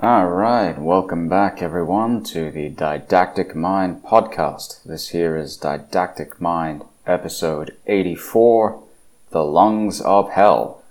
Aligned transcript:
All 0.00 0.26
right, 0.26 0.76
welcome 0.76 1.28
back 1.28 1.62
everyone 1.62 2.24
to 2.24 2.50
the 2.50 2.68
Didactic 2.68 3.54
Mind 3.54 4.02
podcast. 4.02 4.82
This 4.82 5.10
here 5.10 5.36
is 5.36 5.56
Didactic 5.56 6.40
Mind 6.40 6.82
episode 7.06 7.76
84, 7.86 8.82
The 9.30 9.44
Lungs 9.44 10.00
of 10.00 10.30
Hell. 10.30 10.82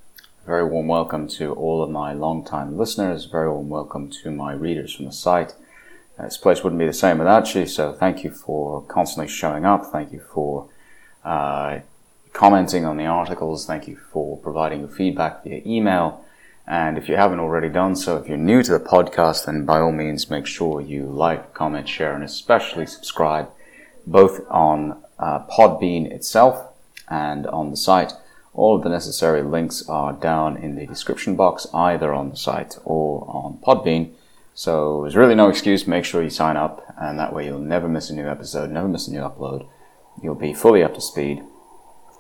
Very 0.46 0.64
warm 0.64 0.88
welcome 0.88 1.28
to 1.28 1.54
all 1.54 1.84
of 1.84 1.90
my 1.90 2.14
long-time 2.14 2.78
listeners. 2.78 3.26
Very 3.26 3.52
warm 3.52 3.68
welcome 3.68 4.10
to 4.24 4.32
my 4.32 4.54
readers 4.54 4.96
from 4.96 5.08
the 5.08 5.12
site. 5.12 5.54
Uh, 6.18 6.24
this 6.24 6.38
place 6.38 6.64
wouldn't 6.64 6.80
be 6.80 6.88
the 6.88 6.94
same 6.94 7.18
without 7.18 7.54
you, 7.54 7.66
so 7.66 7.92
thank 7.92 8.24
you 8.24 8.32
for 8.32 8.84
constantly 8.84 9.28
showing 9.28 9.66
up. 9.66 9.86
Thank 9.88 10.14
you 10.14 10.22
for 10.22 10.70
uh, 11.26 11.80
commenting 12.32 12.86
on 12.86 12.96
the 12.96 13.06
articles. 13.06 13.66
Thank 13.66 13.86
you 13.90 13.98
for 13.98 14.38
providing 14.38 14.80
your 14.80 14.88
feedback 14.88 15.44
via 15.44 15.62
email. 15.66 16.23
And 16.66 16.98
if 16.98 17.10
you 17.10 17.16
haven't 17.16 17.40
already 17.40 17.70
done 17.70 17.96
so, 17.96 18.18
if 18.18 18.28
you're 18.28 18.38
new 18.38 18.64
to 18.64 18.72
the 18.72 18.80
podcast, 18.80 19.46
then 19.46 19.66
by 19.66 19.80
all 19.80 19.92
means 19.92 20.30
make 20.30 20.46
sure 20.48 20.80
you 20.80 21.06
like, 21.06 21.54
comment, 21.54 21.90
share, 21.90 22.16
and 22.16 22.24
especially 22.24 22.86
subscribe 22.86 23.50
both 24.06 24.42
on 24.50 25.02
uh, 25.20 25.46
Podbean 25.48 26.12
itself 26.12 26.74
and 27.10 27.48
on 27.48 27.70
the 27.70 27.78
site. 27.78 28.14
All 28.54 28.76
of 28.76 28.84
the 28.84 28.90
necessary 28.90 29.42
links 29.42 29.88
are 29.90 30.14
down 30.14 30.58
in 30.58 30.76
the 30.76 30.86
description 30.86 31.36
box, 31.36 31.68
either 31.74 32.14
on 32.14 32.30
the 32.30 32.36
site 32.36 32.78
or 32.84 33.26
on 33.28 33.60
Podbean. 33.66 34.12
So 34.54 35.02
there's 35.02 35.16
really 35.16 35.36
no 35.36 35.50
excuse. 35.50 35.88
Make 35.88 36.06
sure 36.06 36.22
you 36.22 36.30
sign 36.30 36.56
up, 36.56 36.86
and 36.98 37.18
that 37.18 37.34
way 37.34 37.46
you'll 37.46 37.60
never 37.60 37.90
miss 37.90 38.10
a 38.10 38.16
new 38.16 38.28
episode, 38.28 38.70
never 38.70 38.88
miss 38.88 39.08
a 39.08 39.12
new 39.12 39.22
upload. 39.22 39.68
You'll 40.22 40.36
be 40.36 40.54
fully 40.54 40.84
up 40.84 40.94
to 40.94 41.02
speed. 41.02 41.42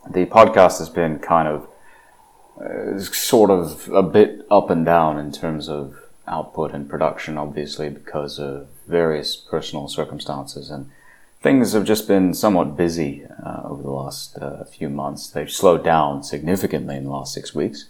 The 0.09 0.25
podcast 0.25 0.80
has 0.80 0.89
been 0.89 1.19
kind 1.19 1.47
of 1.47 1.67
uh, 2.62 2.99
sort 2.99 3.49
of 3.49 3.89
a 3.89 4.03
bit 4.03 4.45
up 4.52 4.70
and 4.70 4.85
down 4.85 5.17
in 5.17 5.31
terms 5.31 5.70
of 5.70 5.95
output 6.27 6.73
and 6.73 6.89
production, 6.89 7.38
obviously, 7.38 7.89
because 7.89 8.39
of 8.39 8.67
various 8.88 9.35
personal 9.35 9.88
circumstances. 9.88 10.69
And 10.69 10.89
things 11.42 11.73
have 11.73 11.86
just 11.86 12.08
been 12.08 12.33
somewhat 12.33 12.77
busy 12.77 13.25
uh, 13.44 13.61
over 13.66 13.83
the 13.83 13.92
last 13.92 14.38
uh, 14.38 14.64
few 14.66 14.89
months. 14.89 15.30
They've 15.30 15.52
slowed 15.52 15.83
down 15.83 16.23
significantly 16.23 16.95
in 16.95 17.05
the 17.05 17.09
last 17.09 17.33
six 17.33 17.53
weeks, 17.55 17.89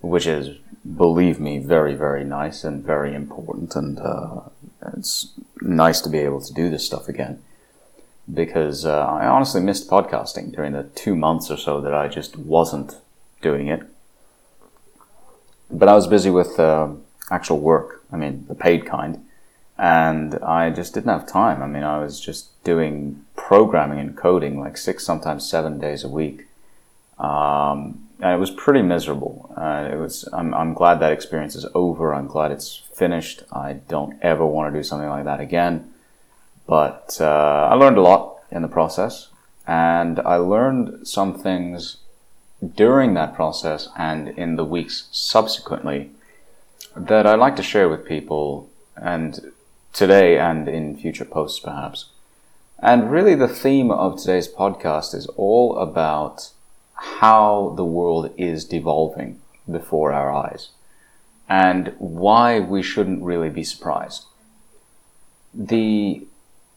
which 0.00 0.26
is, 0.26 0.58
believe 0.96 1.40
me, 1.40 1.58
very, 1.58 1.94
very 1.94 2.24
nice 2.24 2.62
and 2.62 2.84
very 2.84 3.14
important. 3.14 3.74
And 3.74 3.98
uh, 3.98 4.42
it's 4.96 5.32
nice 5.60 6.00
to 6.02 6.08
be 6.08 6.18
able 6.18 6.40
to 6.42 6.52
do 6.52 6.70
this 6.70 6.86
stuff 6.86 7.08
again. 7.08 7.42
Because 8.32 8.86
uh, 8.86 9.04
I 9.06 9.26
honestly 9.26 9.60
missed 9.60 9.90
podcasting 9.90 10.54
during 10.54 10.72
the 10.72 10.84
two 10.84 11.14
months 11.14 11.50
or 11.50 11.56
so 11.56 11.80
that 11.80 11.92
I 11.92 12.08
just 12.08 12.36
wasn't 12.36 12.96
doing 13.42 13.68
it 13.68 13.82
but 15.70 15.88
I 15.88 15.94
was 15.94 16.06
busy 16.06 16.30
with 16.30 16.58
uh, 16.58 16.88
actual 17.30 17.58
work. 17.58 18.04
I 18.12 18.16
mean, 18.16 18.44
the 18.48 18.54
paid 18.54 18.86
kind, 18.86 19.24
and 19.78 20.36
I 20.36 20.70
just 20.70 20.94
didn't 20.94 21.10
have 21.10 21.26
time. 21.26 21.62
I 21.62 21.66
mean, 21.66 21.82
I 21.82 21.98
was 21.98 22.20
just 22.20 22.62
doing 22.64 23.24
programming 23.36 23.98
and 23.98 24.16
coding 24.16 24.60
like 24.60 24.76
six, 24.76 25.04
sometimes 25.04 25.48
seven 25.48 25.78
days 25.78 26.04
a 26.04 26.08
week, 26.08 26.46
um, 27.18 28.08
and 28.20 28.32
it 28.32 28.38
was 28.38 28.50
pretty 28.50 28.82
miserable. 28.82 29.52
Uh, 29.56 29.88
it 29.92 29.96
was. 29.96 30.28
I'm, 30.32 30.54
I'm 30.54 30.74
glad 30.74 31.00
that 31.00 31.12
experience 31.12 31.54
is 31.56 31.66
over. 31.74 32.14
I'm 32.14 32.28
glad 32.28 32.52
it's 32.52 32.82
finished. 32.94 33.42
I 33.52 33.74
don't 33.88 34.16
ever 34.22 34.46
want 34.46 34.72
to 34.72 34.78
do 34.78 34.84
something 34.84 35.08
like 35.08 35.24
that 35.24 35.40
again. 35.40 35.90
But 36.66 37.18
uh, 37.20 37.68
I 37.70 37.74
learned 37.74 37.98
a 37.98 38.02
lot 38.02 38.38
in 38.50 38.62
the 38.62 38.68
process, 38.68 39.28
and 39.66 40.20
I 40.20 40.36
learned 40.36 41.06
some 41.06 41.34
things 41.34 41.98
during 42.72 43.14
that 43.14 43.34
process 43.34 43.88
and 43.96 44.28
in 44.28 44.56
the 44.56 44.64
weeks 44.64 45.08
subsequently 45.10 46.10
that 46.96 47.26
I'd 47.26 47.38
like 47.38 47.56
to 47.56 47.62
share 47.62 47.88
with 47.88 48.06
people 48.06 48.68
and 48.96 49.52
today 49.92 50.38
and 50.38 50.68
in 50.68 50.96
future 50.96 51.24
posts 51.24 51.58
perhaps. 51.58 52.10
And 52.78 53.10
really 53.10 53.34
the 53.34 53.48
theme 53.48 53.90
of 53.90 54.18
today's 54.18 54.48
podcast 54.48 55.14
is 55.14 55.26
all 55.36 55.78
about 55.78 56.50
how 56.94 57.72
the 57.76 57.84
world 57.84 58.32
is 58.36 58.64
devolving 58.64 59.40
before 59.70 60.12
our 60.12 60.32
eyes 60.32 60.70
and 61.48 61.94
why 61.98 62.60
we 62.60 62.82
shouldn't 62.82 63.22
really 63.22 63.50
be 63.50 63.64
surprised. 63.64 64.24
The 65.52 66.26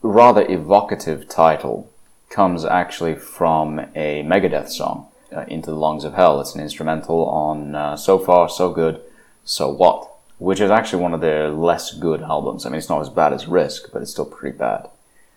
rather 0.01 0.45
evocative 0.49 1.27
title 1.27 1.89
comes 2.29 2.65
actually 2.65 3.15
from 3.15 3.79
a 3.95 4.23
Megadeth 4.23 4.69
song 4.69 5.07
uh, 5.35 5.45
Into 5.47 5.71
the 5.71 5.77
Lungs 5.77 6.03
of 6.03 6.13
Hell. 6.13 6.39
It's 6.41 6.55
an 6.55 6.61
instrumental 6.61 7.25
on 7.25 7.75
uh, 7.75 7.97
So 7.97 8.19
Far, 8.19 8.49
So 8.49 8.71
Good, 8.71 9.01
So 9.43 9.69
What, 9.69 10.09
which 10.37 10.59
is 10.59 10.71
actually 10.71 11.01
one 11.01 11.13
of 11.13 11.21
their 11.21 11.49
less 11.49 11.93
good 11.93 12.21
albums. 12.21 12.65
I 12.65 12.69
mean, 12.69 12.79
it's 12.79 12.89
not 12.89 13.01
as 13.01 13.09
bad 13.09 13.33
as 13.33 13.47
Risk, 13.47 13.91
but 13.91 14.01
it's 14.01 14.11
still 14.11 14.25
pretty 14.25 14.57
bad. 14.57 14.89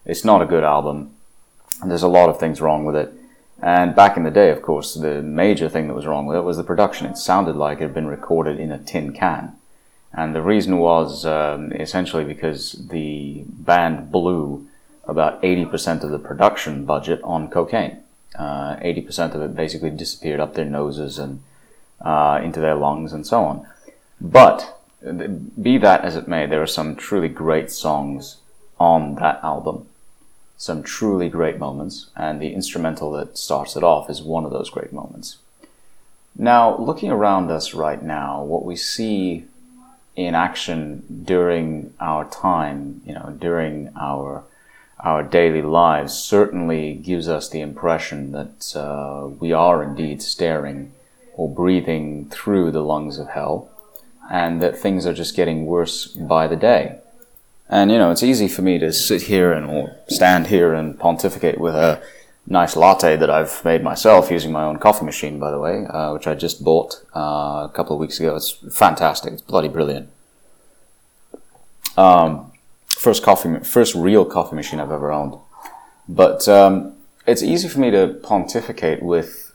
It's 0.05 0.25
not 0.25 0.43
a 0.43 0.47
good 0.47 0.65
album. 0.65 1.15
There's 1.85 2.03
a 2.03 2.09
lot 2.09 2.29
of 2.29 2.39
things 2.39 2.61
wrong 2.61 2.85
with 2.85 2.97
it. 2.97 3.13
And 3.63 3.95
back 3.95 4.17
in 4.17 4.23
the 4.23 4.31
day, 4.31 4.51
of 4.51 4.63
course, 4.63 4.95
the 4.95 5.21
major 5.23 5.69
thing 5.69 5.89
that 5.89 5.95
was 5.95 6.07
wrong 6.07 6.27
with 6.27 6.37
it 6.37 6.43
was 6.43 6.57
the 6.57 6.65
production. 6.65 7.07
It 7.07 7.19
sounded 7.19 7.57
like 7.57 7.79
it 7.79 7.83
had 7.83 7.95
been 7.95 8.07
recorded 8.07 8.59
in 8.59 8.73
a 8.73 8.79
tin 8.79 9.13
can. 9.13 9.57
And 10.13 10.35
the 10.35 10.43
reason 10.43 10.79
was 10.79 11.25
um, 11.27 11.73
essentially 11.73 12.25
because 12.25 12.73
the 12.73 13.45
band 13.47 14.11
blew 14.11 14.67
about 15.05 15.43
80% 15.43 16.03
of 16.03 16.11
the 16.11 16.19
production 16.19 16.85
budget 16.85 17.21
on 17.23 17.49
cocaine. 17.49 18.03
Uh, 18.39 18.77
80% 18.77 19.35
of 19.35 19.43
it 19.43 19.57
basically 19.57 19.91
disappeared 19.91 20.41
up 20.41 20.55
their 20.55 20.65
noses 20.65 21.19
and 21.19 21.43
uh, 22.01 22.41
into 22.43 22.61
their 22.61 22.77
lungs 22.77 23.13
and 23.13 23.27
so 23.27 23.45
on. 23.45 23.67
But 24.21 24.81
be 25.61 25.79
that 25.79 26.05
as 26.05 26.17
it 26.17 26.29
may, 26.29 26.47
there 26.47 26.63
are 26.63 26.67
some 26.67 26.95
truly 26.95 27.29
great 27.29 27.71
songs 27.71 28.37
on 28.79 29.17
that 29.17 29.43
album. 29.43 29.87
Some 30.57 30.83
truly 30.83 31.31
great 31.31 31.59
moments, 31.59 32.11
and 32.15 32.41
the 32.41 32.53
instrumental 32.53 33.11
that 33.13 33.39
starts 33.39 33.77
it 33.77 33.83
off 33.83 34.11
is 34.11 34.23
one 34.23 34.45
of 34.45 34.51
those 34.51 34.69
great 34.69 34.93
moments. 34.93 35.39
Now, 36.37 36.77
looking 36.77 37.11
around 37.11 37.51
us 37.51 37.73
right 37.73 38.03
now, 38.03 38.43
what 38.43 38.65
we 38.65 38.77
see 38.77 39.47
in 40.17 40.35
action 40.35 41.23
during 41.25 41.95
our 41.99 42.27
time, 42.27 43.01
you 43.07 43.15
know, 43.15 43.35
during 43.39 43.91
our 43.99 44.45
our 45.03 45.23
daily 45.23 45.63
lives 45.63 46.13
certainly 46.15 46.95
gives 46.95 47.29
us 47.29 47.49
the 47.49 47.61
impression 47.61 48.33
that 48.33 48.77
uh, 48.77 49.27
we 49.27 49.53
are 49.53 49.83
indeed 49.83 50.23
staring 50.23 50.93
or 51.35 51.49
breathing 51.49 52.29
through 52.29 52.71
the 52.71 52.83
lungs 52.83 53.19
of 53.19 53.29
hell, 53.29 53.71
and 54.31 54.61
that 54.61 54.79
things 54.79 55.07
are 55.07 55.15
just 55.15 55.35
getting 55.35 55.67
worse 55.67 56.07
by 56.07 56.47
the 56.47 56.57
day. 56.57 56.99
And 57.69 57.91
you 57.91 57.99
know, 57.99 58.11
it's 58.11 58.23
easy 58.23 58.49
for 58.49 58.63
me 58.63 58.79
to 58.79 58.93
sit 58.93 59.23
here 59.23 59.53
and 59.53 59.67
or 59.67 59.97
stand 60.09 60.49
here 60.49 60.75
and 60.75 60.99
pontificate 60.99 61.59
with 61.59 61.75
a 61.75 62.03
nice 62.47 62.77
latte 62.77 63.17
that 63.17 63.31
I've 63.31 63.65
made 63.65 63.83
myself 63.83 64.31
using 64.31 64.51
my 64.53 64.65
own 64.65 64.79
coffee 64.79 65.05
machine, 65.05 65.39
by 65.39 65.51
the 65.51 65.59
way, 65.59 65.87
uh, 65.87 66.13
which 66.13 66.27
I 66.27 66.35
just 66.35 66.65
bought 66.65 67.03
uh, 67.15 67.69
a 67.69 67.73
couple 67.73 67.95
of 67.95 68.01
weeks 68.01 68.19
ago. 68.19 68.35
It's 68.35 68.51
fantastic. 68.51 69.33
It's 69.33 69.43
bloody 69.43 69.69
brilliant. 69.69 70.11
Um, 71.97 72.51
first 73.01 73.23
coffee, 73.23 73.61
first 73.61 73.95
real 73.95 74.27
coffee 74.27 74.55
machine 74.55 74.79
I've 74.79 74.93
ever 74.93 75.11
owned. 75.11 75.35
But 76.07 76.47
um, 76.49 76.97
it's 77.27 77.43
easy 77.43 77.67
for 77.67 77.81
me 77.81 77.91
to 77.91 78.09
pontificate 78.23 79.03
with, 79.03 79.55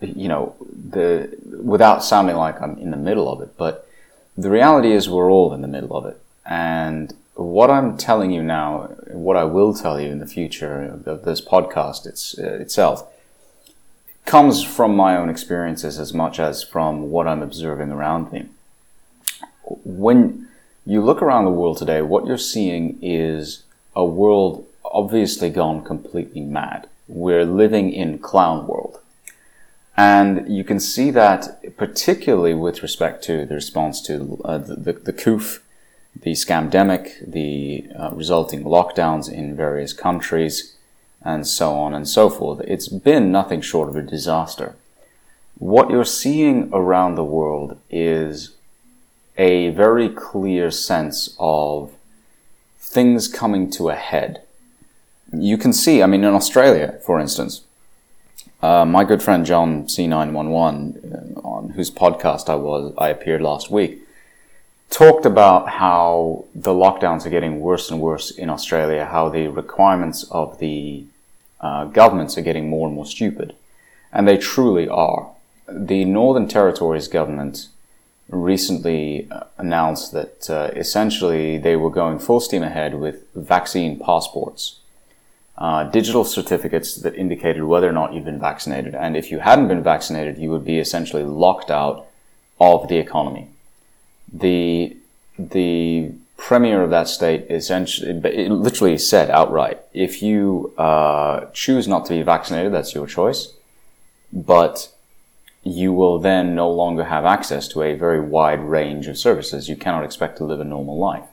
you 0.00 0.28
know, 0.28 0.56
the 0.90 1.30
without 1.62 2.02
sounding 2.02 2.34
like 2.34 2.60
I'm 2.60 2.76
in 2.78 2.90
the 2.90 2.96
middle 2.96 3.30
of 3.32 3.40
it. 3.42 3.56
But 3.56 3.88
the 4.36 4.50
reality 4.50 4.90
is, 4.90 5.08
we're 5.08 5.30
all 5.30 5.54
in 5.54 5.62
the 5.62 5.68
middle 5.68 5.96
of 5.96 6.04
it. 6.04 6.20
And 6.44 7.14
what 7.34 7.70
I'm 7.70 7.96
telling 7.96 8.32
you 8.32 8.42
now, 8.42 8.88
what 9.12 9.36
I 9.36 9.44
will 9.44 9.72
tell 9.72 10.00
you 10.00 10.08
in 10.08 10.18
the 10.18 10.26
future 10.26 11.00
of 11.06 11.24
this 11.24 11.40
podcast 11.40 12.06
it's, 12.06 12.36
uh, 12.36 12.54
itself, 12.54 13.06
comes 14.24 14.64
from 14.64 14.96
my 14.96 15.16
own 15.16 15.28
experiences 15.28 15.96
as 15.98 16.12
much 16.12 16.40
as 16.40 16.64
from 16.64 17.10
what 17.10 17.28
I'm 17.28 17.42
observing 17.42 17.92
around 17.92 18.32
me. 18.32 18.48
When 19.84 20.48
you 20.84 21.02
look 21.02 21.22
around 21.22 21.44
the 21.44 21.50
world 21.50 21.78
today, 21.78 22.02
what 22.02 22.26
you're 22.26 22.38
seeing 22.38 22.98
is 23.02 23.64
a 23.94 24.04
world 24.04 24.66
obviously 24.84 25.50
gone 25.50 25.82
completely 25.82 26.40
mad. 26.40 26.88
We're 27.08 27.44
living 27.44 27.92
in 27.92 28.18
clown 28.18 28.66
world. 28.66 29.00
And 29.96 30.48
you 30.48 30.64
can 30.64 30.80
see 30.80 31.10
that 31.10 31.76
particularly 31.76 32.54
with 32.54 32.82
respect 32.82 33.22
to 33.24 33.44
the 33.44 33.54
response 33.54 34.00
to 34.02 34.40
uh, 34.44 34.58
the, 34.58 34.76
the, 34.76 34.92
the 34.94 35.12
COOF, 35.12 35.62
the 36.22 36.32
scamdemic, 36.32 37.30
the 37.30 37.86
uh, 37.98 38.10
resulting 38.12 38.64
lockdowns 38.64 39.30
in 39.30 39.54
various 39.54 39.92
countries, 39.92 40.76
and 41.22 41.46
so 41.46 41.74
on 41.74 41.92
and 41.92 42.08
so 42.08 42.30
forth. 42.30 42.60
It's 42.66 42.88
been 42.88 43.30
nothing 43.30 43.60
short 43.60 43.88
of 43.88 43.96
a 43.96 44.02
disaster. 44.02 44.76
What 45.58 45.90
you're 45.90 46.04
seeing 46.04 46.70
around 46.72 47.16
the 47.16 47.24
world 47.24 47.78
is 47.90 48.56
a 49.36 49.70
very 49.70 50.08
clear 50.08 50.70
sense 50.70 51.34
of 51.38 51.92
things 52.78 53.28
coming 53.28 53.70
to 53.70 53.88
a 53.88 53.94
head. 53.94 54.42
You 55.32 55.56
can 55.56 55.72
see, 55.72 56.02
I 56.02 56.06
mean, 56.06 56.24
in 56.24 56.34
Australia, 56.34 56.98
for 57.04 57.20
instance, 57.20 57.62
uh, 58.62 58.84
my 58.84 59.04
good 59.04 59.22
friend 59.22 59.46
John 59.46 59.84
C911, 59.84 61.36
uh, 61.36 61.40
on 61.40 61.70
whose 61.70 61.90
podcast 61.90 62.48
I 62.48 62.56
was, 62.56 62.92
I 62.98 63.08
appeared 63.08 63.40
last 63.40 63.70
week, 63.70 64.00
talked 64.90 65.24
about 65.24 65.68
how 65.68 66.44
the 66.54 66.72
lockdowns 66.72 67.24
are 67.24 67.30
getting 67.30 67.60
worse 67.60 67.90
and 67.90 68.00
worse 68.00 68.30
in 68.30 68.50
Australia, 68.50 69.06
how 69.06 69.28
the 69.28 69.48
requirements 69.48 70.24
of 70.30 70.58
the 70.58 71.04
uh, 71.60 71.84
governments 71.84 72.36
are 72.36 72.42
getting 72.42 72.68
more 72.68 72.86
and 72.86 72.96
more 72.96 73.06
stupid. 73.06 73.54
And 74.12 74.26
they 74.26 74.36
truly 74.36 74.88
are. 74.88 75.30
The 75.68 76.04
Northern 76.04 76.48
Territories 76.48 77.06
government 77.06 77.68
recently 78.30 79.28
uh, 79.30 79.44
announced 79.58 80.12
that 80.12 80.48
uh, 80.48 80.70
essentially 80.76 81.58
they 81.58 81.76
were 81.76 81.90
going 81.90 82.18
full 82.18 82.40
steam 82.40 82.62
ahead 82.62 82.94
with 82.94 83.32
vaccine 83.34 83.98
passports. 83.98 84.76
Uh, 85.58 85.84
digital 85.84 86.24
certificates 86.24 86.96
that 86.96 87.14
indicated 87.16 87.62
whether 87.64 87.88
or 87.88 87.92
not 87.92 88.14
you've 88.14 88.24
been 88.24 88.40
vaccinated. 88.40 88.94
And 88.94 89.16
if 89.16 89.30
you 89.30 89.40
hadn't 89.40 89.68
been 89.68 89.82
vaccinated, 89.82 90.38
you 90.38 90.50
would 90.50 90.64
be 90.64 90.78
essentially 90.78 91.22
locked 91.22 91.70
out 91.70 92.06
of 92.58 92.88
the 92.88 92.96
economy. 92.96 93.48
The, 94.32 94.96
the 95.38 96.12
premier 96.38 96.82
of 96.82 96.90
that 96.90 97.08
state 97.08 97.50
essentially, 97.50 98.10
it 98.10 98.50
literally 98.50 98.96
said 98.96 99.30
outright, 99.30 99.80
if 99.92 100.22
you 100.22 100.72
uh, 100.78 101.46
choose 101.52 101.86
not 101.86 102.06
to 102.06 102.14
be 102.14 102.22
vaccinated, 102.22 102.72
that's 102.72 102.94
your 102.94 103.06
choice. 103.06 103.52
But 104.32 104.88
you 105.62 105.92
will 105.92 106.18
then 106.18 106.54
no 106.54 106.70
longer 106.70 107.04
have 107.04 107.24
access 107.24 107.68
to 107.68 107.82
a 107.82 107.94
very 107.94 108.20
wide 108.20 108.60
range 108.60 109.06
of 109.06 109.18
services. 109.18 109.68
You 109.68 109.76
cannot 109.76 110.04
expect 110.04 110.38
to 110.38 110.44
live 110.44 110.60
a 110.60 110.64
normal 110.64 110.98
life. 110.98 111.24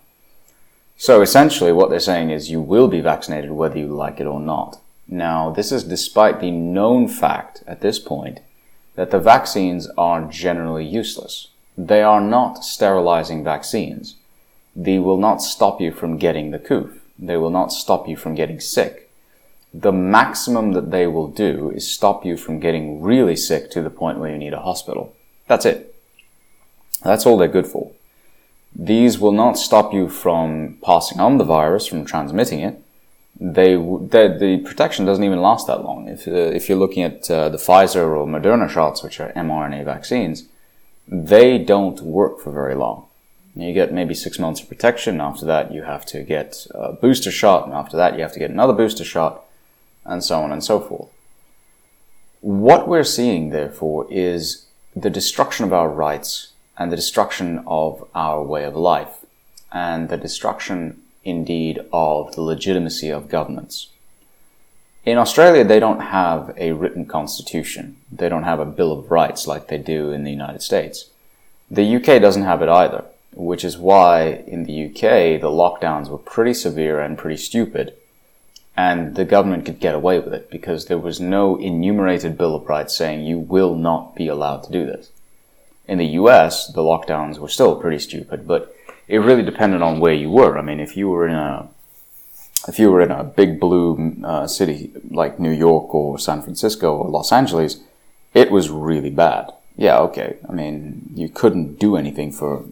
So 0.97 1.21
essentially 1.21 1.71
what 1.71 1.89
they're 1.89 1.99
saying 1.99 2.31
is 2.31 2.51
you 2.51 2.59
will 2.59 2.87
be 2.87 3.01
vaccinated 3.01 3.51
whether 3.51 3.77
you 3.77 3.87
like 3.87 4.19
it 4.19 4.25
or 4.25 4.39
not. 4.39 4.79
Now, 5.07 5.51
this 5.51 5.71
is 5.71 5.83
despite 5.83 6.41
the 6.41 6.51
known 6.51 7.07
fact 7.07 7.63
at 7.65 7.81
this 7.81 7.99
point 7.99 8.39
that 8.95 9.11
the 9.11 9.19
vaccines 9.19 9.87
are 9.97 10.25
generally 10.29 10.85
useless. 10.85 11.47
They 11.77 12.01
are 12.01 12.19
not 12.19 12.65
sterilizing 12.65 13.43
vaccines. 13.43 14.15
They 14.75 14.99
will 14.99 15.17
not 15.17 15.41
stop 15.41 15.79
you 15.79 15.91
from 15.91 16.17
getting 16.17 16.51
the 16.51 16.59
coof. 16.59 16.99
They 17.17 17.37
will 17.37 17.51
not 17.51 17.71
stop 17.71 18.07
you 18.07 18.17
from 18.17 18.35
getting 18.35 18.59
sick 18.59 19.06
the 19.73 19.91
maximum 19.91 20.71
that 20.73 20.91
they 20.91 21.07
will 21.07 21.27
do 21.27 21.69
is 21.71 21.89
stop 21.89 22.25
you 22.25 22.37
from 22.37 22.59
getting 22.59 23.01
really 23.01 23.35
sick 23.35 23.69
to 23.71 23.81
the 23.81 23.89
point 23.89 24.19
where 24.19 24.31
you 24.31 24.37
need 24.37 24.53
a 24.53 24.61
hospital. 24.61 25.13
That's 25.47 25.65
it. 25.65 25.93
That's 27.03 27.25
all 27.25 27.37
they're 27.37 27.47
good 27.47 27.67
for. 27.67 27.91
These 28.75 29.19
will 29.19 29.31
not 29.31 29.57
stop 29.57 29.93
you 29.93 30.09
from 30.09 30.77
passing 30.83 31.19
on 31.19 31.37
the 31.37 31.43
virus, 31.43 31.87
from 31.87 32.05
transmitting 32.05 32.59
it. 32.59 32.81
They, 33.39 33.75
the 33.75 34.63
protection 34.65 35.05
doesn't 35.05 35.23
even 35.23 35.41
last 35.41 35.67
that 35.67 35.83
long. 35.83 36.07
If, 36.07 36.27
uh, 36.27 36.31
if 36.31 36.67
you're 36.67 36.77
looking 36.77 37.03
at 37.03 37.29
uh, 37.29 37.49
the 37.49 37.57
Pfizer 37.57 38.15
or 38.17 38.25
Moderna 38.25 38.69
shots, 38.69 39.03
which 39.03 39.19
are 39.19 39.31
mRNA 39.33 39.85
vaccines, 39.85 40.45
they 41.07 41.57
don't 41.57 42.01
work 42.01 42.39
for 42.39 42.51
very 42.51 42.75
long. 42.75 43.05
You 43.55 43.73
get 43.73 43.93
maybe 43.93 44.13
six 44.13 44.37
months 44.37 44.61
of 44.61 44.67
protection. 44.67 45.21
After 45.21 45.45
that, 45.45 45.71
you 45.71 45.83
have 45.83 46.05
to 46.07 46.23
get 46.23 46.67
a 46.71 46.93
booster 46.93 47.31
shot, 47.31 47.65
and 47.65 47.73
after 47.73 47.97
that, 47.97 48.15
you 48.15 48.21
have 48.21 48.33
to 48.33 48.39
get 48.39 48.51
another 48.51 48.73
booster 48.73 49.03
shot 49.03 49.43
and 50.07 50.23
so 50.23 50.41
on 50.41 50.51
and 50.51 50.63
so 50.63 50.79
forth. 50.79 51.09
What 52.41 52.87
we're 52.87 53.03
seeing, 53.03 53.49
therefore, 53.49 54.07
is 54.09 54.65
the 54.95 55.09
destruction 55.09 55.65
of 55.65 55.73
our 55.73 55.89
rights 55.89 56.53
and 56.77 56.91
the 56.91 56.95
destruction 56.95 57.63
of 57.67 58.07
our 58.15 58.41
way 58.41 58.63
of 58.63 58.75
life 58.75 59.25
and 59.71 60.09
the 60.09 60.17
destruction, 60.17 61.01
indeed, 61.23 61.79
of 61.91 62.33
the 62.33 62.41
legitimacy 62.41 63.09
of 63.09 63.29
governments. 63.29 63.89
In 65.03 65.17
Australia, 65.17 65.63
they 65.63 65.79
don't 65.79 65.99
have 65.99 66.53
a 66.57 66.71
written 66.71 67.05
constitution. 67.05 67.97
They 68.11 68.29
don't 68.29 68.43
have 68.43 68.59
a 68.59 68.65
Bill 68.65 68.91
of 68.91 69.11
Rights 69.11 69.47
like 69.47 69.67
they 69.67 69.77
do 69.77 70.11
in 70.11 70.23
the 70.23 70.31
United 70.31 70.61
States. 70.61 71.09
The 71.69 71.95
UK 71.95 72.21
doesn't 72.21 72.43
have 72.43 72.61
it 72.61 72.69
either, 72.69 73.05
which 73.33 73.63
is 73.65 73.77
why 73.77 74.43
in 74.47 74.63
the 74.63 74.85
UK 74.85 75.41
the 75.41 75.49
lockdowns 75.49 76.09
were 76.09 76.17
pretty 76.17 76.53
severe 76.53 76.99
and 77.01 77.17
pretty 77.17 77.37
stupid 77.37 77.96
and 78.77 79.15
the 79.15 79.25
government 79.25 79.65
could 79.65 79.79
get 79.79 79.95
away 79.95 80.19
with 80.19 80.33
it 80.33 80.51
because 80.51 80.85
there 80.85 80.99
was 80.99 81.19
no 81.19 81.57
enumerated 81.57 82.37
Bill 82.37 82.55
of 82.55 82.69
Rights 82.69 82.95
saying 82.95 83.25
you 83.25 83.39
will 83.39 83.75
not 83.75 84.15
be 84.15 84.27
allowed 84.27 84.63
to 84.63 84.71
do 84.71 84.85
this. 84.85 85.09
In 85.87 85.97
the 85.97 86.05
US, 86.21 86.67
the 86.67 86.83
lockdowns 86.83 87.39
were 87.39 87.49
still 87.49 87.75
pretty 87.75 87.97
stupid, 87.97 88.47
but 88.47 88.75
it 89.07 89.17
really 89.17 89.41
depended 89.41 89.81
on 89.81 89.99
where 89.99 90.13
you 90.13 90.29
were. 90.29 90.57
I 90.57 90.61
mean, 90.61 90.79
if 90.79 90.95
you 90.95 91.09
were 91.09 91.27
in 91.27 91.33
a 91.33 91.69
if 92.67 92.77
you 92.77 92.91
were 92.91 93.01
in 93.01 93.11
a 93.11 93.23
big 93.23 93.59
blue 93.59 94.15
uh, 94.23 94.45
city 94.45 94.91
like 95.09 95.39
New 95.39 95.51
York 95.51 95.93
or 95.93 96.19
San 96.19 96.41
Francisco 96.41 96.95
or 96.95 97.09
Los 97.09 97.31
Angeles, 97.31 97.79
it 98.33 98.51
was 98.51 98.69
really 98.69 99.09
bad. 99.09 99.53
Yeah, 99.75 99.99
okay. 99.99 100.37
I 100.47 100.51
mean, 100.51 101.11
you 101.15 101.29
couldn't 101.29 101.79
do 101.79 101.95
anything 101.95 102.31
for 102.31 102.65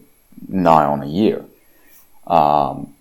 nigh 0.48 0.84
on 0.84 1.02
a 1.02 1.06
year. 1.06 1.44
Um, 2.26 2.94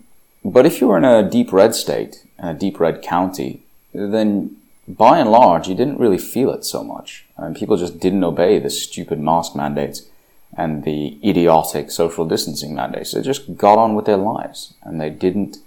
but 0.43 0.65
if 0.65 0.79
you 0.79 0.87
were 0.87 0.97
in 0.97 1.05
a 1.05 1.27
deep 1.27 1.51
red 1.51 1.75
state, 1.75 2.25
a 2.39 2.53
deep 2.53 2.79
red 2.79 3.01
county, 3.01 3.63
then 3.93 4.57
by 4.87 5.19
and 5.19 5.31
large, 5.31 5.67
you 5.67 5.75
didn't 5.75 5.99
really 5.99 6.17
feel 6.17 6.51
it 6.51 6.63
so 6.63 6.83
much. 6.83 7.25
I 7.37 7.43
mean, 7.43 7.55
people 7.55 7.77
just 7.77 7.99
didn't 7.99 8.23
obey 8.23 8.59
the 8.59 8.69
stupid 8.69 9.19
mask 9.19 9.55
mandates 9.55 10.03
and 10.55 10.83
the 10.83 11.17
idiotic 11.27 11.91
social 11.91 12.25
distancing 12.25 12.75
mandates. 12.75 13.11
They 13.11 13.21
just 13.21 13.57
got 13.57 13.77
on 13.77 13.95
with 13.95 14.05
their 14.05 14.17
lives 14.17 14.73
and 14.83 15.01
they 15.01 15.09
didn't 15.09 15.57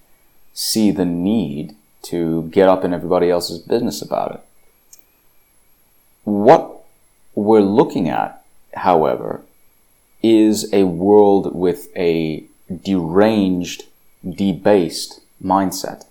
see 0.55 0.91
the 0.91 1.05
need 1.05 1.75
to 2.03 2.44
get 2.44 2.69
up 2.69 2.85
in 2.85 2.94
everybody 2.94 3.29
else's 3.29 3.59
business 3.59 4.00
about 4.00 4.35
it. 4.37 4.41
What 6.25 6.85
we're 7.35 7.61
looking 7.61 8.09
at, 8.09 8.44
however, 8.75 9.43
is 10.23 10.73
a 10.73 10.85
world 10.85 11.55
with 11.55 11.88
a 11.97 12.44
deranged, 12.82 13.85
debased 14.29 15.21
mindset 15.43 16.08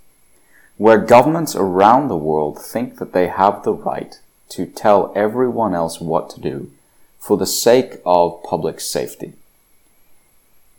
where 0.78 0.98
governments 0.98 1.56
around 1.56 2.08
the 2.08 2.18
world 2.18 2.60
think 2.60 2.98
that 2.98 3.14
they 3.14 3.28
have 3.28 3.64
the 3.64 3.74
right 3.74 4.20
to 4.50 4.66
tell 4.66 5.12
everyone 5.16 5.74
else 5.74 6.00
what 6.00 6.30
to 6.30 6.40
do 6.40 6.72
for 7.20 7.36
the 7.38 7.46
sake 7.46 8.00
of 8.06 8.42
public 8.44 8.80
safety. 8.80 9.34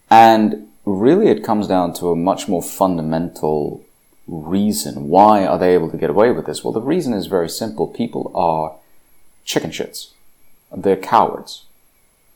And 0.08 0.68
really 0.84 1.28
it 1.28 1.44
comes 1.44 1.66
down 1.66 1.92
to 1.94 2.10
a 2.10 2.16
much 2.16 2.48
more 2.48 2.62
fundamental 2.62 3.84
reason. 4.26 5.08
Why 5.08 5.44
are 5.44 5.58
they 5.58 5.74
able 5.74 5.90
to 5.90 5.98
get 5.98 6.10
away 6.10 6.30
with 6.30 6.46
this? 6.46 6.62
Well, 6.62 6.72
the 6.72 6.80
reason 6.80 7.12
is 7.12 7.26
very 7.26 7.48
simple. 7.48 7.88
People 7.88 8.32
are 8.34 8.76
chicken 9.44 9.70
shits. 9.70 10.12
They're 10.74 10.96
cowards. 10.96 11.64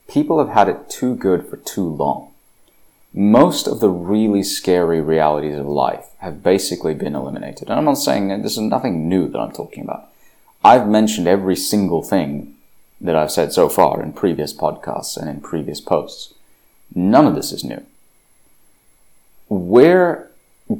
People 0.09 0.39
have 0.39 0.55
had 0.55 0.69
it 0.69 0.91
too 0.91 1.15
good 1.15 1.47
for 1.47 1.57
too 1.59 1.89
long 1.89 2.32
most 3.15 3.67
of 3.67 3.81
the 3.81 3.91
really 3.91 4.43
scary 4.43 5.01
realities 5.01 5.59
of 5.59 5.67
life 5.67 6.07
have 6.19 6.43
basically 6.43 6.95
been 6.95 7.15
eliminated. 7.15 7.69
And 7.69 7.79
I'm 7.79 7.85
not 7.85 7.95
saying 7.95 8.29
this 8.43 8.53
is 8.53 8.61
nothing 8.61 9.09
new 9.09 9.29
that 9.29 9.39
I'm 9.39 9.53
talking 9.53 9.85
about. 9.85 10.09
I've 10.65 10.89
mentioned 10.89 11.29
every 11.29 11.57
single 11.57 12.03
thing 12.03 12.55
that 13.01 13.17
I've 13.17 13.33
said 13.33 13.53
so 13.53 13.69
far 13.69 14.03
in 14.03 14.13
previous 14.13 14.55
podcasts 14.55 15.17
and 15.17 15.29
in 15.29 15.41
previous 15.41 15.81
posts. 15.81 16.35
None 16.95 17.27
of 17.27 17.35
this 17.35 17.53
is 17.53 17.65
new. 17.65 17.85
Where 19.49 20.31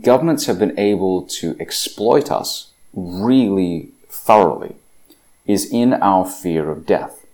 governments 0.01 0.47
have 0.47 0.59
been 0.59 0.79
able 0.79 1.23
to 1.23 1.57
exploit 1.61 2.31
us 2.31 2.71
really 2.95 3.91
thoroughly 4.09 4.77
is 5.47 5.71
in 5.71 5.95
our 5.95 6.25
fear 6.25 6.71
of 6.71 6.87
death. 6.87 7.27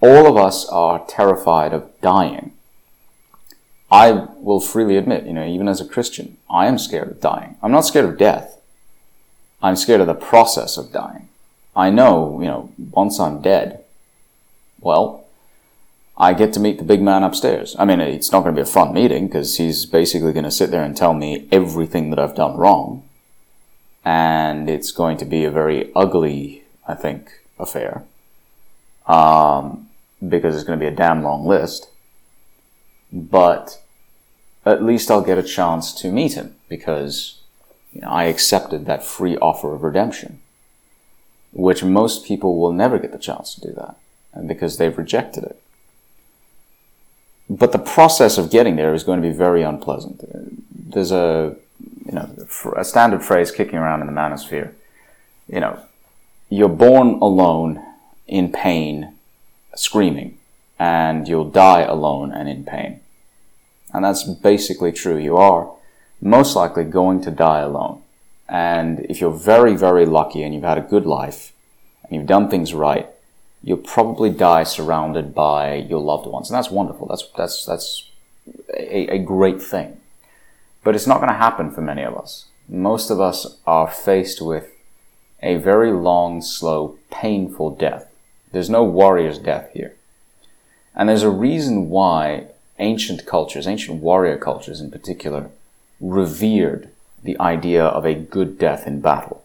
All 0.00 0.26
of 0.26 0.36
us 0.36 0.66
are 0.68 1.04
terrified 1.06 1.72
of 1.72 1.88
dying 2.00 2.52
I 3.90 4.12
will 4.38 4.60
freely 4.60 4.96
admit, 4.96 5.26
you 5.26 5.32
know, 5.32 5.44
even 5.44 5.66
as 5.66 5.80
a 5.80 5.88
Christian, 5.88 6.36
I 6.48 6.66
am 6.66 6.78
scared 6.78 7.08
of 7.08 7.20
dying. 7.20 7.56
I'm 7.62 7.72
not 7.72 7.86
scared 7.86 8.04
of 8.04 8.18
death. 8.18 8.60
I'm 9.62 9.76
scared 9.76 10.00
of 10.00 10.06
the 10.06 10.14
process 10.14 10.76
of 10.76 10.92
dying. 10.92 11.28
I 11.74 11.90
know, 11.90 12.40
you 12.40 12.46
know, 12.46 12.72
once 12.92 13.18
I'm 13.18 13.42
dead, 13.42 13.84
well, 14.80 15.26
I 16.16 16.34
get 16.34 16.52
to 16.54 16.60
meet 16.60 16.78
the 16.78 16.84
big 16.84 17.02
man 17.02 17.22
upstairs. 17.22 17.74
I 17.78 17.84
mean, 17.84 18.00
it's 18.00 18.30
not 18.30 18.42
going 18.42 18.54
to 18.54 18.58
be 18.58 18.68
a 18.68 18.72
fun 18.72 18.92
meeting 18.92 19.26
because 19.26 19.56
he's 19.56 19.86
basically 19.86 20.32
going 20.32 20.44
to 20.44 20.50
sit 20.50 20.70
there 20.70 20.84
and 20.84 20.96
tell 20.96 21.14
me 21.14 21.48
everything 21.50 22.10
that 22.10 22.18
I've 22.18 22.34
done 22.34 22.56
wrong. 22.56 23.02
And 24.04 24.70
it's 24.70 24.92
going 24.92 25.16
to 25.18 25.24
be 25.24 25.44
a 25.44 25.50
very 25.50 25.90
ugly, 25.94 26.62
I 26.86 26.94
think, 26.94 27.30
affair. 27.58 28.04
Um, 29.06 29.88
because 30.26 30.54
it's 30.54 30.64
going 30.64 30.78
to 30.78 30.82
be 30.82 30.92
a 30.92 30.96
damn 30.96 31.22
long 31.22 31.46
list 31.46 31.89
but 33.12 33.80
at 34.64 34.82
least 34.82 35.10
I'll 35.10 35.22
get 35.22 35.38
a 35.38 35.42
chance 35.42 35.92
to 35.94 36.12
meet 36.12 36.34
him 36.34 36.56
because 36.68 37.40
you 37.92 38.02
know, 38.02 38.08
I 38.08 38.24
accepted 38.24 38.86
that 38.86 39.04
free 39.04 39.36
offer 39.38 39.74
of 39.74 39.82
redemption, 39.82 40.40
which 41.52 41.82
most 41.82 42.24
people 42.24 42.58
will 42.58 42.72
never 42.72 42.98
get 42.98 43.12
the 43.12 43.18
chance 43.18 43.54
to 43.54 43.60
do 43.60 43.72
that 43.72 43.96
because 44.46 44.76
they've 44.76 44.96
rejected 44.96 45.44
it. 45.44 45.60
But 47.48 47.72
the 47.72 47.78
process 47.78 48.38
of 48.38 48.50
getting 48.50 48.76
there 48.76 48.94
is 48.94 49.02
going 49.02 49.20
to 49.20 49.28
be 49.28 49.34
very 49.34 49.62
unpleasant. 49.62 50.22
There's 50.72 51.10
a, 51.10 51.56
you 52.06 52.12
know, 52.12 52.30
a 52.76 52.84
standard 52.84 53.24
phrase 53.24 53.50
kicking 53.50 53.78
around 53.78 54.02
in 54.02 54.06
the 54.06 54.12
manosphere. 54.12 54.72
You 55.48 55.58
know, 55.58 55.80
you're 56.48 56.68
born 56.68 57.14
alone 57.14 57.84
in 58.28 58.52
pain, 58.52 59.14
screaming, 59.74 60.38
and 60.80 61.28
you'll 61.28 61.50
die 61.50 61.82
alone 61.82 62.32
and 62.32 62.48
in 62.48 62.64
pain. 62.64 63.00
And 63.92 64.02
that's 64.02 64.24
basically 64.24 64.92
true. 64.92 65.18
You 65.18 65.36
are 65.36 65.70
most 66.22 66.56
likely 66.56 66.84
going 66.84 67.20
to 67.20 67.30
die 67.30 67.60
alone. 67.60 68.00
And 68.48 69.00
if 69.10 69.20
you're 69.20 69.30
very, 69.30 69.76
very 69.76 70.06
lucky 70.06 70.42
and 70.42 70.54
you've 70.54 70.64
had 70.64 70.78
a 70.78 70.92
good 70.94 71.04
life 71.04 71.52
and 72.02 72.16
you've 72.16 72.26
done 72.26 72.48
things 72.48 72.72
right, 72.72 73.06
you'll 73.62 73.76
probably 73.76 74.30
die 74.30 74.62
surrounded 74.64 75.34
by 75.34 75.74
your 75.74 76.00
loved 76.00 76.26
ones. 76.26 76.48
And 76.48 76.56
that's 76.56 76.70
wonderful. 76.70 77.06
That's, 77.06 77.28
that's, 77.36 77.66
that's 77.66 78.08
a, 78.74 79.16
a 79.16 79.18
great 79.18 79.60
thing. 79.60 79.98
But 80.82 80.94
it's 80.94 81.06
not 81.06 81.18
going 81.18 81.28
to 81.28 81.34
happen 81.34 81.70
for 81.70 81.82
many 81.82 82.02
of 82.02 82.16
us. 82.16 82.46
Most 82.70 83.10
of 83.10 83.20
us 83.20 83.58
are 83.66 83.86
faced 83.86 84.40
with 84.40 84.70
a 85.42 85.56
very 85.56 85.92
long, 85.92 86.40
slow, 86.40 86.96
painful 87.10 87.76
death. 87.76 88.10
There's 88.50 88.70
no 88.70 88.82
warrior's 88.82 89.38
death 89.38 89.70
here. 89.74 89.94
And 90.94 91.08
there's 91.08 91.22
a 91.22 91.30
reason 91.30 91.88
why 91.88 92.46
ancient 92.78 93.26
cultures, 93.26 93.66
ancient 93.66 94.00
warrior 94.00 94.38
cultures 94.38 94.80
in 94.80 94.90
particular, 94.90 95.50
revered 96.00 96.88
the 97.22 97.38
idea 97.38 97.84
of 97.84 98.04
a 98.04 98.14
good 98.14 98.58
death 98.58 98.86
in 98.86 99.00
battle. 99.00 99.44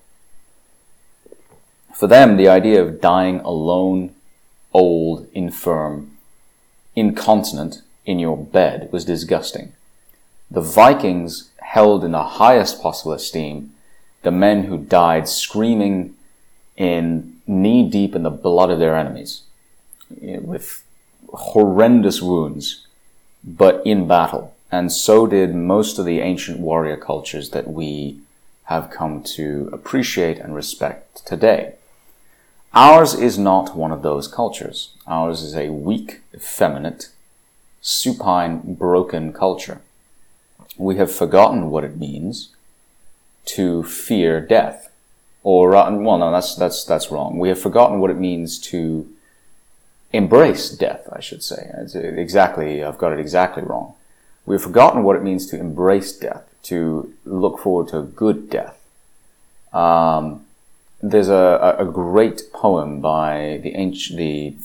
For 1.94 2.08
them, 2.08 2.38
the 2.38 2.50
idea 2.50 2.82
of 2.82 3.02
dying 3.02 3.40
alone, 3.42 4.14
old, 4.74 5.28
infirm, 5.34 6.18
incontinent 6.96 7.82
in 8.06 8.20
your 8.20 8.38
bed 8.38 8.90
was 8.92 9.06
disgusting. 9.06 9.74
The 10.50 10.62
Vikings 10.62 11.52
held 11.62 12.04
in 12.04 12.12
the 12.12 12.24
highest 12.24 12.82
possible 12.82 13.14
esteem 13.14 13.72
the 14.24 14.32
men 14.32 14.64
who 14.64 14.78
died 14.78 15.28
screaming 15.28 16.16
in 16.75 17.40
knee 17.46 17.88
deep 17.88 18.16
in 18.16 18.24
the 18.24 18.30
blood 18.30 18.70
of 18.72 18.80
their 18.80 18.96
enemies 18.96 19.44
eh, 20.22 20.40
with 20.40 20.85
horrendous 21.36 22.22
wounds, 22.22 22.88
but 23.44 23.82
in 23.86 24.08
battle. 24.08 24.56
And 24.72 24.92
so 24.92 25.27
did 25.27 25.56
most 25.56 26.00
of 26.00 26.06
the 26.06 26.20
ancient 26.20 26.60
warrior 26.60 26.98
cultures 26.98 27.51
that 27.51 27.68
we 27.68 28.20
have 28.65 28.89
come 28.89 29.22
to 29.22 29.70
appreciate 29.72 30.39
and 30.39 30.56
respect 30.56 31.25
today. 31.25 31.75
Ours 32.74 33.13
is 33.13 33.38
not 33.38 33.75
one 33.75 33.92
of 33.92 34.01
those 34.01 34.27
cultures. 34.27 34.94
Ours 35.08 35.42
is 35.44 35.56
a 35.56 35.70
weak, 35.70 36.22
effeminate, 36.34 37.10
supine, 37.80 38.74
broken 38.74 39.32
culture. 39.32 39.80
We 40.77 40.98
have 40.98 41.12
forgotten 41.15 41.70
what 41.70 41.86
it 41.86 41.96
means 41.96 42.50
to 43.46 43.84
fear 43.84 44.42
death. 44.42 44.92
Or, 45.44 45.75
uh, 45.75 45.92
well, 45.92 46.18
no, 46.18 46.32
that's, 46.32 46.56
that's, 46.56 46.84
that's 46.84 47.12
wrong. 47.12 47.38
We 47.38 47.50
have 47.50 47.62
forgotten 47.62 48.00
what 48.00 48.10
it 48.10 48.18
means 48.18 48.60
to 48.72 49.08
embrace 50.12 50.70
death, 50.70 51.08
I 51.12 51.20
should 51.20 51.44
say. 51.44 51.72
It's 51.78 51.96
exactly, 51.96 52.84
I've 52.84 52.98
got 52.98 53.14
it 53.14 53.20
exactly 53.20 53.64
wrong. 53.64 53.94
We've 54.46 54.62
forgotten 54.62 55.04
what 55.04 55.16
it 55.16 55.24
means 55.24 55.48
to 55.48 55.60
embrace 55.60 56.14
death, 56.14 56.44
to 56.64 57.14
look 57.26 57.60
forward 57.60 57.90
to 57.90 58.00
a 58.00 58.04
good 58.04 58.50
death. 58.50 58.78
Um, 59.74 60.46
there's 61.02 61.30
a, 61.30 61.76
a, 61.78 61.86
great 61.86 62.44
poem 62.54 63.02
by 63.02 63.60
the 63.62 63.76
ancient, 63.76 64.18
the 64.18 64.56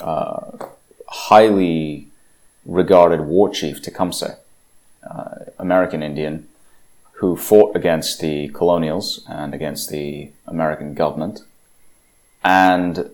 uh, 0.00 0.66
highly 1.06 2.08
regarded 2.64 3.20
war 3.20 3.50
chief 3.50 3.82
Tecumseh, 3.82 4.38
uh, 5.08 5.34
American 5.58 6.02
Indian, 6.02 6.48
who 7.14 7.36
fought 7.36 7.76
against 7.76 8.20
the 8.20 8.48
colonials 8.48 9.24
and 9.28 9.52
against 9.52 9.90
the 9.90 10.30
American 10.46 10.94
government. 10.94 11.42
And 12.42 13.10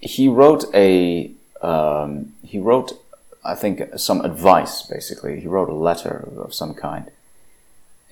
he 0.00 0.28
wrote 0.28 0.64
a, 0.74 1.30
um, 1.62 2.32
he 2.42 2.58
wrote 2.58 2.92
I 3.42 3.54
think, 3.54 3.82
some 3.96 4.20
advice, 4.20 4.82
basically. 4.82 5.40
He 5.40 5.46
wrote 5.46 5.70
a 5.70 5.74
letter 5.74 6.28
of 6.36 6.52
some 6.52 6.74
kind 6.74 7.10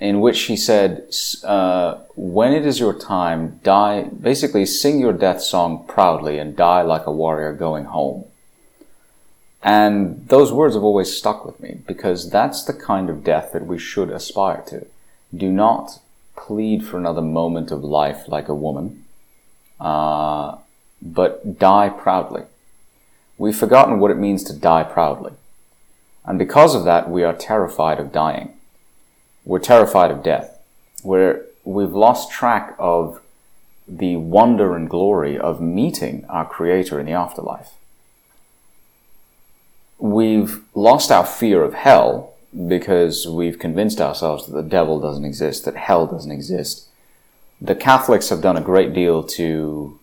in 0.00 0.20
which 0.20 0.42
he 0.42 0.56
said, 0.56 1.10
uh, 1.42 1.98
when 2.14 2.52
it 2.52 2.64
is 2.64 2.78
your 2.78 2.94
time, 2.94 3.60
die, 3.64 4.04
basically 4.04 4.64
sing 4.64 5.00
your 5.00 5.12
death 5.12 5.42
song 5.42 5.84
proudly 5.88 6.38
and 6.38 6.56
die 6.56 6.82
like 6.82 7.06
a 7.06 7.12
warrior 7.12 7.52
going 7.52 7.84
home. 7.84 8.24
And 9.60 10.28
those 10.28 10.52
words 10.52 10.76
have 10.76 10.84
always 10.84 11.16
stuck 11.16 11.44
with 11.44 11.58
me 11.58 11.80
because 11.86 12.30
that's 12.30 12.62
the 12.62 12.72
kind 12.72 13.10
of 13.10 13.24
death 13.24 13.50
that 13.52 13.66
we 13.66 13.76
should 13.76 14.10
aspire 14.10 14.62
to. 14.68 14.86
Do 15.36 15.50
not 15.50 15.98
plead 16.36 16.86
for 16.86 16.96
another 16.96 17.20
moment 17.20 17.72
of 17.72 17.82
life 17.82 18.28
like 18.28 18.48
a 18.48 18.54
woman, 18.54 19.04
uh, 19.80 20.58
but 21.00 21.58
die 21.58 21.88
proudly. 21.88 22.42
We've 23.36 23.56
forgotten 23.56 24.00
what 24.00 24.10
it 24.10 24.16
means 24.16 24.42
to 24.44 24.52
die 24.52 24.82
proudly. 24.82 25.32
And 26.24 26.38
because 26.38 26.74
of 26.74 26.84
that, 26.84 27.08
we 27.08 27.22
are 27.22 27.34
terrified 27.34 27.98
of 27.98 28.12
dying. 28.12 28.54
We're 29.44 29.60
terrified 29.60 30.10
of 30.10 30.22
death. 30.22 30.58
We're, 31.02 31.44
we've 31.64 31.92
lost 31.92 32.30
track 32.30 32.74
of 32.78 33.20
the 33.86 34.16
wonder 34.16 34.76
and 34.76 34.90
glory 34.90 35.38
of 35.38 35.60
meeting 35.60 36.26
our 36.28 36.44
Creator 36.44 37.00
in 37.00 37.06
the 37.06 37.12
afterlife. 37.12 37.70
We've 39.98 40.62
lost 40.74 41.10
our 41.10 41.24
fear 41.24 41.62
of 41.64 41.74
hell 41.74 42.34
because 42.66 43.26
we've 43.26 43.58
convinced 43.58 44.00
ourselves 44.00 44.46
that 44.46 44.52
the 44.52 44.68
devil 44.68 45.00
doesn't 45.00 45.24
exist, 45.24 45.64
that 45.64 45.76
hell 45.76 46.06
doesn't 46.06 46.30
exist. 46.30 46.88
The 47.60 47.74
Catholics 47.74 48.28
have 48.28 48.42
done 48.42 48.56
a 48.56 48.62
great 48.62 48.92
deal 48.92 49.22
to 49.24 49.98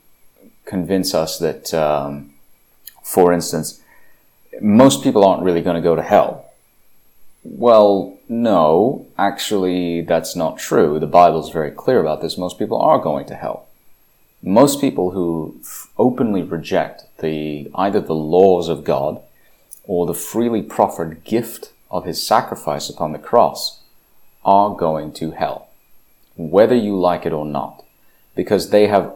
convince 0.65 1.13
us 1.13 1.37
that 1.39 1.73
um, 1.73 2.33
for 3.05 3.31
instance, 3.31 3.81
most 4.59 5.03
people 5.03 5.23
aren't 5.23 5.43
really 5.43 5.61
going 5.61 5.75
to 5.75 5.81
go 5.81 5.95
to 5.95 6.01
hell. 6.01 6.51
Well, 7.43 8.17
no, 8.27 9.05
actually, 9.17 10.01
that's 10.01 10.35
not 10.35 10.57
true. 10.57 10.99
The 10.99 11.05
Bible's 11.05 11.51
very 11.51 11.69
clear 11.69 12.01
about 12.01 12.21
this. 12.21 12.35
Most 12.37 12.57
people 12.57 12.81
are 12.81 12.97
going 12.97 13.27
to 13.27 13.35
hell. 13.35 13.67
Most 14.41 14.81
people 14.81 15.11
who 15.11 15.61
openly 15.99 16.41
reject 16.41 17.03
the, 17.19 17.69
either 17.75 17.99
the 17.99 18.15
laws 18.15 18.67
of 18.69 18.83
God 18.83 19.21
or 19.83 20.07
the 20.07 20.13
freely 20.15 20.63
proffered 20.63 21.23
gift 21.23 21.71
of 21.91 22.05
his 22.05 22.25
sacrifice 22.25 22.89
upon 22.89 23.11
the 23.11 23.19
cross 23.19 23.81
are 24.43 24.75
going 24.75 25.13
to 25.13 25.31
hell, 25.31 25.69
whether 26.35 26.75
you 26.75 26.99
like 26.99 27.25
it 27.25 27.33
or 27.33 27.45
not, 27.45 27.83
because 28.35 28.71
they 28.71 28.87
have 28.87 29.15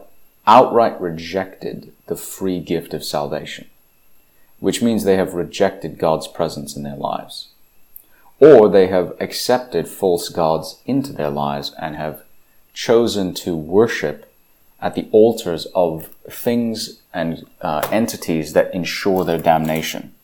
outright 0.50 1.00
rejected 1.00 1.92
the 2.06 2.16
free 2.16 2.60
gift 2.60 2.92
of 2.92 3.04
salvation 3.04 3.66
which 4.60 4.82
means 4.82 5.02
they 5.02 5.16
have 5.16 5.34
rejected 5.34 5.98
God's 5.98 6.28
presence 6.28 6.76
in 6.76 6.82
their 6.82 6.96
lives. 6.96 7.48
Or 8.38 8.68
they 8.68 8.86
have 8.86 9.14
accepted 9.18 9.88
false 9.88 10.28
gods 10.28 10.80
into 10.86 11.12
their 11.12 11.30
lives 11.30 11.74
and 11.80 11.96
have 11.96 12.22
chosen 12.72 13.34
to 13.34 13.56
worship 13.56 14.32
at 14.80 14.94
the 14.94 15.08
altars 15.12 15.66
of 15.74 16.08
things 16.30 17.00
and 17.12 17.46
uh, 17.60 17.86
entities 17.90 18.52
that 18.52 18.72
ensure 18.72 19.24
their 19.24 19.38
damnation. 19.38 20.14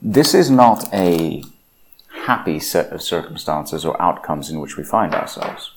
This 0.00 0.34
is 0.34 0.50
not 0.50 0.92
a 0.94 1.42
happy 2.24 2.58
set 2.58 2.90
of 2.90 3.02
circumstances 3.02 3.84
or 3.84 4.00
outcomes 4.00 4.50
in 4.50 4.60
which 4.60 4.76
we 4.76 4.84
find 4.84 5.14
ourselves. 5.14 5.73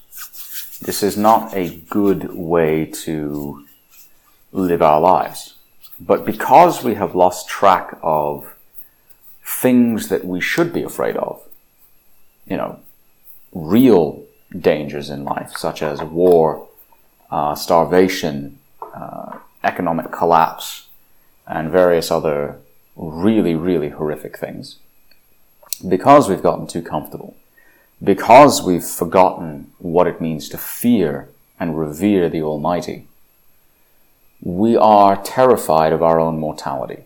This 0.81 1.01
is 1.01 1.17
not 1.17 1.55
a 1.55 1.75
good 1.89 2.33
way 2.33 2.85
to 2.85 3.65
live 4.51 4.81
our 4.81 4.99
lives. 4.99 5.55
But 5.99 6.25
because 6.25 6.83
we 6.83 6.93
have 6.95 7.15
lost 7.15 7.49
track 7.49 7.97
of 8.03 8.55
things 9.43 10.09
that 10.09 10.25
we 10.25 10.39
should 10.39 10.71
be 10.71 10.83
afraid 10.83 11.17
of, 11.17 11.41
you 12.45 12.57
know, 12.57 12.79
real 13.51 14.23
dangers 14.57 15.09
in 15.09 15.23
life, 15.23 15.53
such 15.57 15.81
as 15.81 16.01
war, 16.01 16.67
uh, 17.31 17.55
starvation, 17.55 18.59
uh, 18.93 19.39
economic 19.63 20.11
collapse, 20.11 20.87
and 21.47 21.71
various 21.71 22.11
other 22.11 22.59
really, 22.95 23.55
really 23.55 23.89
horrific 23.89 24.37
things. 24.37 24.77
Because 25.87 26.29
we've 26.29 26.43
gotten 26.43 26.67
too 26.67 26.81
comfortable, 26.81 27.35
because 28.03 28.61
we've 28.61 28.83
forgotten 28.83 29.71
what 29.79 30.07
it 30.07 30.21
means 30.21 30.49
to 30.49 30.57
fear 30.57 31.29
and 31.59 31.77
revere 31.77 32.29
the 32.29 32.41
Almighty, 32.41 33.07
we 34.41 34.77
are 34.77 35.21
terrified 35.23 35.91
of 35.91 36.03
our 36.03 36.19
own 36.19 36.39
mortality. 36.39 37.03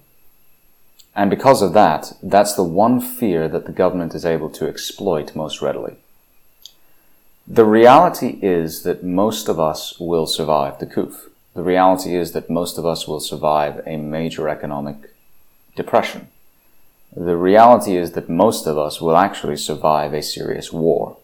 And 1.16 1.30
because 1.30 1.62
of 1.62 1.74
that, 1.74 2.14
that's 2.22 2.54
the 2.56 2.64
one 2.64 3.02
fear 3.02 3.48
that 3.48 3.66
the 3.66 3.72
government 3.72 4.16
is 4.16 4.26
able 4.26 4.50
to 4.52 4.68
exploit 4.68 5.36
most 5.36 5.62
readily. 5.62 5.98
The 7.48 7.66
reality 7.66 8.40
is 8.42 8.84
that 8.84 9.04
most 9.04 9.50
of 9.50 9.60
us 9.60 10.00
will 10.00 10.28
survive 10.28 10.80
the 10.80 10.86
coof. 10.86 11.30
The 11.54 11.64
reality 11.64 12.16
is 12.16 12.32
that 12.32 12.50
most 12.50 12.78
of 12.78 12.86
us 12.86 13.08
will 13.08 13.20
survive 13.20 13.82
a 13.86 13.98
major 13.98 14.48
economic 14.48 15.14
depression. 15.76 16.28
The 17.16 17.38
reality 17.38 17.98
is 17.98 18.14
that 18.14 18.30
most 18.30 18.68
of 18.68 18.78
us 18.78 19.02
will 19.02 19.18
actually 19.18 19.58
survive 19.58 20.14
a 20.14 20.22
serious 20.22 20.72
war, 20.72 21.18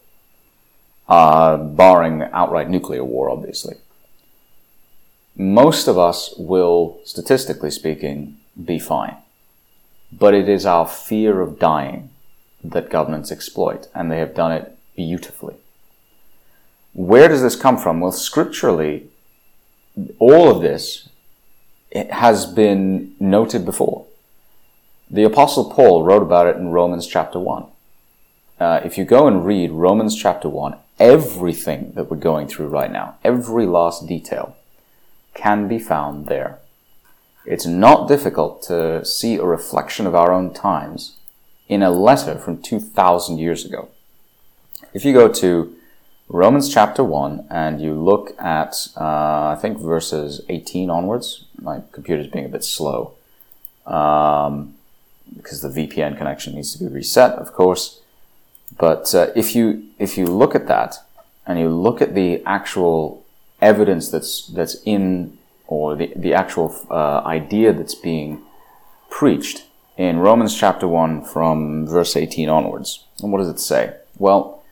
uh, 1.07 1.57
barring 1.57 2.23
outright 2.33 2.69
nuclear 2.69 3.03
war, 3.03 3.29
obviously 3.29 3.75
most 5.37 5.87
of 5.87 5.97
us 5.97 6.33
will, 6.37 6.99
statistically 7.03 7.69
speaking, 7.69 8.37
be 8.63 8.79
fine. 8.79 9.15
But 10.11 10.33
it 10.33 10.49
is 10.49 10.65
our 10.65 10.87
fear 10.87 11.41
of 11.41 11.59
dying 11.59 12.09
that 12.63 12.89
governments 12.89 13.31
exploit, 13.31 13.87
and 13.93 14.11
they 14.11 14.17
have 14.17 14.33
done 14.33 14.51
it 14.51 14.75
beautifully. 14.95 15.55
Where 16.93 17.27
does 17.27 17.43
this 17.43 17.55
come 17.55 17.77
from? 17.77 17.99
Well, 17.99 18.11
scripturally, 18.11 19.09
all 20.17 20.49
of 20.49 20.63
this 20.63 21.09
has 21.93 22.47
been 22.47 23.15
noted 23.19 23.63
before. 23.63 24.06
The 25.09 25.23
Apostle 25.23 25.71
Paul 25.71 26.03
wrote 26.03 26.21
about 26.21 26.47
it 26.47 26.57
in 26.57 26.71
Romans 26.71 27.07
chapter 27.07 27.39
1. 27.39 27.65
Uh, 28.59 28.81
if 28.83 28.97
you 28.97 29.05
go 29.05 29.25
and 29.25 29.45
read 29.45 29.71
Romans 29.71 30.13
chapter 30.13 30.49
1, 30.49 30.75
everything 30.99 31.93
that 31.95 32.11
we're 32.11 32.17
going 32.17 32.49
through 32.49 32.67
right 32.67 32.91
now, 32.91 33.15
every 33.23 33.65
last 33.65 34.05
detail, 34.05 34.57
can 35.33 35.69
be 35.69 35.79
found 35.79 36.25
there. 36.25 36.59
It's 37.45 37.65
not 37.65 38.09
difficult 38.09 38.61
to 38.63 39.05
see 39.05 39.35
a 39.35 39.45
reflection 39.45 40.05
of 40.07 40.13
our 40.13 40.33
own 40.33 40.53
times 40.53 41.15
in 41.69 41.81
a 41.81 41.89
letter 41.89 42.37
from 42.37 42.61
2,000 42.61 43.37
years 43.37 43.63
ago. 43.63 43.87
If 44.93 45.05
you 45.05 45.13
go 45.13 45.31
to 45.31 45.73
Romans 46.27 46.73
chapter 46.73 47.05
1 47.05 47.47
and 47.49 47.79
you 47.79 47.93
look 47.93 48.35
at, 48.41 48.89
uh, 48.97 49.55
I 49.55 49.57
think, 49.61 49.77
verses 49.77 50.41
18 50.49 50.89
onwards, 50.89 51.45
my 51.61 51.83
computer's 51.93 52.27
being 52.27 52.45
a 52.45 52.49
bit 52.49 52.65
slow 52.65 53.13
um, 53.87 54.76
because 55.35 55.61
the 55.61 55.69
VPN 55.69 56.17
connection 56.17 56.55
needs 56.55 56.73
to 56.73 56.83
be 56.83 56.87
reset, 56.87 57.33
of 57.33 57.53
course. 57.53 58.01
But 58.77 59.13
uh, 59.15 59.27
if 59.35 59.55
you 59.55 59.85
if 59.97 60.17
you 60.17 60.25
look 60.25 60.55
at 60.55 60.67
that 60.67 60.97
and 61.45 61.59
you 61.59 61.69
look 61.69 62.01
at 62.01 62.15
the 62.15 62.43
actual 62.45 63.25
evidence 63.61 64.09
that's 64.09 64.47
that's 64.47 64.77
in 64.85 65.37
or 65.67 65.95
the 65.95 66.11
the 66.15 66.33
actual 66.33 66.75
uh, 66.89 67.19
idea 67.25 67.73
that's 67.73 67.95
being 67.95 68.41
preached 69.09 69.63
in 69.97 70.19
Romans 70.19 70.55
chapter 70.55 70.87
1 70.87 71.23
from 71.23 71.87
verse 71.87 72.15
18 72.15 72.49
onwards. 72.49 73.03
And 73.21 73.31
what 73.31 73.39
does 73.39 73.49
it 73.49 73.59
say? 73.59 73.95
Well, 74.17 74.63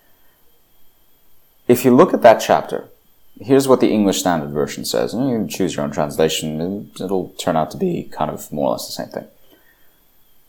if 1.68 1.84
you 1.84 1.96
look 1.96 2.14
at 2.14 2.22
that 2.22 2.40
chapter, 2.40 2.90
here's 3.42 3.68
what 3.68 3.80
the 3.80 3.92
English 3.92 4.20
Standard 4.20 4.52
Version 4.52 4.86
says. 4.86 5.14
And 5.14 5.28
you 5.28 5.38
can 5.38 5.48
choose 5.48 5.76
your 5.76 5.84
own 5.84 5.92
translation. 5.92 6.92
It'll 6.96 7.30
turn 7.40 7.58
out 7.58 7.72
to 7.72 7.78
be 7.78 8.04
kind 8.12 8.30
of 8.30 8.52
more 8.52 8.68
or 8.68 8.72
less 8.74 8.86
the 8.86 8.94
same 8.94 9.10
thing. 9.10 9.28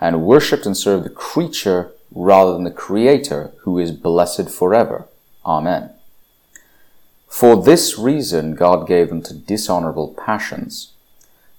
and 0.00 0.22
worshipped 0.22 0.66
and 0.66 0.76
served 0.76 1.04
the 1.04 1.10
creature 1.10 1.92
rather 2.10 2.52
than 2.52 2.64
the 2.64 2.70
Creator, 2.70 3.52
who 3.60 3.78
is 3.78 3.92
blessed 3.92 4.48
forever. 4.48 5.06
Amen. 5.44 5.90
For 7.28 7.62
this 7.62 7.98
reason, 7.98 8.54
God 8.54 8.86
gave 8.86 9.08
them 9.08 9.22
to 9.22 9.34
dishonorable 9.34 10.14
passions. 10.14 10.92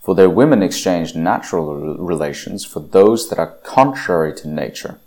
For 0.02 0.16
their 0.16 0.30
women 0.30 0.64
exchanged 0.64 1.16
natural 1.16 1.98
relations 1.98 2.66
for 2.66 2.80
those 2.80 3.30
that 3.30 3.38
are 3.38 3.58
contrary 3.64 4.34
to 4.36 4.48
nature. 4.48 5.00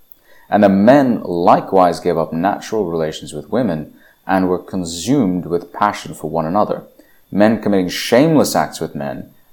And 0.48 0.62
the 0.62 0.68
men 0.68 1.22
likewise 1.22 1.98
gave 1.98 2.18
up 2.18 2.32
natural 2.32 2.84
relations 2.84 3.32
with 3.32 3.50
women 3.50 3.94
and 4.26 4.48
were 4.48 4.58
consumed 4.58 5.46
with 5.46 5.72
passion 5.72 6.14
for 6.14 6.30
one 6.30 6.46
another, 6.46 6.84
men 7.30 7.60
committing 7.60 7.88
shameless 7.88 8.54
acts 8.54 8.80
with 8.80 8.94
men 8.94 9.32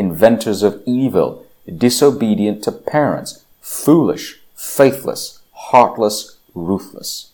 inventors 0.00 0.62
of 0.62 0.82
evil, 0.86 1.46
disobedient 1.86 2.64
to 2.64 2.72
parents, 2.72 3.44
foolish, 3.60 4.40
faithless, 4.56 5.40
heartless, 5.52 6.38
ruthless 6.54 7.30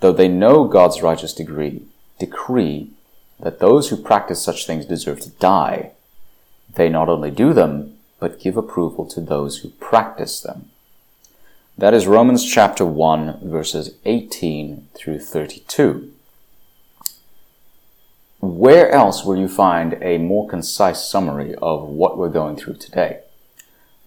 though 0.00 0.12
they 0.12 0.28
know 0.28 0.64
God's 0.64 1.02
righteous 1.02 1.32
degree, 1.32 1.82
decree 2.18 2.90
that 3.40 3.58
those 3.58 3.88
who 3.88 3.96
practice 3.96 4.42
such 4.42 4.66
things 4.66 4.86
deserve 4.86 5.20
to 5.20 5.30
die, 5.30 5.92
they 6.74 6.88
not 6.88 7.08
only 7.08 7.30
do 7.30 7.52
them, 7.52 7.96
but 8.20 8.40
give 8.40 8.56
approval 8.56 9.06
to 9.06 9.20
those 9.20 9.58
who 9.58 9.70
practice 9.70 10.40
them. 10.40 10.70
That 11.76 11.94
is 11.94 12.06
Romans 12.06 12.44
chapter 12.44 12.84
1, 12.84 13.48
verses 13.48 13.94
18 14.04 14.88
through 14.94 15.20
32. 15.20 16.12
Where 18.40 18.90
else 18.92 19.24
will 19.24 19.36
you 19.36 19.48
find 19.48 19.98
a 20.00 20.18
more 20.18 20.46
concise 20.46 21.04
summary 21.04 21.56
of 21.56 21.88
what 21.88 22.16
we're 22.16 22.28
going 22.28 22.56
through 22.56 22.76
today? 22.76 23.20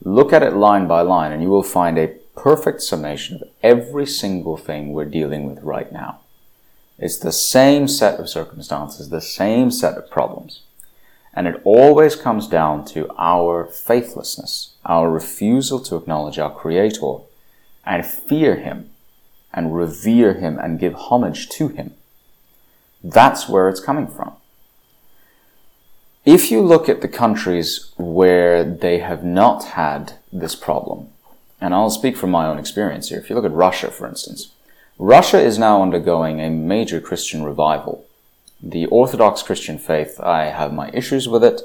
Look 0.04 0.32
at 0.32 0.42
it 0.42 0.54
line 0.54 0.88
by 0.88 1.02
line 1.02 1.34
and 1.34 1.44
you 1.44 1.50
will 1.50 1.64
find 1.64 1.98
a 1.98 2.16
perfect 2.36 2.82
summation 2.82 3.36
of 3.36 3.50
every 3.62 4.06
single 4.06 4.56
thing 4.56 4.94
we're 4.94 5.04
dealing 5.04 5.50
with 5.50 5.62
right 5.64 5.92
now. 5.92 6.22
It's 6.98 7.20
the 7.20 7.34
same 7.34 7.90
set 7.90 8.22
of 8.22 8.30
circumstances, 8.30 9.10
the 9.10 9.20
same 9.20 9.70
set 9.70 9.98
of 9.98 10.10
problems. 10.10 10.62
And 11.34 11.46
it 11.46 11.60
always 11.66 12.16
comes 12.16 12.48
down 12.48 12.86
to 12.86 13.10
our 13.18 13.66
faithlessness, 13.66 14.76
our 14.86 15.12
refusal 15.12 15.80
to 15.82 15.98
acknowledge 15.98 16.40
our 16.40 16.54
Creator 16.54 17.18
and 17.86 18.06
fear 18.06 18.56
Him 18.56 18.92
and 19.54 19.76
revere 19.76 20.36
Him 20.36 20.58
and 20.58 20.80
give 20.80 20.94
homage 20.94 21.50
to 21.50 21.68
Him. 21.68 21.96
That's 23.04 23.50
where 23.50 23.70
it's 23.70 23.80
coming 23.80 24.08
from. 24.08 24.34
If 26.26 26.52
you 26.52 26.62
look 26.62 26.88
at 26.88 27.02
the 27.02 27.08
countries 27.08 27.92
where 27.98 28.64
they 28.64 29.00
have 29.00 29.24
not 29.24 29.64
had 29.64 30.14
this 30.32 30.56
problem, 30.56 31.10
and 31.60 31.74
I'll 31.74 31.90
speak 31.90 32.18
from 32.18 32.32
my 32.32 32.48
own 32.48 32.58
experience 32.58 33.10
here. 33.10 33.20
If 33.20 33.30
you 33.30 33.36
look 33.36 33.46
at 33.46 33.52
Russia, 33.52 33.92
for 33.92 34.08
instance, 34.08 34.52
Russia 34.98 35.40
is 35.40 35.58
now 35.58 35.82
undergoing 35.82 36.40
a 36.40 36.50
major 36.50 37.00
Christian 37.00 37.44
revival. 37.44 38.06
The 38.62 38.86
Orthodox 38.88 39.42
Christian 39.42 39.80
faith, 39.80 40.20
I 40.20 40.46
have 40.46 40.74
my 40.74 40.90
issues 40.92 41.28
with 41.28 41.44
it. 41.44 41.62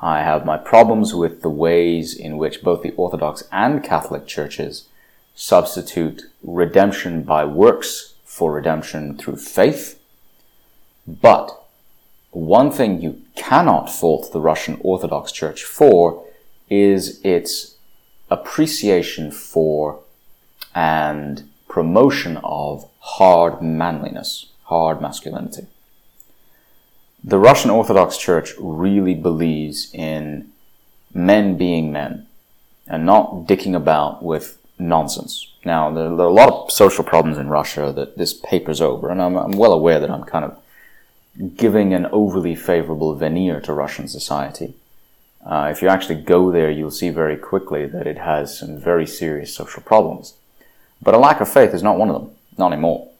I 0.00 0.22
have 0.22 0.44
my 0.44 0.56
problems 0.56 1.14
with 1.14 1.42
the 1.42 1.50
ways 1.50 2.14
in 2.14 2.36
which 2.36 2.62
both 2.62 2.82
the 2.82 2.92
Orthodox 2.92 3.44
and 3.52 3.84
Catholic 3.84 4.26
churches 4.26 4.88
substitute 5.34 6.22
redemption 6.42 7.22
by 7.22 7.44
works 7.44 8.14
for 8.24 8.52
redemption 8.52 9.16
through 9.16 9.36
faith. 9.36 9.98
But 11.06 11.62
one 12.30 12.70
thing 12.70 13.00
you 13.00 13.22
cannot 13.34 13.90
fault 13.90 14.32
the 14.32 14.40
Russian 14.40 14.78
Orthodox 14.82 15.32
Church 15.32 15.64
for 15.64 16.24
is 16.70 17.20
its 17.24 17.76
appreciation 18.30 19.30
for 19.30 20.00
and 20.74 21.48
promotion 21.68 22.38
of 22.42 22.88
hard 23.00 23.62
manliness, 23.62 24.46
hard 24.64 25.00
masculinity. 25.00 25.66
The 27.24 27.38
Russian 27.38 27.70
Orthodox 27.70 28.16
Church 28.16 28.52
really 28.58 29.14
believes 29.14 29.90
in 29.92 30.50
men 31.14 31.56
being 31.56 31.92
men 31.92 32.26
and 32.86 33.06
not 33.06 33.46
dicking 33.46 33.76
about 33.76 34.22
with 34.22 34.58
nonsense. 34.78 35.52
Now, 35.64 35.92
there, 35.92 36.06
are 36.06 36.08
a 36.08 36.30
lot 36.30 36.48
of 36.48 36.72
social 36.72 37.04
problems 37.04 37.38
in 37.38 37.48
Russia 37.48 37.92
that 37.94 38.18
this 38.18 38.34
papers 38.34 38.80
over, 38.80 39.08
and 39.10 39.22
I'm, 39.22 39.36
I'm 39.36 39.52
well 39.52 39.72
aware 39.72 40.00
that 40.00 40.10
I'm 40.10 40.24
kind 40.24 40.44
of 40.44 40.58
giving 41.56 41.94
an 41.94 42.06
overly 42.06 42.54
favorable 42.54 43.14
veneer 43.14 43.60
to 43.60 43.72
Russian 43.72 44.08
society. 44.08 44.74
Uh, 45.44 45.68
if 45.70 45.82
you 45.82 45.88
actually 45.88 46.22
go 46.22 46.52
there, 46.52 46.70
you'll 46.70 46.90
see 46.90 47.10
very 47.10 47.36
quickly 47.36 47.86
that 47.86 48.06
it 48.06 48.18
has 48.18 48.58
some 48.58 48.78
very 48.78 49.06
serious 49.06 49.54
social 49.54 49.82
problems. 49.82 50.34
But 51.00 51.14
a 51.14 51.18
lack 51.18 51.40
of 51.40 51.52
faith 51.52 51.74
is 51.74 51.82
not 51.82 51.98
one 51.98 52.10
of 52.10 52.20
them, 52.20 52.30
not 52.56 52.72
anymore. 52.72 53.10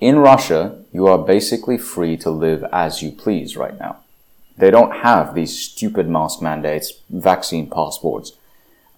In 0.00 0.18
Russia, 0.18 0.82
you 0.92 1.06
are 1.06 1.18
basically 1.18 1.78
free 1.78 2.16
to 2.18 2.30
live 2.30 2.64
as 2.72 3.02
you 3.02 3.12
please 3.12 3.56
right 3.56 3.78
now. 3.78 3.98
They 4.56 4.70
don't 4.70 4.96
have 4.96 5.34
these 5.34 5.58
stupid 5.58 6.08
mask 6.08 6.42
mandates, 6.42 6.92
vaccine 7.08 7.68
passports, 7.68 8.32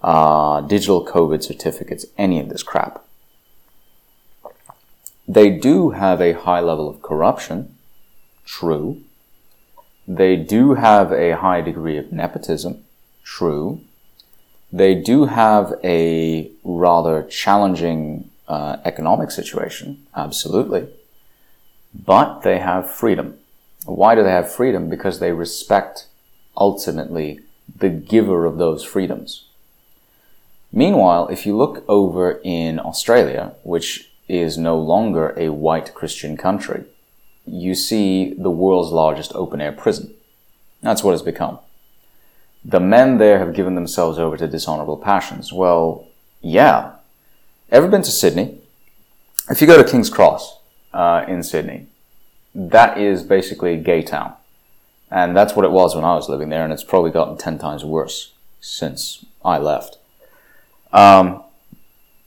uh, 0.02 0.60
digital 0.62 1.04
COVID 1.04 1.42
certificates, 1.42 2.06
any 2.16 2.40
of 2.40 2.48
this 2.48 2.62
crap. 2.62 3.03
They 5.26 5.50
do 5.50 5.90
have 5.90 6.20
a 6.20 6.32
high 6.32 6.60
level 6.60 6.88
of 6.88 7.02
corruption, 7.02 7.74
true. 8.44 9.02
They 10.06 10.36
do 10.36 10.74
have 10.74 11.12
a 11.12 11.36
high 11.36 11.62
degree 11.62 11.96
of 11.96 12.12
nepotism, 12.12 12.84
true. 13.22 13.80
They 14.70 14.94
do 14.94 15.26
have 15.26 15.74
a 15.82 16.50
rather 16.62 17.22
challenging 17.22 18.30
uh, 18.48 18.76
economic 18.84 19.30
situation, 19.30 20.06
absolutely. 20.14 20.88
But 21.94 22.40
they 22.40 22.58
have 22.58 22.90
freedom. 22.90 23.38
Why 23.86 24.14
do 24.14 24.22
they 24.22 24.30
have 24.30 24.52
freedom? 24.52 24.90
Because 24.90 25.20
they 25.20 25.32
respect 25.32 26.06
ultimately 26.56 27.40
the 27.78 27.88
giver 27.88 28.44
of 28.44 28.58
those 28.58 28.84
freedoms. 28.84 29.44
Meanwhile, 30.72 31.28
if 31.28 31.46
you 31.46 31.56
look 31.56 31.84
over 31.88 32.40
in 32.42 32.80
Australia, 32.80 33.54
which 33.62 34.10
is 34.28 34.56
no 34.56 34.78
longer 34.78 35.34
a 35.36 35.50
white 35.50 35.94
Christian 35.94 36.36
country, 36.36 36.84
you 37.46 37.74
see 37.74 38.34
the 38.34 38.50
world's 38.50 38.90
largest 38.90 39.32
open 39.34 39.60
air 39.60 39.72
prison. 39.72 40.14
That's 40.80 41.02
what 41.02 41.12
it's 41.12 41.22
become. 41.22 41.58
The 42.64 42.80
men 42.80 43.18
there 43.18 43.38
have 43.38 43.54
given 43.54 43.74
themselves 43.74 44.18
over 44.18 44.36
to 44.36 44.46
dishonorable 44.46 44.96
passions. 44.96 45.52
Well, 45.52 46.06
yeah. 46.40 46.92
Ever 47.70 47.88
been 47.88 48.02
to 48.02 48.10
Sydney? 48.10 48.58
If 49.50 49.60
you 49.60 49.66
go 49.66 49.82
to 49.82 49.88
King's 49.88 50.08
Cross 50.08 50.58
uh, 50.94 51.24
in 51.28 51.42
Sydney, 51.42 51.86
that 52.54 52.96
is 52.96 53.22
basically 53.22 53.74
a 53.74 53.78
gay 53.78 54.02
town. 54.02 54.34
And 55.10 55.36
that's 55.36 55.54
what 55.54 55.64
it 55.64 55.70
was 55.70 55.94
when 55.94 56.04
I 56.04 56.14
was 56.14 56.28
living 56.28 56.48
there, 56.48 56.64
and 56.64 56.72
it's 56.72 56.84
probably 56.84 57.10
gotten 57.10 57.36
10 57.36 57.58
times 57.58 57.84
worse 57.84 58.32
since 58.60 59.24
I 59.44 59.58
left. 59.58 59.98
Um, 60.92 61.42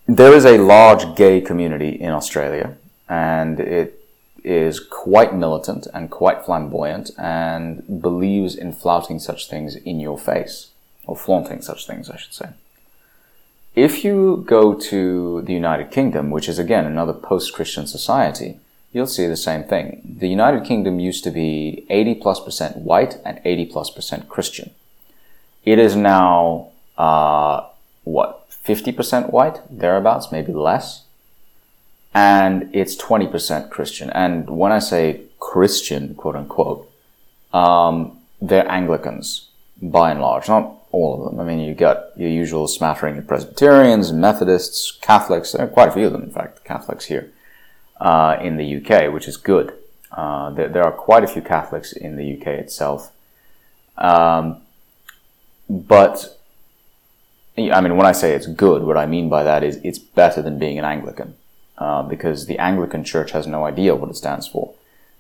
there 0.08 0.34
is 0.34 0.46
a 0.46 0.58
large 0.58 1.16
gay 1.16 1.42
community 1.42 1.90
in 1.90 2.12
Australia, 2.12 2.78
and 3.10 3.60
it 3.60 4.02
is 4.44 4.80
quite 4.80 5.36
militant 5.36 5.88
and 5.94 6.10
quite 6.10 6.46
flamboyant 6.46 7.12
and 7.18 8.02
believes 8.02 8.56
in 8.56 8.72
flouting 8.72 9.20
such 9.20 9.50
things 9.50 9.76
in 9.76 10.00
your 10.00 10.18
face, 10.18 10.70
or 11.06 11.16
flaunting 11.16 11.62
such 11.62 11.86
things, 11.86 12.10
I 12.10 12.16
should 12.16 12.34
say. 12.34 12.50
If 13.76 14.04
you 14.04 14.44
go 14.48 14.74
to 14.74 15.42
the 15.44 15.54
United 15.54 15.92
Kingdom, 15.92 16.32
which 16.32 16.50
is 16.50 16.58
again 16.58 16.86
another 16.86 17.14
post-Christian 17.14 17.86
society, 17.86 18.60
you'll 18.94 19.06
see 19.06 19.28
the 19.28 19.38
same 19.38 19.64
thing. 19.64 20.02
The 20.04 20.30
United 20.30 20.64
Kingdom 20.64 21.00
used 21.00 21.24
to 21.26 21.32
be 21.32 21.86
80 21.90 22.16
plus 22.16 22.40
percent 22.40 22.78
white 22.78 23.18
and 23.26 23.42
80 23.44 23.66
plus 23.68 23.90
percent 23.90 24.30
Christian. 24.30 24.72
It 25.66 25.80
is 25.80 25.96
now, 25.96 26.70
uh, 26.98 27.68
what, 28.04 28.47
50% 28.68 29.32
white, 29.32 29.60
thereabouts, 29.70 30.32
maybe 30.32 30.52
less. 30.54 31.04
And 32.14 32.70
it's 32.74 32.96
20% 32.96 33.70
Christian. 33.70 34.10
And 34.10 34.50
when 34.50 34.72
I 34.72 34.80
say 34.80 35.22
Christian, 35.40 36.16
quote 36.16 36.36
unquote, 36.36 36.92
um, 37.54 38.20
they're 38.42 38.70
Anglicans 38.70 39.48
by 39.82 40.12
and 40.12 40.22
large, 40.22 40.48
not 40.48 40.74
all 40.92 41.18
of 41.18 41.32
them. 41.32 41.40
I 41.40 41.44
mean, 41.44 41.60
you 41.60 41.74
got 41.74 42.18
your 42.18 42.30
usual 42.30 42.68
smattering 42.68 43.18
of 43.18 43.28
Presbyterians, 43.28 44.12
Methodists, 44.12 44.92
Catholics. 44.92 45.52
There 45.52 45.66
are 45.66 45.70
quite 45.70 45.90
a 45.90 45.92
few 45.92 46.08
of 46.08 46.12
them, 46.12 46.24
in 46.24 46.32
fact, 46.32 46.64
Catholics 46.64 47.06
here 47.06 47.32
uh, 48.00 48.38
in 48.42 48.58
the 48.58 48.78
UK, 48.78 49.14
which 49.14 49.28
is 49.28 49.38
good. 49.38 49.74
Uh, 50.12 50.50
there, 50.52 50.70
there, 50.70 50.84
are 50.84 50.92
quite 50.92 51.24
a 51.24 51.28
few 51.28 51.42
Catholics 51.42 51.92
in 51.92 52.16
the 52.16 52.38
UK 52.38 52.48
itself. 52.48 53.12
Um, 53.98 54.62
but 55.70 56.37
I 57.58 57.82
mean, 57.82 57.98
when 57.98 58.06
I 58.06 58.12
say 58.12 58.34
it's 58.34 58.46
good, 58.46 58.84
what 58.84 58.98
I 58.98 59.08
mean 59.08 59.30
by 59.30 59.44
that 59.44 59.64
is 59.64 59.78
it's 59.84 59.98
better 59.98 60.44
than 60.44 60.60
being 60.60 60.78
an 60.78 60.86
Anglican, 60.86 61.36
uh, 61.80 62.04
because 62.04 62.46
the 62.46 62.60
Anglican 62.60 63.04
Church 63.04 63.32
has 63.32 63.48
no 63.48 63.66
idea 63.66 63.96
what 63.96 64.12
it 64.12 64.16
stands 64.16 64.48
for. 64.48 64.74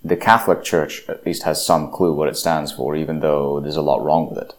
The 0.03 0.15
Catholic 0.15 0.63
Church 0.63 1.03
at 1.09 1.25
least 1.25 1.43
has 1.43 1.65
some 1.65 1.91
clue 1.91 2.13
what 2.13 2.27
it 2.27 2.37
stands 2.37 2.71
for, 2.71 2.95
even 2.95 3.21
though 3.21 3.59
there's 3.59 3.75
a 3.75 3.81
lot 3.81 4.03
wrong 4.03 4.29
with 4.29 4.37
it, 4.37 4.53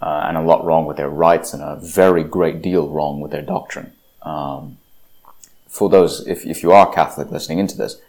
uh, 0.00 0.26
and 0.28 0.36
a 0.36 0.42
lot 0.42 0.64
wrong 0.64 0.86
with 0.86 0.96
their 0.96 1.10
rites, 1.10 1.52
and 1.52 1.62
a 1.62 1.76
very 1.76 2.22
great 2.22 2.62
deal 2.62 2.88
wrong 2.88 3.20
with 3.20 3.32
their 3.32 3.42
doctrine. 3.42 3.92
Um, 4.22 4.78
for 5.66 5.88
those, 5.88 6.24
if, 6.28 6.46
if 6.46 6.62
you 6.62 6.70
are 6.70 6.92
Catholic 6.92 7.32
listening 7.32 7.58
into 7.58 7.76
this, 7.76 8.00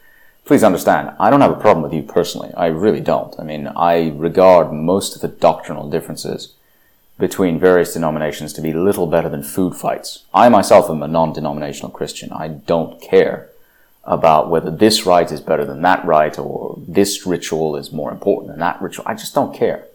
please 0.44 0.62
understand, 0.62 1.16
I 1.18 1.30
don't 1.30 1.40
have 1.40 1.50
a 1.50 1.60
problem 1.60 1.82
with 1.82 1.92
you 1.92 2.02
personally. 2.02 2.52
I 2.56 2.66
really 2.66 3.00
don't. 3.00 3.34
I 3.40 3.42
mean, 3.42 3.66
I 3.74 4.12
regard 4.14 4.72
most 4.72 5.16
of 5.16 5.22
the 5.22 5.28
doctrinal 5.28 5.90
differences 5.90 6.52
between 7.18 7.60
various 7.60 7.94
denominations 7.94 8.52
to 8.52 8.60
be 8.60 8.72
little 8.72 9.06
better 9.06 9.28
than 9.28 9.42
food 9.42 9.74
fights. 9.74 10.24
I 10.34 10.48
myself 10.48 10.90
am 10.90 11.02
a 11.02 11.08
non-denominational 11.08 11.92
Christian. 11.92 12.32
I 12.32 12.48
don't 12.48 13.00
care 13.00 13.50
about 14.02 14.50
whether 14.50 14.70
this 14.70 15.06
rite 15.06 15.32
is 15.32 15.40
better 15.40 15.64
than 15.64 15.82
that 15.82 16.04
rite 16.04 16.38
or 16.38 16.78
this 16.86 17.24
ritual 17.24 17.76
is 17.76 17.92
more 17.92 18.10
important 18.10 18.50
than 18.50 18.60
that 18.60 18.82
ritual. 18.82 19.04
I 19.06 19.14
just 19.14 19.34
don't 19.34 19.54
care. 19.54 19.86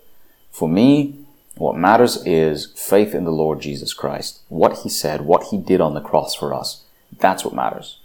For 0.50 0.68
me, 0.68 1.16
what 1.56 1.76
matters 1.76 2.26
is 2.26 2.74
faith 2.76 3.14
in 3.14 3.26
the 3.26 3.32
Lord 3.32 3.62
Jesus 3.62 3.94
Christ. 3.94 4.40
What 4.48 4.80
he 4.80 4.90
said, 4.90 5.22
what 5.22 5.48
he 5.52 5.58
did 5.58 5.82
on 5.82 5.94
the 5.94 6.02
cross 6.02 6.34
for 6.34 6.54
us. 6.54 6.84
That's 7.20 7.44
what 7.44 7.54
matters. 7.54 8.00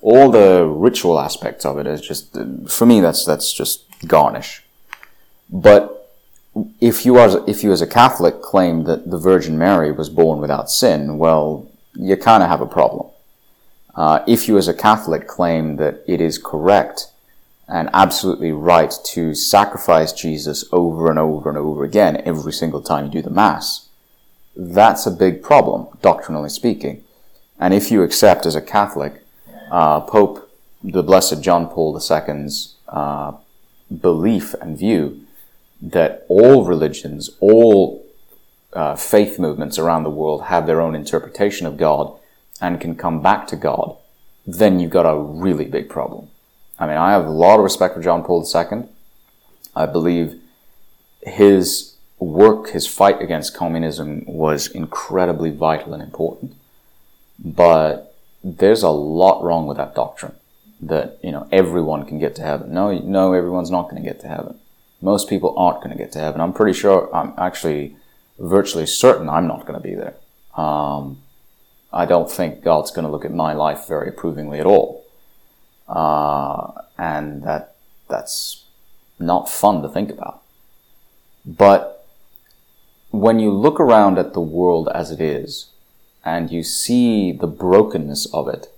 All 0.00 0.30
the 0.30 0.66
ritual 0.66 1.18
aspects 1.18 1.64
of 1.64 1.78
it 1.78 1.86
is 1.86 2.00
just, 2.00 2.36
for 2.68 2.86
me, 2.86 3.00
that's, 3.00 3.24
that's 3.24 3.52
just 3.52 3.84
garnish. 4.06 4.62
But 5.50 6.01
if 6.80 7.06
you 7.06 7.18
as 7.18 7.36
if 7.46 7.62
you 7.62 7.72
as 7.72 7.80
a 7.80 7.86
Catholic 7.86 8.42
claim 8.42 8.84
that 8.84 9.10
the 9.10 9.18
Virgin 9.18 9.58
Mary 9.58 9.90
was 9.90 10.08
born 10.08 10.40
without 10.40 10.70
sin, 10.70 11.18
well, 11.18 11.68
you 11.94 12.16
kind 12.16 12.42
of 12.42 12.48
have 12.48 12.60
a 12.60 12.66
problem. 12.66 13.08
Uh, 13.94 14.22
if 14.26 14.48
you 14.48 14.56
as 14.58 14.68
a 14.68 14.74
Catholic 14.74 15.26
claim 15.26 15.76
that 15.76 16.02
it 16.06 16.20
is 16.20 16.38
correct 16.38 17.08
and 17.68 17.88
absolutely 17.92 18.52
right 18.52 18.92
to 19.04 19.34
sacrifice 19.34 20.12
Jesus 20.12 20.64
over 20.72 21.10
and 21.10 21.18
over 21.18 21.48
and 21.48 21.58
over 21.58 21.84
again 21.84 22.22
every 22.24 22.52
single 22.52 22.82
time 22.82 23.06
you 23.06 23.10
do 23.10 23.22
the 23.22 23.30
Mass, 23.30 23.88
that's 24.56 25.06
a 25.06 25.10
big 25.10 25.42
problem, 25.42 25.86
doctrinally 26.02 26.50
speaking. 26.50 27.02
And 27.58 27.72
if 27.72 27.90
you 27.90 28.02
accept 28.02 28.44
as 28.44 28.54
a 28.54 28.62
Catholic 28.62 29.24
uh, 29.70 30.00
Pope 30.00 30.50
the 30.84 31.02
Blessed 31.02 31.42
John 31.42 31.68
Paul 31.68 31.96
II's 31.96 32.74
uh, 32.88 33.32
belief 34.00 34.54
and 34.54 34.76
view 34.76 35.21
that 35.82 36.24
all 36.28 36.64
religions, 36.64 37.30
all 37.40 38.06
uh, 38.72 38.94
faith 38.94 39.38
movements 39.38 39.78
around 39.78 40.04
the 40.04 40.10
world 40.10 40.44
have 40.44 40.66
their 40.66 40.80
own 40.80 40.94
interpretation 40.94 41.66
of 41.66 41.76
God 41.76 42.16
and 42.60 42.80
can 42.80 42.94
come 42.94 43.20
back 43.20 43.48
to 43.48 43.56
God, 43.56 43.96
then 44.46 44.78
you've 44.78 44.92
got 44.92 45.02
a 45.02 45.18
really 45.18 45.66
big 45.66 45.88
problem. 45.88 46.28
I 46.78 46.86
mean, 46.86 46.96
I 46.96 47.10
have 47.10 47.26
a 47.26 47.30
lot 47.30 47.58
of 47.58 47.64
respect 47.64 47.94
for 47.94 48.00
John 48.00 48.22
Paul 48.22 48.48
II. 48.48 48.84
I 49.74 49.86
believe 49.86 50.40
his 51.22 51.96
work, 52.18 52.70
his 52.70 52.86
fight 52.86 53.20
against 53.20 53.54
communism 53.54 54.24
was 54.26 54.68
incredibly 54.68 55.50
vital 55.50 55.94
and 55.94 56.02
important. 56.02 56.54
But 57.38 58.14
there's 58.44 58.82
a 58.82 58.90
lot 58.90 59.42
wrong 59.42 59.66
with 59.66 59.76
that 59.78 59.94
doctrine 59.94 60.34
that, 60.80 61.18
you 61.22 61.32
know, 61.32 61.48
everyone 61.50 62.06
can 62.06 62.18
get 62.18 62.36
to 62.36 62.42
heaven. 62.42 62.72
No, 62.72 62.96
no, 62.98 63.32
everyone's 63.32 63.70
not 63.70 63.90
going 63.90 64.02
to 64.02 64.08
get 64.08 64.20
to 64.20 64.28
heaven 64.28 64.58
most 65.02 65.28
people 65.28 65.54
aren't 65.58 65.82
going 65.82 65.90
to 65.90 66.02
get 66.02 66.12
to 66.12 66.20
heaven. 66.20 66.40
I'm 66.40 66.52
pretty 66.52 66.78
sure, 66.78 67.14
I'm 67.14 67.34
actually 67.36 67.96
virtually 68.38 68.86
certain 68.86 69.28
I'm 69.28 69.46
not 69.46 69.66
going 69.66 69.80
to 69.80 69.86
be 69.86 69.94
there. 69.94 70.14
Um, 70.56 71.18
I 71.92 72.06
don't 72.06 72.30
think 72.30 72.62
God's 72.62 72.90
going 72.90 73.04
to 73.04 73.10
look 73.10 73.24
at 73.24 73.34
my 73.34 73.52
life 73.52 73.86
very 73.86 74.08
approvingly 74.08 74.60
at 74.60 74.66
all. 74.66 75.04
Uh, 75.88 76.70
and 76.96 77.42
that, 77.42 77.76
that's 78.08 78.64
not 79.18 79.48
fun 79.48 79.82
to 79.82 79.88
think 79.88 80.10
about. 80.10 80.42
But 81.44 82.06
when 83.10 83.40
you 83.40 83.50
look 83.50 83.80
around 83.80 84.18
at 84.18 84.32
the 84.32 84.40
world 84.40 84.88
as 84.94 85.10
it 85.10 85.20
is, 85.20 85.66
and 86.24 86.50
you 86.52 86.62
see 86.62 87.32
the 87.32 87.48
brokenness 87.48 88.26
of 88.32 88.48
it, 88.48 88.68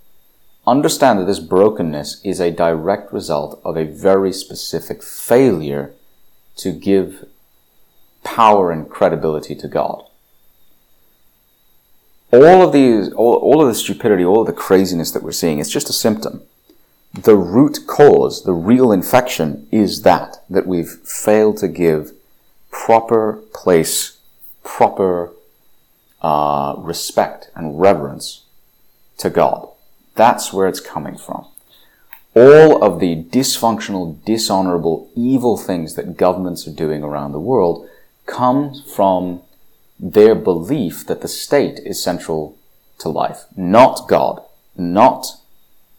understand 0.65 1.19
that 1.19 1.25
this 1.25 1.39
brokenness 1.39 2.19
is 2.23 2.39
a 2.39 2.49
direct 2.49 3.13
result 3.13 3.61
of 3.63 3.77
a 3.77 3.85
very 3.85 4.33
specific 4.33 5.03
failure 5.03 5.93
to 6.57 6.71
give 6.71 7.25
power 8.23 8.71
and 8.71 8.89
credibility 8.89 9.55
to 9.55 9.67
God. 9.67 10.03
all 12.31 12.61
of 12.61 12.73
these, 12.73 13.13
all, 13.13 13.35
all 13.35 13.61
of 13.61 13.67
the 13.67 13.75
stupidity, 13.75 14.25
all 14.25 14.41
of 14.41 14.47
the 14.47 14.53
craziness 14.53 15.11
that 15.11 15.23
we're 15.23 15.31
seeing, 15.31 15.59
it's 15.59 15.69
just 15.69 15.89
a 15.89 15.93
symptom. 15.93 16.41
The 17.13 17.37
root 17.37 17.79
cause, 17.87 18.43
the 18.43 18.53
real 18.53 18.91
infection 18.91 19.67
is 19.71 20.01
that, 20.01 20.43
that 20.49 20.67
we've 20.67 20.89
failed 20.89 21.57
to 21.57 21.69
give 21.69 22.11
proper 22.71 23.41
place, 23.53 24.17
proper 24.63 25.31
uh, 26.21 26.75
respect 26.77 27.49
and 27.55 27.79
reverence 27.79 28.43
to 29.17 29.29
God. 29.29 29.69
That's 30.15 30.51
where 30.51 30.67
it's 30.67 30.79
coming 30.81 31.17
from. 31.17 31.47
All 32.35 32.83
of 32.83 32.99
the 32.99 33.23
dysfunctional, 33.23 34.23
dishonorable, 34.25 35.09
evil 35.15 35.55
things 35.57 35.95
that 35.95 36.17
governments 36.17 36.67
are 36.67 36.73
doing 36.73 37.01
around 37.01 37.31
the 37.31 37.39
world 37.39 37.87
come 38.25 38.73
from 38.93 39.41
their 39.97 40.35
belief 40.35 41.07
that 41.07 41.21
the 41.21 41.29
state 41.29 41.79
is 41.85 42.03
central 42.03 42.57
to 42.99 43.07
life, 43.07 43.45
not 43.55 44.09
God, 44.09 44.41
not 44.75 45.27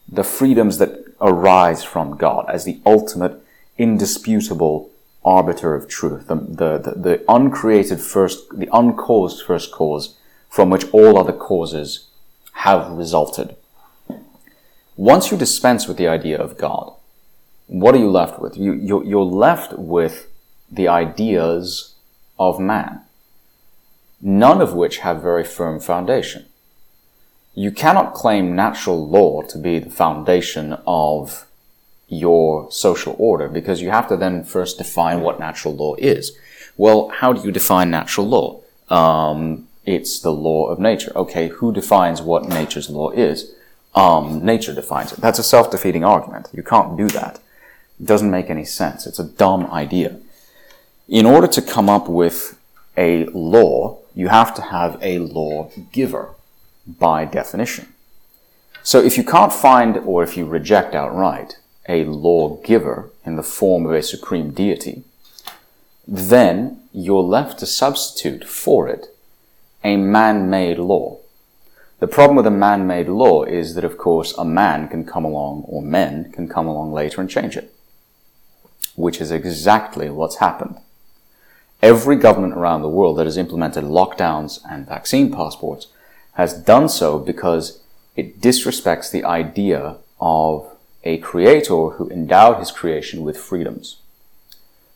the 0.07 0.23
freedoms 0.23 0.77
that 0.77 1.05
arise 1.19 1.83
from 1.83 2.17
God 2.17 2.45
as 2.47 2.65
the 2.65 2.79
ultimate, 2.85 3.41
indisputable 3.79 4.91
arbiter 5.25 5.73
of 5.73 5.87
truth, 5.87 6.27
the, 6.27 6.35
the, 6.35 6.77
the, 6.77 6.91
the 6.91 7.25
uncreated 7.27 7.99
first, 7.99 8.47
the 8.57 8.69
uncaused 8.71 9.43
first 9.43 9.71
cause 9.71 10.15
from 10.49 10.69
which 10.69 10.85
all 10.91 11.17
other 11.17 11.33
causes 11.33 12.07
have 12.53 12.89
resulted. 12.91 13.55
Once 14.97 15.31
you 15.31 15.37
dispense 15.37 15.87
with 15.87 15.95
the 15.95 16.07
idea 16.07 16.37
of 16.37 16.57
God, 16.57 16.93
what 17.67 17.95
are 17.95 17.99
you 17.99 18.09
left 18.09 18.39
with? 18.39 18.57
You, 18.57 18.73
you're, 18.73 19.05
you're 19.05 19.23
left 19.23 19.73
with 19.77 20.27
the 20.69 20.87
ideas 20.89 21.95
of 22.37 22.59
man 22.59 23.01
none 24.21 24.61
of 24.61 24.73
which 24.73 24.99
have 24.99 25.21
very 25.21 25.43
firm 25.43 25.79
foundation. 25.79 26.45
You 27.53 27.71
cannot 27.71 28.13
claim 28.13 28.55
natural 28.55 29.07
law 29.07 29.41
to 29.43 29.57
be 29.57 29.79
the 29.79 29.89
foundation 29.89 30.77
of 30.85 31.45
your 32.07 32.71
social 32.71 33.15
order 33.17 33.47
because 33.47 33.81
you 33.81 33.89
have 33.89 34.07
to 34.07 34.17
then 34.17 34.43
first 34.43 34.77
define 34.77 35.21
what 35.21 35.39
natural 35.39 35.75
law 35.75 35.95
is. 35.95 36.37
Well, 36.77 37.09
how 37.09 37.33
do 37.33 37.41
you 37.41 37.51
define 37.51 37.89
natural 37.89 38.27
law? 38.27 38.61
Um, 38.89 39.67
it's 39.85 40.19
the 40.19 40.31
law 40.31 40.67
of 40.67 40.79
nature. 40.79 41.11
Okay, 41.15 41.47
who 41.47 41.73
defines 41.73 42.21
what 42.21 42.47
nature's 42.47 42.89
law 42.89 43.09
is? 43.11 43.51
Um, 43.97 44.45
nature 44.45 44.75
defines 44.75 45.11
it. 45.11 45.19
That's 45.19 45.39
a 45.39 45.43
self-defeating 45.43 46.03
argument. 46.03 46.49
You 46.53 46.61
can't 46.61 46.95
do 46.95 47.07
that. 47.19 47.39
It 47.99 48.05
doesn't 48.05 48.29
make 48.29 48.49
any 48.49 48.65
sense. 48.65 49.07
It's 49.07 49.17
a 49.17 49.23
dumb 49.43 49.63
idea. 49.83 50.19
In 51.07 51.25
order 51.25 51.47
to 51.47 51.61
come 51.61 51.89
up 51.89 52.07
with 52.07 52.59
a 52.95 53.25
law, 53.55 53.97
you 54.13 54.27
have 54.27 54.53
to 54.53 54.61
have 54.61 54.99
a 55.01 55.17
law 55.17 55.71
giver 55.91 56.25
by 56.85 57.25
definition. 57.25 57.85
So 58.83 58.97
if 59.01 59.17
you 59.17 59.23
can't 59.23 59.51
find, 59.51 59.97
or 59.97 60.21
if 60.21 60.37
you 60.37 60.45
reject 60.45 60.93
outright, 60.93 61.57
a 61.89 62.03
law 62.03 62.57
giver 62.63 63.09
in 63.25 63.35
the 63.35 63.49
form 63.57 63.85
of 63.87 63.93
a 63.93 64.03
supreme 64.03 64.51
deity, 64.51 65.03
then 66.07 66.81
you're 66.93 67.23
left 67.37 67.57
to 67.59 67.65
substitute 67.65 68.43
for 68.47 68.87
it 68.87 69.07
a 69.83 69.97
man-made 69.97 70.77
law. 70.77 71.17
The 71.99 72.07
problem 72.07 72.35
with 72.37 72.45
a 72.45 72.51
man-made 72.51 73.09
law 73.09 73.43
is 73.43 73.73
that, 73.73 73.83
of 73.83 73.97
course, 73.97 74.37
a 74.37 74.45
man 74.45 74.87
can 74.87 75.03
come 75.03 75.25
along, 75.25 75.63
or 75.67 75.81
men 75.81 76.31
can 76.31 76.47
come 76.47 76.67
along 76.67 76.91
later 76.91 77.21
and 77.21 77.29
change 77.29 77.57
it. 77.57 77.73
Which 78.95 79.19
is 79.19 79.31
exactly 79.31 80.09
what's 80.09 80.37
happened. 80.37 80.77
Every 81.81 82.15
government 82.15 82.53
around 82.53 82.81
the 82.81 82.89
world 82.89 83.17
that 83.17 83.25
has 83.25 83.37
implemented 83.37 83.83
lockdowns 83.83 84.59
and 84.69 84.87
vaccine 84.87 85.31
passports 85.31 85.87
has 86.33 86.53
done 86.53 86.87
so 86.87 87.17
because 87.17 87.81
it 88.15 88.41
disrespects 88.41 89.11
the 89.11 89.23
idea 89.23 89.97
of 90.19 90.75
a 91.03 91.17
creator 91.17 91.89
who 91.89 92.09
endowed 92.09 92.59
his 92.59 92.71
creation 92.71 93.23
with 93.23 93.37
freedoms, 93.37 93.97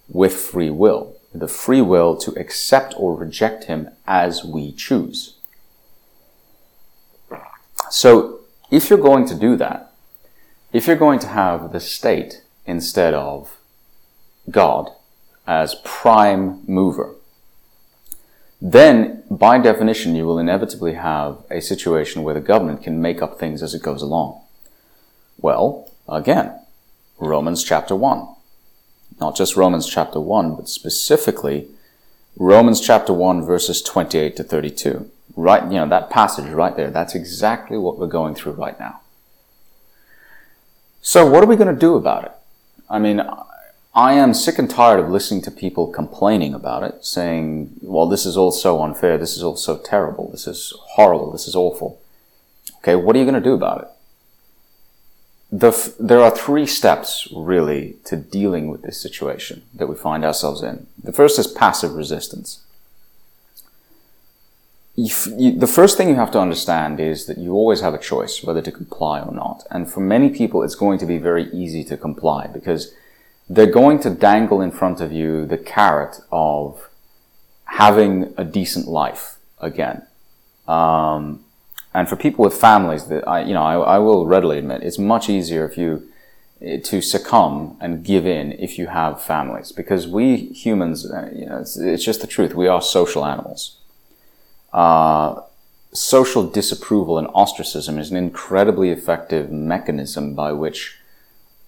with 0.08 0.34
free 0.34 0.70
will, 0.70 1.16
the 1.34 1.48
free 1.48 1.82
will 1.82 2.16
to 2.18 2.32
accept 2.40 2.94
or 2.98 3.16
reject 3.16 3.64
him 3.66 3.90
as 4.06 4.44
we 4.44 4.72
choose. 4.72 5.38
So, 7.92 8.40
if 8.72 8.90
you're 8.90 8.98
going 8.98 9.26
to 9.28 9.36
do 9.36 9.58
that, 9.58 9.92
if 10.72 10.88
you're 10.88 10.96
going 10.96 11.20
to 11.20 11.28
have 11.28 11.74
the 11.74 11.82
state 11.82 12.42
instead 12.66 13.14
of 13.14 13.58
God, 14.50 14.90
as 15.46 15.76
prime 15.84 16.62
mover, 16.68 17.16
then 18.62 19.24
by 19.30 19.58
definition 19.58 20.16
you 20.16 20.26
will 20.26 20.40
inevitably 20.40 20.94
have 20.94 21.40
a 21.52 21.60
situation 21.60 22.24
where 22.24 22.34
the 22.34 22.40
government 22.40 22.82
can 22.82 23.02
make 23.02 23.22
up 23.22 23.38
things 23.38 23.62
as 23.62 23.74
it 23.74 23.84
goes 23.84 24.02
along. 24.02 24.42
Well, 25.38 25.92
again, 26.08 26.62
Romans 27.20 27.62
chapter 27.62 27.96
1. 27.96 28.26
Not 29.20 29.36
just 29.36 29.58
Romans 29.58 29.86
chapter 29.86 30.22
1, 30.22 30.56
but 30.56 30.70
specifically 30.70 31.68
Romans 32.38 32.80
chapter 32.80 33.12
1 33.12 33.46
verses 33.46 33.82
28 33.82 34.38
to 34.38 34.44
32. 34.44 35.12
Right, 35.36 35.64
you 35.64 35.78
know, 35.78 35.88
that 35.88 36.10
passage 36.10 36.50
right 36.52 36.76
there, 36.76 36.92
that's 36.92 37.16
exactly 37.16 37.78
what 37.78 37.98
we're 37.98 38.08
going 38.08 38.36
through 38.36 38.54
right 38.54 38.80
now. 38.80 39.02
So 41.02 41.26
what 41.30 41.44
are 41.44 41.48
we 41.48 41.56
going 41.56 41.74
to 41.74 41.80
do 41.80 41.96
about 41.96 42.26
it? 42.26 42.32
I 42.90 43.00
mean, 43.00 43.22
I 43.94 44.14
am 44.14 44.34
sick 44.34 44.60
and 44.60 44.70
tired 44.70 45.00
of 45.00 45.10
listening 45.10 45.42
to 45.44 45.52
people 45.52 45.88
complaining 45.88 46.54
about 46.54 46.84
it, 46.84 47.04
saying, 47.04 47.72
well, 47.82 48.08
this 48.08 48.26
is 48.26 48.38
all 48.38 48.52
so 48.52 48.82
unfair, 48.82 49.18
this 49.18 49.36
is 49.36 49.44
all 49.44 49.58
so 49.58 49.78
terrible, 49.78 50.30
this 50.32 50.48
is 50.48 50.74
horrible, 50.92 51.32
this 51.32 51.48
is 51.48 51.56
awful. 51.56 52.00
Okay, 52.78 52.96
what 52.96 53.16
are 53.16 53.20
you 53.20 53.26
going 53.26 53.36
to 53.36 53.42
do 53.42 53.54
about 53.54 53.82
it? 53.82 53.88
The 55.52 55.94
there 56.00 56.22
are 56.22 56.32
three 56.32 56.66
steps, 56.66 57.28
really, 57.36 57.98
to 58.06 58.16
dealing 58.16 58.70
with 58.70 58.84
this 58.84 59.02
situation 59.02 59.64
that 59.74 59.88
we 59.88 59.96
find 59.96 60.24
ourselves 60.24 60.64
in. 60.64 60.88
The 61.04 61.12
first 61.12 61.38
is 61.38 61.48
passive 61.48 61.94
resistance. 61.94 62.64
You, 65.02 65.58
the 65.58 65.68
first 65.68 65.98
thing 65.98 66.10
you 66.10 66.16
have 66.16 66.32
to 66.32 66.40
understand 66.40 67.00
is 67.00 67.26
that 67.26 67.38
you 67.38 67.54
always 67.54 67.82
have 67.82 67.94
a 67.94 67.98
choice 67.98 68.44
whether 68.44 68.62
to 68.62 68.72
comply 68.72 69.20
or 69.22 69.34
not. 69.34 69.66
And 69.72 69.92
for 69.92 70.02
many 70.02 70.30
people, 70.30 70.64
it's 70.64 70.76
going 70.76 71.00
to 71.00 71.06
be 71.06 71.18
very 71.18 71.46
easy 71.52 71.84
to 71.86 71.98
comply 71.98 72.48
because 72.48 72.94
they're 73.50 73.66
going 73.82 74.00
to 74.02 74.10
dangle 74.10 74.62
in 74.62 74.72
front 74.72 75.02
of 75.02 75.12
you 75.12 75.46
the 75.46 75.58
carrot 75.58 76.22
of 76.32 76.90
having 77.66 78.34
a 78.38 78.44
decent 78.44 78.88
life 78.88 79.38
again. 79.60 80.06
Um, 80.68 81.44
and 81.94 82.08
for 82.08 82.16
people 82.16 82.46
with 82.46 82.54
families, 82.54 83.06
that 83.06 83.28
I, 83.28 83.42
you 83.42 83.54
know, 83.54 83.64
I, 83.64 83.96
I, 83.96 83.98
will 83.98 84.26
readily 84.26 84.58
admit 84.60 84.84
it's 84.84 85.00
much 85.00 85.30
easier 85.30 85.66
if 85.66 85.78
you 85.78 86.08
to 86.84 87.02
succumb 87.02 87.76
and 87.82 88.06
give 88.06 88.26
in 88.26 88.52
if 88.54 88.78
you 88.78 88.88
have 88.88 89.22
families, 89.22 89.72
because 89.72 90.08
we 90.08 90.38
humans, 90.38 91.10
uh, 91.12 91.30
you 91.34 91.48
know, 91.48 91.58
it's, 91.58 91.76
it's, 91.76 92.04
just 92.04 92.22
the 92.22 92.28
truth. 92.28 92.54
We 92.54 92.68
are 92.68 92.82
social 92.82 93.26
animals. 93.26 93.81
Uh, 94.74 95.42
social 95.94 96.48
disapproval 96.48 97.18
and 97.18 97.28
ostracism 97.34 97.98
is 97.98 98.12
an 98.12 98.18
incredibly 98.18 98.90
effective 98.90 99.52
mechanism 99.52 100.34
by 100.34 100.52
which 100.52 100.98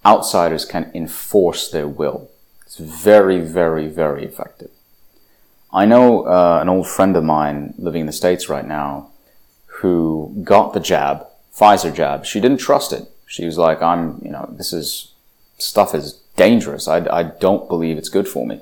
outsiders 0.04 0.64
can 0.64 0.90
enforce 0.94 1.70
their 1.70 1.88
will. 1.88 2.30
It's 2.64 2.78
very, 2.78 3.40
very, 3.40 3.86
very 3.86 4.24
effective. 4.24 4.70
I 5.72 5.84
know 5.84 6.24
uh, 6.24 6.58
an 6.62 6.68
old 6.68 6.88
friend 6.88 7.16
of 7.16 7.24
mine 7.24 7.74
living 7.78 8.00
in 8.00 8.06
the 8.06 8.12
States 8.12 8.48
right 8.48 8.66
now 8.66 9.10
who 9.66 10.40
got 10.44 10.72
the 10.72 10.80
jab, 10.80 11.26
Pfizer 11.54 11.94
jab. 11.94 12.24
She 12.24 12.40
didn't 12.40 12.58
trust 12.58 12.92
it. 12.92 13.08
She 13.26 13.44
was 13.44 13.58
like, 13.58 13.82
I'm, 13.82 14.20
you 14.24 14.30
know, 14.30 14.48
this 14.56 14.72
is, 14.72 15.12
stuff 15.58 15.94
is 15.94 16.20
dangerous. 16.36 16.86
I, 16.86 17.04
I 17.10 17.22
don't 17.24 17.68
believe 17.68 17.98
it's 17.98 18.08
good 18.08 18.28
for 18.28 18.46
me. 18.46 18.60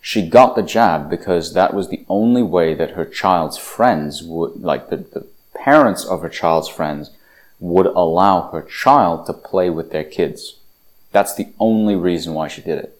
She 0.00 0.28
got 0.28 0.56
the 0.56 0.62
jab 0.62 1.10
because 1.10 1.52
that 1.52 1.74
was 1.74 1.88
the 1.88 2.04
only 2.08 2.42
way 2.42 2.74
that 2.74 2.92
her 2.92 3.04
child's 3.04 3.58
friends 3.58 4.22
would, 4.22 4.62
like 4.62 4.88
the, 4.88 4.96
the 4.96 5.26
parents 5.54 6.04
of 6.04 6.22
her 6.22 6.28
child's 6.28 6.68
friends 6.68 7.10
would 7.58 7.86
allow 7.86 8.50
her 8.50 8.62
child 8.62 9.26
to 9.26 9.32
play 9.32 9.68
with 9.68 9.92
their 9.92 10.04
kids. 10.04 10.56
That's 11.12 11.34
the 11.34 11.48
only 11.58 11.96
reason 11.96 12.32
why 12.32 12.48
she 12.48 12.62
did 12.62 12.78
it. 12.78 12.96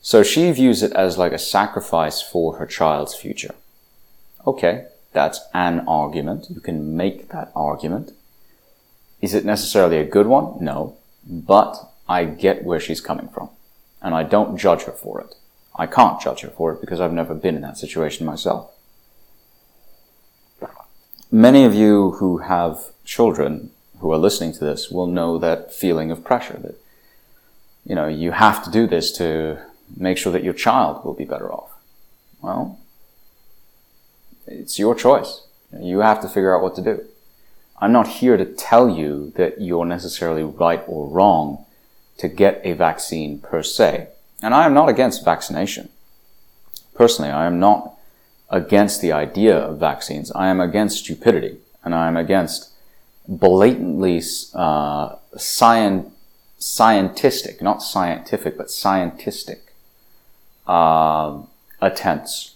So 0.00 0.22
she 0.22 0.52
views 0.52 0.84
it 0.84 0.92
as 0.92 1.18
like 1.18 1.32
a 1.32 1.38
sacrifice 1.38 2.22
for 2.22 2.58
her 2.58 2.66
child's 2.66 3.16
future. 3.16 3.56
Okay, 4.46 4.86
that's 5.12 5.40
an 5.52 5.80
argument. 5.88 6.46
You 6.48 6.60
can 6.60 6.96
make 6.96 7.30
that 7.30 7.50
argument. 7.56 8.12
Is 9.20 9.34
it 9.34 9.44
necessarily 9.44 9.98
a 9.98 10.04
good 10.04 10.28
one? 10.28 10.62
No. 10.62 10.96
But 11.26 11.90
I 12.08 12.24
get 12.24 12.64
where 12.64 12.78
she's 12.78 13.00
coming 13.00 13.28
from. 13.28 13.50
And 14.00 14.14
I 14.14 14.22
don't 14.22 14.56
judge 14.56 14.82
her 14.82 14.92
for 14.92 15.20
it. 15.20 15.34
I 15.78 15.86
can't 15.86 16.20
judge 16.20 16.40
her 16.40 16.48
for 16.50 16.72
it 16.72 16.80
because 16.80 17.00
I've 17.00 17.12
never 17.12 17.34
been 17.34 17.56
in 17.56 17.62
that 17.62 17.78
situation 17.78 18.26
myself. 18.26 18.70
Many 21.30 21.64
of 21.64 21.74
you 21.74 22.12
who 22.12 22.38
have 22.38 22.78
children 23.04 23.70
who 23.98 24.12
are 24.12 24.18
listening 24.18 24.52
to 24.54 24.64
this 24.64 24.90
will 24.90 25.06
know 25.06 25.38
that 25.38 25.72
feeling 25.72 26.10
of 26.10 26.24
pressure 26.24 26.58
that, 26.62 26.80
you 27.84 27.94
know, 27.94 28.06
you 28.06 28.32
have 28.32 28.64
to 28.64 28.70
do 28.70 28.86
this 28.86 29.12
to 29.18 29.58
make 29.96 30.18
sure 30.18 30.32
that 30.32 30.44
your 30.44 30.54
child 30.54 31.04
will 31.04 31.14
be 31.14 31.24
better 31.24 31.52
off. 31.52 31.70
Well, 32.40 32.78
it's 34.46 34.78
your 34.78 34.94
choice. 34.94 35.42
You 35.78 36.00
have 36.00 36.20
to 36.22 36.28
figure 36.28 36.54
out 36.54 36.62
what 36.62 36.74
to 36.76 36.82
do. 36.82 37.04
I'm 37.78 37.92
not 37.92 38.08
here 38.08 38.36
to 38.36 38.44
tell 38.44 38.88
you 38.88 39.32
that 39.36 39.60
you're 39.60 39.84
necessarily 39.84 40.42
right 40.42 40.82
or 40.86 41.08
wrong 41.08 41.66
to 42.18 42.28
get 42.28 42.60
a 42.64 42.72
vaccine 42.72 43.40
per 43.40 43.62
se. 43.62 44.08
And 44.42 44.54
I 44.54 44.66
am 44.66 44.74
not 44.74 44.88
against 44.88 45.24
vaccination. 45.24 45.88
Personally, 46.94 47.30
I 47.30 47.46
am 47.46 47.58
not 47.58 47.98
against 48.50 49.00
the 49.00 49.12
idea 49.12 49.56
of 49.56 49.78
vaccines. 49.78 50.30
I 50.32 50.48
am 50.48 50.60
against 50.60 50.98
stupidity 50.98 51.58
and 51.84 51.94
I 51.94 52.08
am 52.08 52.16
against 52.16 52.70
blatantly 53.28 54.22
uh, 54.54 55.16
science, 55.36 56.12
scientistic, 56.58 57.60
not 57.60 57.82
scientific, 57.82 58.56
but 58.56 58.68
scientistic 58.68 59.60
uh, 60.66 61.38
attempts 61.80 62.54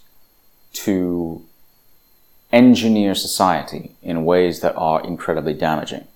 to 0.73 1.43
engineer 2.51 3.15
society 3.15 3.91
in 4.01 4.25
ways 4.25 4.59
that 4.61 4.75
are 4.75 5.03
incredibly 5.03 5.53
damaging. 5.53 6.07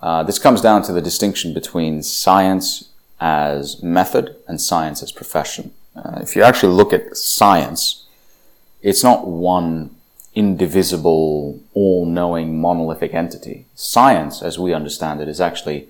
Uh, 0.00 0.22
this 0.22 0.38
comes 0.38 0.60
down 0.60 0.82
to 0.82 0.92
the 0.92 1.02
distinction 1.02 1.52
between 1.52 2.02
science 2.02 2.89
as 3.20 3.82
method 3.82 4.36
and 4.48 4.60
science 4.60 5.02
as 5.02 5.12
profession. 5.12 5.72
Uh, 5.94 6.20
if 6.22 6.34
you 6.34 6.42
actually 6.42 6.72
look 6.72 6.92
at 6.92 7.16
science, 7.16 8.06
it's 8.82 9.04
not 9.04 9.26
one 9.26 9.94
indivisible, 10.34 11.60
all-knowing, 11.74 12.60
monolithic 12.60 13.12
entity. 13.12 13.66
Science, 13.74 14.42
as 14.42 14.58
we 14.58 14.72
understand 14.72 15.20
it, 15.20 15.28
is 15.28 15.40
actually 15.40 15.88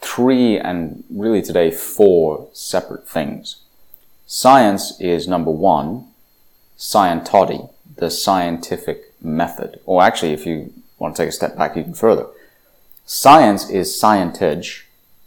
three 0.00 0.58
and 0.58 1.02
really 1.10 1.40
today 1.42 1.70
four 1.70 2.48
separate 2.52 3.08
things. 3.08 3.56
Science 4.26 5.00
is 5.00 5.26
number 5.26 5.50
one, 5.50 6.06
scientody, 6.78 7.70
the 7.96 8.10
scientific 8.10 9.14
method. 9.22 9.80
Or 9.86 10.02
actually, 10.02 10.32
if 10.32 10.46
you 10.46 10.72
want 10.98 11.16
to 11.16 11.22
take 11.22 11.30
a 11.30 11.32
step 11.32 11.56
back 11.56 11.76
even 11.76 11.94
further, 11.94 12.26
science 13.06 13.68
is 13.70 13.98
scientage, 13.98 14.83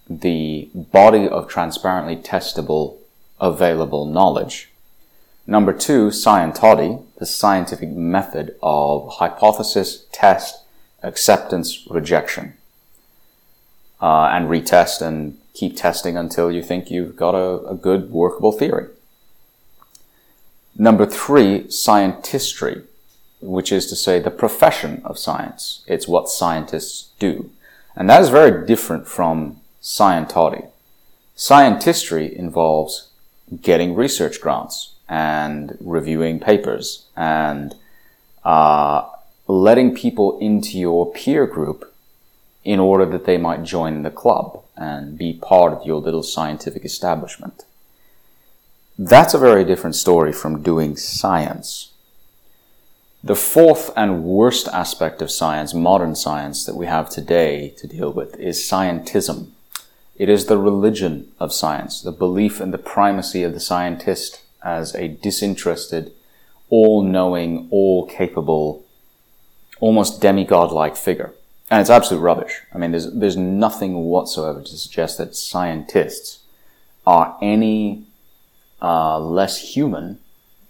the 0.10 0.70
body 0.74 1.28
of 1.28 1.48
transparently 1.48 2.16
testable, 2.16 2.98
available 3.40 4.06
knowledge. 4.06 4.70
Number 5.46 5.74
two, 5.74 6.08
scientody, 6.08 7.04
the 7.18 7.26
scientific 7.26 7.90
method 7.90 8.56
of 8.62 9.14
hypothesis, 9.14 10.06
test, 10.12 10.64
acceptance, 11.04 11.88
rejection. 11.90 12.54
Uh, 14.00 14.30
and 14.32 14.48
retest 14.48 15.02
and 15.02 15.40
keep 15.54 15.76
testing 15.76 16.16
until 16.16 16.52
you 16.52 16.62
think 16.62 16.92
you've 16.92 17.16
got 17.16 17.34
a, 17.34 17.66
a 17.68 17.74
good 17.74 18.12
workable 18.12 18.52
theory. 18.52 18.88
Number 20.78 21.08
three, 21.08 21.64
scientistry, 21.64 22.84
which 23.42 23.72
is 23.72 23.88
to 23.88 23.96
say 23.96 24.20
the 24.20 24.30
profession 24.30 25.02
of 25.04 25.18
science. 25.18 25.84
It's 25.88 26.08
what 26.08 26.30
scientists 26.30 27.10
do. 27.18 27.50
And 27.96 28.08
that 28.10 28.22
is 28.22 28.30
very 28.30 28.68
different 28.68 29.08
from 29.08 29.60
scientody. 29.88 30.68
Scientistry 31.34 32.38
involves 32.38 33.10
getting 33.62 33.96
research 33.96 34.42
grants 34.42 34.96
and 35.08 35.78
reviewing 35.80 36.42
papers 36.42 37.06
and 37.16 37.74
uh, 38.44 39.08
letting 39.48 39.96
people 39.96 40.38
into 40.40 40.78
your 40.78 41.10
peer 41.14 41.48
group 41.48 41.94
in 42.66 42.82
order 42.82 43.06
that 43.06 43.24
they 43.24 43.38
might 43.38 43.64
join 43.64 44.04
the 44.04 44.12
club 44.12 44.62
and 44.76 45.18
be 45.18 45.32
part 45.32 45.72
of 45.72 45.88
your 45.88 46.02
little 46.02 46.24
scientific 46.24 46.84
establishment. 46.84 47.64
That's 49.00 49.34
a 49.34 49.40
very 49.40 49.64
different 49.64 49.96
story 49.96 50.34
from 50.34 50.64
doing 50.64 50.98
science. 50.98 51.94
The 53.24 53.36
fourth 53.36 53.94
and 53.96 54.26
worst 54.26 54.68
aspect 54.68 55.22
of 55.22 55.32
science, 55.32 55.74
modern 55.74 56.14
science, 56.16 56.66
that 56.66 56.76
we 56.76 56.88
have 56.88 57.10
today 57.10 57.70
to 57.78 57.88
deal 57.88 58.12
with 58.12 58.38
is 58.38 58.60
scientism. 58.60 59.52
It 60.18 60.30
is 60.30 60.46
the 60.46 60.58
religion 60.58 61.32
of 61.40 61.54
science, 61.54 62.02
the 62.02 62.12
belief 62.12 62.60
in 62.60 62.72
the 62.72 62.78
primacy 62.78 63.44
of 63.44 63.54
the 63.54 63.60
scientist 63.60 64.42
as 64.64 64.96
a 64.96 65.08
disinterested, 65.08 66.12
all-knowing, 66.70 67.68
all-capable, 67.72 68.84
almost 69.80 70.20
demigod-like 70.20 70.96
figure. 70.96 71.34
And 71.70 71.82
it's 71.82 71.90
absolute 71.90 72.22
rubbish. 72.22 72.62
I 72.74 72.78
mean, 72.78 72.92
there's, 72.92 73.12
there's 73.14 73.38
nothing 73.38 74.06
whatsoever 74.06 74.62
to 74.62 74.78
suggest 74.78 75.18
that 75.18 75.36
scientists 75.36 76.40
are 77.06 77.38
any 77.42 78.08
uh, 78.82 79.20
less 79.20 79.76
human 79.76 80.20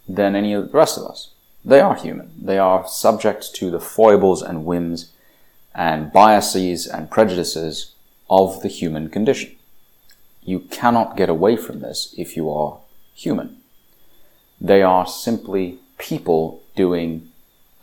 than 0.10 0.36
any 0.36 0.54
of 0.54 0.72
the 0.72 0.78
rest 0.78 0.98
of 0.98 1.06
us. 1.06 1.32
They 1.64 1.80
are 1.80 1.96
human. 1.96 2.32
They 2.42 2.58
are 2.58 2.88
subject 2.88 3.54
to 3.56 3.72
the 3.72 3.80
foibles 3.80 4.42
and 4.42 4.66
whims 4.66 5.12
and 5.74 6.12
biases 6.12 6.88
and 6.88 7.12
prejudices 7.12 7.94
of 8.30 8.62
the 8.62 8.68
human 8.68 9.10
condition. 9.10 9.56
You 10.44 10.60
cannot 10.60 11.18
get 11.18 11.30
away 11.30 11.58
from 11.58 11.80
this 11.80 12.14
if 12.18 12.38
you 12.38 12.50
are 12.50 12.80
human. 13.14 13.58
They 14.60 14.82
are 14.82 15.06
simply 15.06 15.80
people 15.98 16.64
doing 16.76 17.30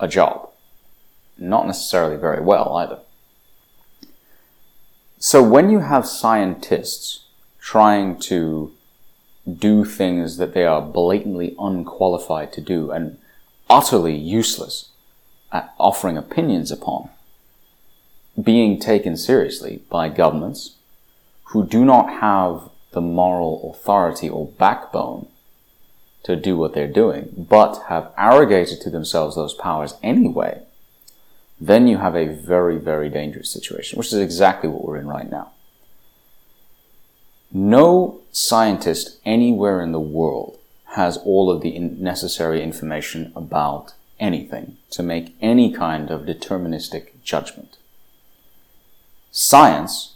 a 0.01 0.09
job. 0.09 0.51
Not 1.37 1.67
necessarily 1.67 2.17
very 2.17 2.41
well 2.41 2.77
either. 2.77 3.01
So 5.19 5.43
when 5.43 5.71
you 5.71 5.81
have 5.81 6.07
scientists 6.07 7.25
trying 7.61 8.19
to 8.21 8.73
do 9.51 9.85
things 9.85 10.37
that 10.37 10.55
they 10.55 10.65
are 10.65 10.83
blatantly 10.83 11.55
unqualified 11.59 12.53
to 12.55 12.61
do 12.61 12.91
and 12.91 13.19
utterly 13.69 14.15
useless 14.15 14.91
at 15.53 15.75
offering 15.79 16.17
opinions 16.17 16.71
upon, 16.71 17.09
being 18.43 18.79
taken 18.79 19.17
seriously 19.17 19.83
by 19.91 20.09
governments 20.09 20.77
who 21.49 21.67
do 21.67 21.85
not 21.85 22.21
have 22.21 22.71
the 22.93 23.01
moral 23.01 23.71
authority 23.73 24.29
or 24.29 24.47
backbone 24.47 25.29
to 26.25 26.35
do 26.37 26.57
what 26.57 26.73
they're 26.73 26.89
doing, 26.89 27.29
but 27.37 27.85
have 27.89 28.13
arrogated 28.17 28.81
to 28.81 28.91
themselves 28.91 29.37
those 29.37 29.55
powers 29.55 29.95
anyway, 30.03 30.63
then 31.61 31.87
you 31.87 31.99
have 31.99 32.17
a 32.17 32.27
very, 32.27 32.79
very 32.79 33.09
dangerous 33.09 33.51
situation, 33.51 33.99
which 33.99 34.09
is 34.09 34.15
exactly 34.15 34.69
what 34.69 34.85
we're 34.85 34.97
in 34.97 35.07
right 35.07 35.31
now. 35.31 35.53
No 37.53 38.21
scientist 38.33 39.21
anywhere 39.25 39.81
in 39.81 39.93
the 39.93 40.01
world 40.01 40.59
has 40.97 41.19
all 41.19 41.51
of 41.51 41.61
the 41.61 41.79
necessary 41.79 42.63
information 42.63 43.33
about 43.37 43.95
anything 44.19 44.77
to 44.91 45.03
make 45.03 45.37
any 45.41 45.73
kind 45.73 46.11
of 46.11 46.23
deterministic 46.23 47.23
judgment. 47.23 47.77
Science 49.37 50.15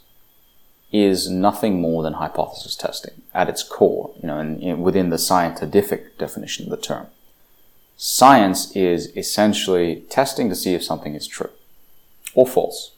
is 0.92 1.28
nothing 1.28 1.80
more 1.80 2.04
than 2.04 2.12
hypothesis 2.12 2.76
testing 2.76 3.22
at 3.34 3.48
its 3.48 3.64
core, 3.64 4.14
you 4.22 4.28
know, 4.28 4.38
and 4.38 4.80
within 4.80 5.10
the 5.10 5.18
scientific 5.18 6.16
definition 6.18 6.66
of 6.66 6.70
the 6.70 6.76
term. 6.76 7.08
Science 7.96 8.70
is 8.76 9.14
essentially 9.16 10.04
testing 10.08 10.48
to 10.48 10.54
see 10.54 10.72
if 10.72 10.84
something 10.84 11.16
is 11.16 11.26
true 11.26 11.50
or 12.36 12.46
false. 12.46 12.92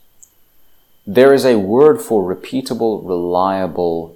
There 1.07 1.33
is 1.33 1.47
a 1.47 1.59
word 1.59 2.03
for 2.03 2.23
repeatable, 2.23 3.03
reliable, 3.03 4.15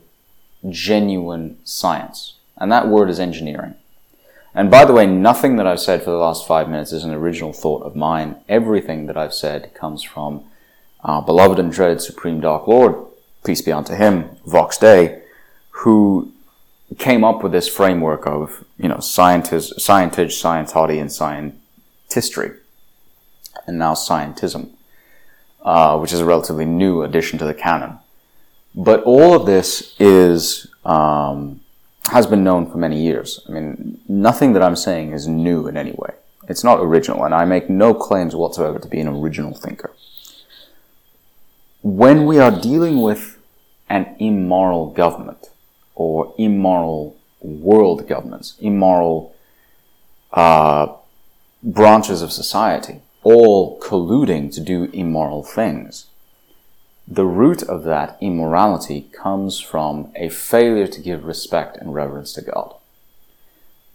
genuine 0.69 1.57
science, 1.65 2.35
and 2.59 2.71
that 2.71 2.87
word 2.87 3.09
is 3.09 3.19
engineering. 3.19 3.77
And 4.55 4.71
by 4.71 4.85
the 4.85 4.93
way, 4.93 5.07
nothing 5.07 5.57
that 5.57 5.67
I've 5.67 5.81
said 5.81 6.03
for 6.03 6.11
the 6.11 6.19
last 6.19 6.47
five 6.47 6.69
minutes 6.69 6.93
is 6.93 7.05
an 7.05 7.15
original 7.15 7.55
thought 7.55 7.83
of 7.83 7.97
mine. 7.97 8.37
Everything 8.47 9.07
that 9.07 9.17
I've 9.17 9.33
said 9.33 9.73
comes 9.73 10.03
from 10.03 10.45
our 11.05 11.23
beloved 11.23 11.59
and 11.59 11.71
dreaded 11.71 12.01
Supreme 12.01 12.41
Dark 12.41 12.67
Lord, 12.67 12.95
peace 13.45 13.61
be 13.61 13.73
unto 13.73 13.95
him, 13.95 14.31
Vox 14.47 14.79
Day, 14.79 15.23
who 15.71 16.33
came 16.99 17.25
up 17.25 17.43
with 17.43 17.53
this 17.53 17.69
framework 17.69 18.27
of, 18.27 18.65
you 18.79 18.89
know, 18.89 19.01
scientist, 19.01 19.81
scientage, 19.81 20.41
scientody, 20.41 21.01
and 21.01 21.11
scientistry, 21.11 22.57
and 23.67 23.79
now 23.79 23.93
scientism, 23.93 24.71
uh, 25.63 25.99
which 25.99 26.13
is 26.13 26.21
a 26.21 26.25
relatively 26.25 26.65
new 26.65 27.03
addition 27.03 27.39
to 27.39 27.45
the 27.45 27.55
canon. 27.55 27.99
But 28.75 29.03
all 29.05 29.35
of 29.35 29.47
this 29.47 29.95
is, 30.01 30.69
um, 30.85 31.61
has 32.11 32.27
been 32.27 32.45
known 32.45 32.71
for 32.71 32.79
many 32.79 33.03
years. 33.03 33.41
I 33.49 33.53
mean, 33.53 34.01
nothing 34.09 34.53
that 34.55 34.63
I'm 34.63 34.77
saying 34.77 35.13
is 35.13 35.27
new 35.27 35.67
in 35.67 35.77
any 35.77 35.93
way. 35.93 36.15
It's 36.49 36.65
not 36.65 36.81
original, 36.81 37.25
and 37.25 37.35
I 37.35 37.45
make 37.45 37.69
no 37.69 37.95
claims 37.95 38.35
whatsoever 38.35 38.79
to 38.79 38.89
be 38.89 39.01
an 39.01 39.09
original 39.09 39.55
thinker 39.55 39.91
when 41.85 42.25
we 42.25 42.39
are 42.39 42.51
dealing 42.51 43.03
with 43.03 43.39
an 43.91 44.17
immoral 44.19 44.91
government 44.93 45.51
or 45.95 46.35
immoral 46.39 47.15
world 47.43 48.09
governments, 48.09 48.57
immoral 48.59 49.37
uh, 50.33 50.87
branches 51.63 52.23
of 52.23 52.33
society, 52.33 53.03
all 53.23 53.79
colluding 53.81 54.51
to 54.51 54.63
do 54.63 54.85
immoral 54.95 55.43
things, 55.43 56.07
the 57.07 57.27
root 57.27 57.63
of 57.63 57.85
that 57.85 58.17
immorality 58.19 59.03
comes 59.13 59.61
from 59.61 60.11
a 60.17 60.31
failure 60.31 60.87
to 60.87 61.03
give 61.03 61.27
respect 61.27 61.77
and 61.77 61.95
reverence 61.95 62.33
to 62.33 62.41
God. 62.41 62.75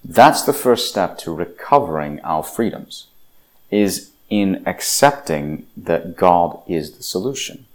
That's 0.06 0.44
the 0.44 0.54
first 0.54 0.90
step 0.90 1.18
to 1.20 1.34
recovering 1.34 2.20
our 2.20 2.44
freedoms, 2.44 3.08
is 3.72 4.12
in 4.30 4.62
accepting 4.68 5.66
that 5.76 6.16
God 6.16 6.62
is 6.68 6.92
the 6.92 7.04
solution. 7.04 7.66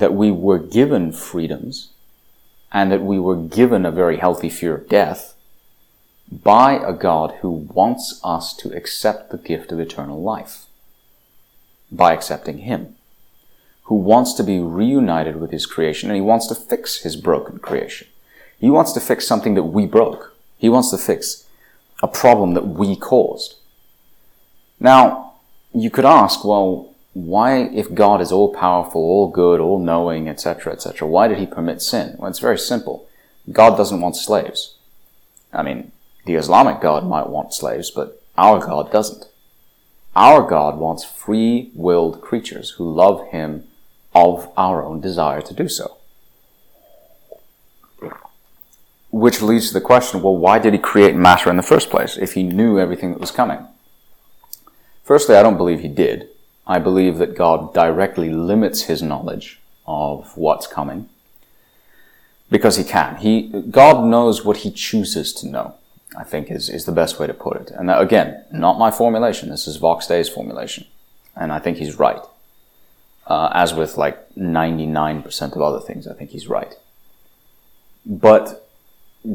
That 0.00 0.14
we 0.14 0.30
were 0.30 0.58
given 0.58 1.12
freedoms 1.12 1.90
and 2.72 2.90
that 2.90 3.02
we 3.02 3.18
were 3.18 3.36
given 3.36 3.86
a 3.86 3.90
very 3.90 4.16
healthy 4.16 4.48
fear 4.48 4.74
of 4.74 4.88
death 4.88 5.34
by 6.30 6.74
a 6.74 6.92
God 6.92 7.36
who 7.40 7.50
wants 7.50 8.20
us 8.24 8.54
to 8.58 8.74
accept 8.74 9.30
the 9.30 9.38
gift 9.38 9.72
of 9.72 9.80
eternal 9.80 10.22
life 10.22 10.66
by 11.92 12.12
accepting 12.14 12.58
Him, 12.58 12.96
who 13.84 13.96
wants 13.96 14.32
to 14.34 14.44
be 14.44 14.58
reunited 14.58 15.36
with 15.36 15.50
His 15.50 15.66
creation 15.66 16.08
and 16.08 16.16
He 16.16 16.22
wants 16.22 16.46
to 16.46 16.54
fix 16.54 17.02
His 17.02 17.16
broken 17.16 17.58
creation. 17.58 18.08
He 18.58 18.70
wants 18.70 18.92
to 18.92 19.00
fix 19.00 19.26
something 19.26 19.54
that 19.54 19.64
we 19.64 19.86
broke. 19.86 20.36
He 20.58 20.68
wants 20.68 20.90
to 20.90 20.98
fix 20.98 21.46
a 22.02 22.08
problem 22.08 22.54
that 22.54 22.68
we 22.68 22.96
caused. 22.96 23.56
Now, 24.78 25.34
you 25.74 25.90
could 25.90 26.04
ask, 26.04 26.44
well, 26.44 26.89
why, 27.12 27.62
if 27.62 27.92
God 27.92 28.20
is 28.20 28.30
all 28.30 28.54
powerful, 28.54 29.00
all 29.00 29.28
good, 29.28 29.60
all 29.60 29.78
knowing, 29.78 30.28
etc., 30.28 30.72
etc., 30.72 31.08
why 31.08 31.26
did 31.28 31.38
he 31.38 31.46
permit 31.46 31.82
sin? 31.82 32.14
Well, 32.18 32.30
it's 32.30 32.38
very 32.38 32.58
simple. 32.58 33.08
God 33.50 33.76
doesn't 33.76 34.00
want 34.00 34.16
slaves. 34.16 34.76
I 35.52 35.62
mean, 35.62 35.90
the 36.24 36.34
Islamic 36.34 36.80
God 36.80 37.06
might 37.06 37.28
want 37.28 37.52
slaves, 37.52 37.90
but 37.90 38.22
our 38.38 38.60
God 38.60 38.92
doesn't. 38.92 39.26
Our 40.14 40.42
God 40.42 40.78
wants 40.78 41.04
free 41.04 41.70
willed 41.74 42.20
creatures 42.20 42.70
who 42.70 42.92
love 42.92 43.28
him 43.28 43.64
of 44.14 44.50
our 44.56 44.84
own 44.84 45.00
desire 45.00 45.40
to 45.42 45.54
do 45.54 45.68
so. 45.68 45.96
Which 49.10 49.42
leads 49.42 49.68
to 49.68 49.74
the 49.74 49.80
question 49.80 50.22
well, 50.22 50.36
why 50.36 50.60
did 50.60 50.72
he 50.72 50.78
create 50.78 51.16
matter 51.16 51.50
in 51.50 51.56
the 51.56 51.62
first 51.62 51.90
place 51.90 52.16
if 52.16 52.34
he 52.34 52.44
knew 52.44 52.78
everything 52.78 53.10
that 53.10 53.20
was 53.20 53.32
coming? 53.32 53.66
Firstly, 55.02 55.34
I 55.34 55.42
don't 55.42 55.56
believe 55.56 55.80
he 55.80 55.88
did. 55.88 56.28
I 56.70 56.78
believe 56.78 57.18
that 57.18 57.34
God 57.34 57.74
directly 57.74 58.30
limits 58.30 58.82
his 58.82 59.02
knowledge 59.02 59.58
of 59.88 60.36
what's 60.36 60.68
coming 60.68 61.08
because 62.48 62.76
he 62.76 62.84
can. 62.84 63.16
He, 63.16 63.48
God 63.48 64.04
knows 64.04 64.44
what 64.44 64.58
he 64.58 64.70
chooses 64.70 65.32
to 65.32 65.48
know, 65.48 65.74
I 66.16 66.22
think 66.22 66.48
is, 66.48 66.68
is 66.68 66.84
the 66.84 66.92
best 66.92 67.18
way 67.18 67.26
to 67.26 67.34
put 67.34 67.56
it. 67.56 67.72
And 67.72 67.90
again, 67.90 68.44
not 68.52 68.78
my 68.78 68.92
formulation. 68.92 69.48
This 69.48 69.66
is 69.66 69.78
Vox 69.78 70.06
Day's 70.06 70.28
formulation. 70.28 70.86
And 71.34 71.50
I 71.50 71.58
think 71.58 71.78
he's 71.78 71.98
right. 71.98 72.22
Uh, 73.26 73.50
as 73.52 73.74
with 73.74 73.96
like 73.96 74.32
99% 74.36 75.56
of 75.56 75.60
other 75.60 75.80
things, 75.80 76.06
I 76.06 76.14
think 76.14 76.30
he's 76.30 76.46
right. 76.46 76.76
But 78.06 78.64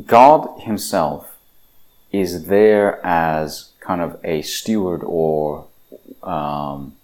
God 0.05 0.61
himself 0.61 1.35
is 2.13 2.45
there 2.45 3.05
as 3.05 3.71
kind 3.81 3.99
of 3.99 4.21
a 4.23 4.41
steward 4.41 5.01
or 5.03 5.67
um, 6.23 6.95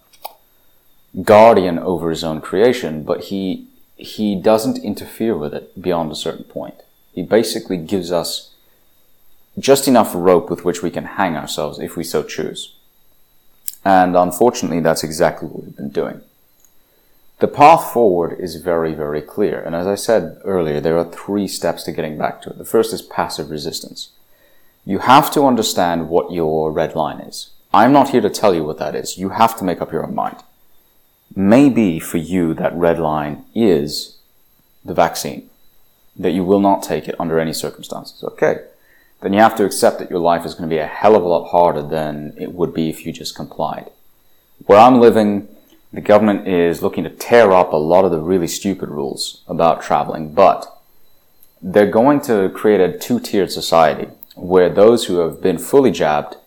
guardian 1.23 1.77
over 1.79 2.09
his 2.09 2.23
own 2.23 2.41
creation, 2.41 3.03
but 3.03 3.25
he 3.25 3.67
he 3.97 4.35
doesn't 4.35 4.83
interfere 4.83 5.37
with 5.37 5.53
it 5.53 5.79
beyond 5.79 6.11
a 6.11 6.15
certain 6.15 6.43
point. 6.43 6.75
He 7.13 7.21
basically 7.21 7.77
gives 7.77 8.11
us 8.11 8.51
just 9.59 9.87
enough 9.87 10.11
rope 10.15 10.49
with 10.49 10.65
which 10.65 10.81
we 10.81 10.89
can 10.89 11.05
hang 11.05 11.35
ourselves 11.35 11.77
if 11.77 11.95
we 11.95 12.03
so 12.03 12.23
choose. 12.23 12.73
And 13.83 14.15
unfortunately, 14.15 14.79
that's 14.79 15.03
exactly 15.03 15.47
what 15.47 15.63
we've 15.63 15.75
been 15.75 15.89
doing. 15.89 16.21
The 17.39 17.47
path 17.47 17.91
forward 17.91 18.39
is 18.39 18.57
very, 18.57 18.93
very 18.93 19.21
clear. 19.21 19.61
And 19.61 19.75
as 19.75 19.87
I 19.87 19.95
said 19.95 20.39
earlier, 20.45 20.79
there 20.79 20.97
are 20.97 21.11
three 21.11 21.47
steps 21.47 21.83
to 21.83 21.91
getting 21.91 22.17
back 22.17 22.41
to 22.43 22.51
it. 22.51 22.57
The 22.57 22.65
first 22.65 22.93
is 22.93 23.01
passive 23.01 23.49
resistance. 23.49 24.09
You 24.85 24.99
have 24.99 25.31
to 25.31 25.45
understand 25.45 26.09
what 26.09 26.31
your 26.31 26.71
red 26.71 26.95
line 26.95 27.19
is. 27.19 27.49
I'm 27.73 27.93
not 27.93 28.09
here 28.09 28.21
to 28.21 28.29
tell 28.29 28.53
you 28.53 28.63
what 28.63 28.77
that 28.77 28.95
is. 28.95 29.17
You 29.17 29.29
have 29.29 29.57
to 29.57 29.63
make 29.63 29.81
up 29.81 29.91
your 29.91 30.05
own 30.05 30.13
mind. 30.13 30.37
Maybe 31.35 31.99
for 31.99 32.17
you, 32.17 32.53
that 32.55 32.73
red 32.75 32.99
line 32.99 33.45
is 33.55 34.17
the 34.83 34.93
vaccine, 34.93 35.49
that 36.15 36.31
you 36.31 36.43
will 36.43 36.59
not 36.59 36.83
take 36.83 37.07
it 37.07 37.15
under 37.19 37.39
any 37.39 37.53
circumstances. 37.53 38.23
Okay. 38.23 38.65
Then 39.21 39.33
you 39.33 39.39
have 39.39 39.55
to 39.57 39.65
accept 39.65 39.99
that 39.99 40.09
your 40.09 40.19
life 40.19 40.45
is 40.45 40.55
going 40.55 40.67
to 40.67 40.75
be 40.75 40.79
a 40.79 40.87
hell 40.87 41.15
of 41.15 41.23
a 41.23 41.27
lot 41.27 41.49
harder 41.49 41.83
than 41.83 42.33
it 42.37 42.53
would 42.53 42.73
be 42.73 42.89
if 42.89 43.05
you 43.05 43.13
just 43.13 43.35
complied. 43.35 43.91
Where 44.65 44.79
I'm 44.79 44.99
living, 44.99 45.47
the 45.93 46.01
government 46.01 46.47
is 46.47 46.81
looking 46.81 47.03
to 47.03 47.09
tear 47.09 47.51
up 47.51 47.71
a 47.71 47.77
lot 47.77 48.03
of 48.03 48.11
the 48.11 48.19
really 48.19 48.47
stupid 48.47 48.89
rules 48.89 49.43
about 49.47 49.83
traveling, 49.83 50.33
but 50.33 50.81
they're 51.61 51.89
going 51.89 52.21
to 52.21 52.49
create 52.49 52.81
a 52.81 52.97
two-tiered 52.97 53.51
society 53.51 54.09
where 54.35 54.69
those 54.69 55.05
who 55.05 55.19
have 55.19 55.41
been 55.41 55.59
fully 55.59 55.91
jabbed 55.91 56.37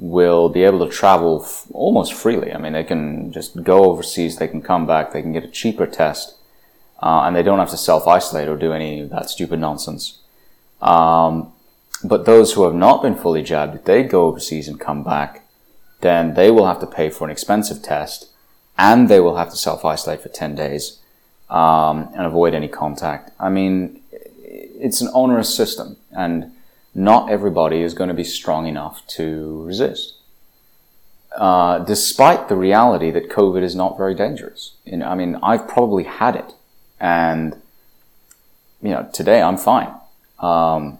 will 0.00 0.48
be 0.48 0.64
able 0.64 0.84
to 0.84 0.90
travel 0.90 1.42
f- 1.44 1.66
almost 1.72 2.14
freely. 2.14 2.52
I 2.52 2.58
mean, 2.58 2.72
they 2.72 2.84
can 2.84 3.30
just 3.32 3.62
go 3.62 3.84
overseas, 3.84 4.36
they 4.36 4.48
can 4.48 4.62
come 4.62 4.86
back, 4.86 5.12
they 5.12 5.20
can 5.20 5.32
get 5.32 5.44
a 5.44 5.48
cheaper 5.48 5.86
test, 5.86 6.36
uh, 7.02 7.22
and 7.24 7.36
they 7.36 7.42
don't 7.42 7.58
have 7.58 7.70
to 7.70 7.76
self 7.76 8.08
isolate 8.08 8.48
or 8.48 8.56
do 8.56 8.72
any 8.72 9.00
of 9.00 9.10
that 9.10 9.28
stupid 9.28 9.60
nonsense. 9.60 10.18
Um, 10.80 11.52
but 12.02 12.24
those 12.24 12.54
who 12.54 12.64
have 12.64 12.74
not 12.74 13.02
been 13.02 13.14
fully 13.14 13.42
jabbed, 13.42 13.74
if 13.74 13.84
they 13.84 14.02
go 14.02 14.26
overseas 14.26 14.68
and 14.68 14.80
come 14.80 15.04
back, 15.04 15.44
then 16.00 16.32
they 16.32 16.50
will 16.50 16.66
have 16.66 16.80
to 16.80 16.86
pay 16.86 17.10
for 17.10 17.26
an 17.26 17.30
expensive 17.30 17.82
test 17.82 18.30
and 18.78 19.10
they 19.10 19.20
will 19.20 19.36
have 19.36 19.50
to 19.50 19.56
self 19.56 19.84
isolate 19.84 20.22
for 20.22 20.30
10 20.30 20.54
days 20.54 20.98
um, 21.50 22.08
and 22.16 22.24
avoid 22.24 22.54
any 22.54 22.68
contact. 22.68 23.32
I 23.38 23.50
mean, 23.50 24.00
it's 24.10 25.02
an 25.02 25.10
onerous 25.12 25.54
system 25.54 25.98
and 26.10 26.52
not 26.94 27.30
everybody 27.30 27.82
is 27.82 27.94
going 27.94 28.08
to 28.08 28.14
be 28.14 28.24
strong 28.24 28.66
enough 28.66 29.06
to 29.08 29.62
resist. 29.64 30.14
Uh, 31.36 31.78
despite 31.80 32.48
the 32.48 32.56
reality 32.56 33.10
that 33.12 33.28
COVID 33.30 33.62
is 33.62 33.76
not 33.76 33.96
very 33.96 34.14
dangerous. 34.14 34.74
You 34.84 34.96
know, 34.98 35.06
I 35.06 35.14
mean, 35.14 35.38
I've 35.42 35.68
probably 35.68 36.04
had 36.04 36.34
it, 36.34 36.54
and 36.98 37.54
you 38.82 38.90
know, 38.90 39.08
today 39.12 39.40
I'm 39.40 39.56
fine. 39.56 39.94
Um, 40.40 40.98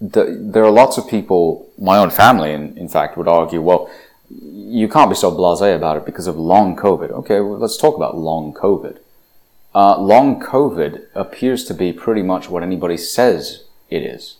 the, 0.00 0.38
there 0.40 0.64
are 0.64 0.70
lots 0.70 0.98
of 0.98 1.08
people, 1.08 1.68
my 1.78 1.98
own 1.98 2.10
family, 2.10 2.52
in, 2.52 2.76
in 2.78 2.88
fact, 2.88 3.16
would 3.16 3.26
argue, 3.26 3.60
well, 3.60 3.90
you 4.30 4.88
can't 4.88 5.10
be 5.10 5.16
so 5.16 5.32
blasé 5.32 5.74
about 5.74 5.96
it 5.96 6.04
because 6.04 6.26
of 6.26 6.36
long 6.36 6.76
COVID. 6.76 7.10
Okay, 7.10 7.40
well, 7.40 7.58
let's 7.58 7.76
talk 7.76 7.96
about 7.96 8.16
long 8.16 8.54
COVID. 8.54 8.98
Uh, 9.74 9.98
long 9.98 10.40
COVID 10.40 11.06
appears 11.14 11.64
to 11.64 11.74
be 11.74 11.92
pretty 11.92 12.22
much 12.22 12.48
what 12.48 12.62
anybody 12.62 12.96
says 12.96 13.64
it 13.90 14.02
is 14.02 14.36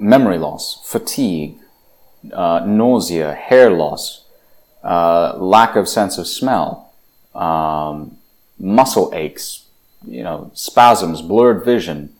memory 0.00 0.38
loss, 0.38 0.80
fatigue, 0.84 1.56
uh, 2.32 2.64
nausea, 2.66 3.34
hair 3.34 3.70
loss, 3.70 4.24
uh, 4.82 5.36
lack 5.36 5.76
of 5.76 5.88
sense 5.88 6.18
of 6.18 6.26
smell, 6.26 6.92
um, 7.34 8.16
muscle 8.58 9.10
aches, 9.14 9.66
you 10.06 10.22
know, 10.22 10.50
spasms, 10.54 11.22
blurred 11.22 11.64
vision, 11.64 12.14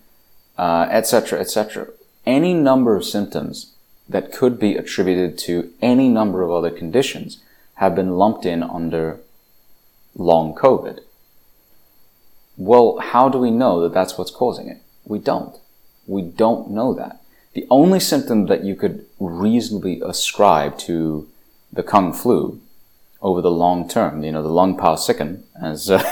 etc., 0.58 1.38
uh, 1.38 1.40
etc. 1.40 1.86
Et 2.26 2.30
any 2.30 2.54
number 2.54 2.94
of 2.94 3.04
symptoms 3.04 3.72
that 4.08 4.32
could 4.32 4.58
be 4.58 4.76
attributed 4.76 5.38
to 5.38 5.70
any 5.80 6.08
number 6.08 6.42
of 6.42 6.50
other 6.50 6.70
conditions 6.70 7.42
have 7.76 7.94
been 7.94 8.10
lumped 8.10 8.44
in 8.44 8.62
under 8.62 9.20
long 10.14 10.54
COVID. 10.54 11.00
Well, 12.56 12.98
how 12.98 13.28
do 13.30 13.38
we 13.38 13.50
know 13.50 13.80
that 13.80 13.94
that's 13.94 14.18
what's 14.18 14.30
causing 14.30 14.68
it? 14.68 14.82
We 15.04 15.18
don't. 15.18 15.56
We 16.06 16.22
don't 16.22 16.70
know 16.70 16.92
that. 16.94 17.19
The 17.52 17.66
only 17.68 17.98
symptom 17.98 18.46
that 18.46 18.64
you 18.64 18.76
could 18.76 19.06
reasonably 19.18 20.00
ascribe 20.04 20.78
to 20.78 21.28
the 21.72 21.82
Kung 21.82 22.12
flu 22.12 22.60
over 23.20 23.40
the 23.40 23.50
long 23.50 23.88
term, 23.88 24.22
you 24.22 24.32
know, 24.32 24.42
the 24.42 24.48
lung 24.48 24.76
pao 24.76 24.94
sicken, 24.94 25.42
as, 25.60 25.90
uh, 25.90 26.02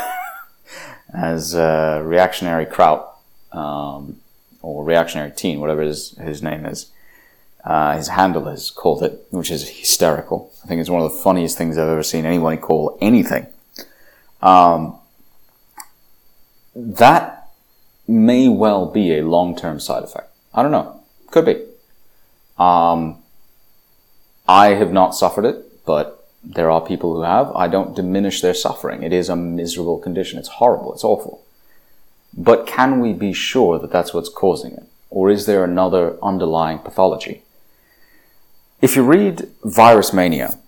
as 1.15 1.55
uh, 1.55 2.03
reactionary 2.05 2.67
Kraut, 2.67 3.09
um, 3.53 4.21
or 4.63 4.85
reactionary 4.85 5.31
teen, 5.31 5.61
whatever 5.61 5.83
his, 5.83 6.11
his 6.19 6.43
name 6.43 6.67
is, 6.67 6.91
uh, 7.65 7.97
his 7.97 8.09
handle 8.09 8.45
has 8.47 8.71
called 8.71 9.03
it, 9.03 9.27
which 9.31 9.51
is 9.51 9.69
hysterical. 9.69 10.53
I 10.65 10.67
think 10.67 10.81
it's 10.81 10.91
one 10.91 11.03
of 11.03 11.13
the 11.13 11.19
funniest 11.19 11.57
things 11.57 11.79
I've 11.79 11.89
ever 11.89 12.03
seen 12.03 12.27
anyone 12.27 12.59
call 12.59 12.99
anything. 13.01 13.47
Um, 14.43 14.99
that 16.75 17.49
may 18.07 18.49
well 18.49 18.87
be 18.87 19.19
a 19.19 19.23
long-term 19.23 19.81
side 19.81 20.03
effect. 20.03 20.31
I 20.53 20.63
don't 20.63 20.73
know. 20.73 20.98
Could 21.31 21.45
be. 21.47 21.65
Um, 22.59 23.19
I 24.49 24.69
have 24.69 24.93
not 24.93 25.15
suffered 25.15 25.45
it, 25.45 25.85
but 25.85 26.27
there 26.43 26.71
are 26.71 26.81
people 26.81 27.15
who 27.15 27.23
have. 27.23 27.55
I 27.55 27.69
don't 27.69 27.95
diminish 27.95 28.41
their 28.41 28.55
suffering. 28.55 29.03
It 29.03 29.13
is 29.13 29.29
a 29.29 29.37
miserable 29.37 29.99
condition. 29.99 30.39
It's 30.39 30.49
horrible. 30.49 30.93
It's 30.95 31.05
awful. 31.05 31.43
But 32.37 32.67
can 32.67 33.01
we 33.01 33.13
be 33.13 33.33
sure 33.33 33.79
that 33.79 33.91
that's 33.91 34.15
what's 34.15 34.29
causing 34.29 34.73
it? 34.73 34.85
Or 35.11 35.31
is 35.31 35.47
there 35.47 35.65
another 35.65 36.17
underlying 36.23 36.79
pathology? 36.79 37.43
If 38.81 38.95
you 38.95 39.03
read 39.03 39.51
Virus 39.65 40.13
Mania, 40.13 40.59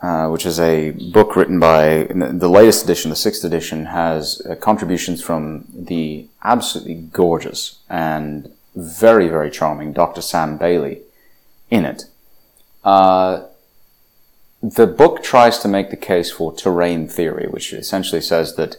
uh, 0.00 0.28
which 0.28 0.46
is 0.46 0.58
a 0.60 0.90
book 0.90 1.36
written 1.36 1.58
by 1.60 2.04
the 2.04 2.48
latest 2.48 2.84
edition, 2.84 3.10
the 3.10 3.16
sixth 3.16 3.44
edition, 3.44 3.86
has 3.86 4.40
uh, 4.48 4.54
contributions 4.54 5.22
from 5.22 5.66
the 5.74 6.28
absolutely 6.42 6.94
gorgeous 6.94 7.80
and 7.90 8.50
very, 8.78 9.28
very 9.28 9.50
charming 9.50 9.92
Dr. 9.92 10.22
Sam 10.22 10.56
Bailey 10.56 11.02
in 11.70 11.84
it. 11.84 12.04
Uh, 12.84 13.46
the 14.62 14.86
book 14.86 15.22
tries 15.22 15.58
to 15.58 15.68
make 15.68 15.90
the 15.90 15.96
case 15.96 16.30
for 16.30 16.52
terrain 16.52 17.08
theory, 17.08 17.46
which 17.48 17.72
essentially 17.72 18.20
says 18.20 18.56
that 18.56 18.76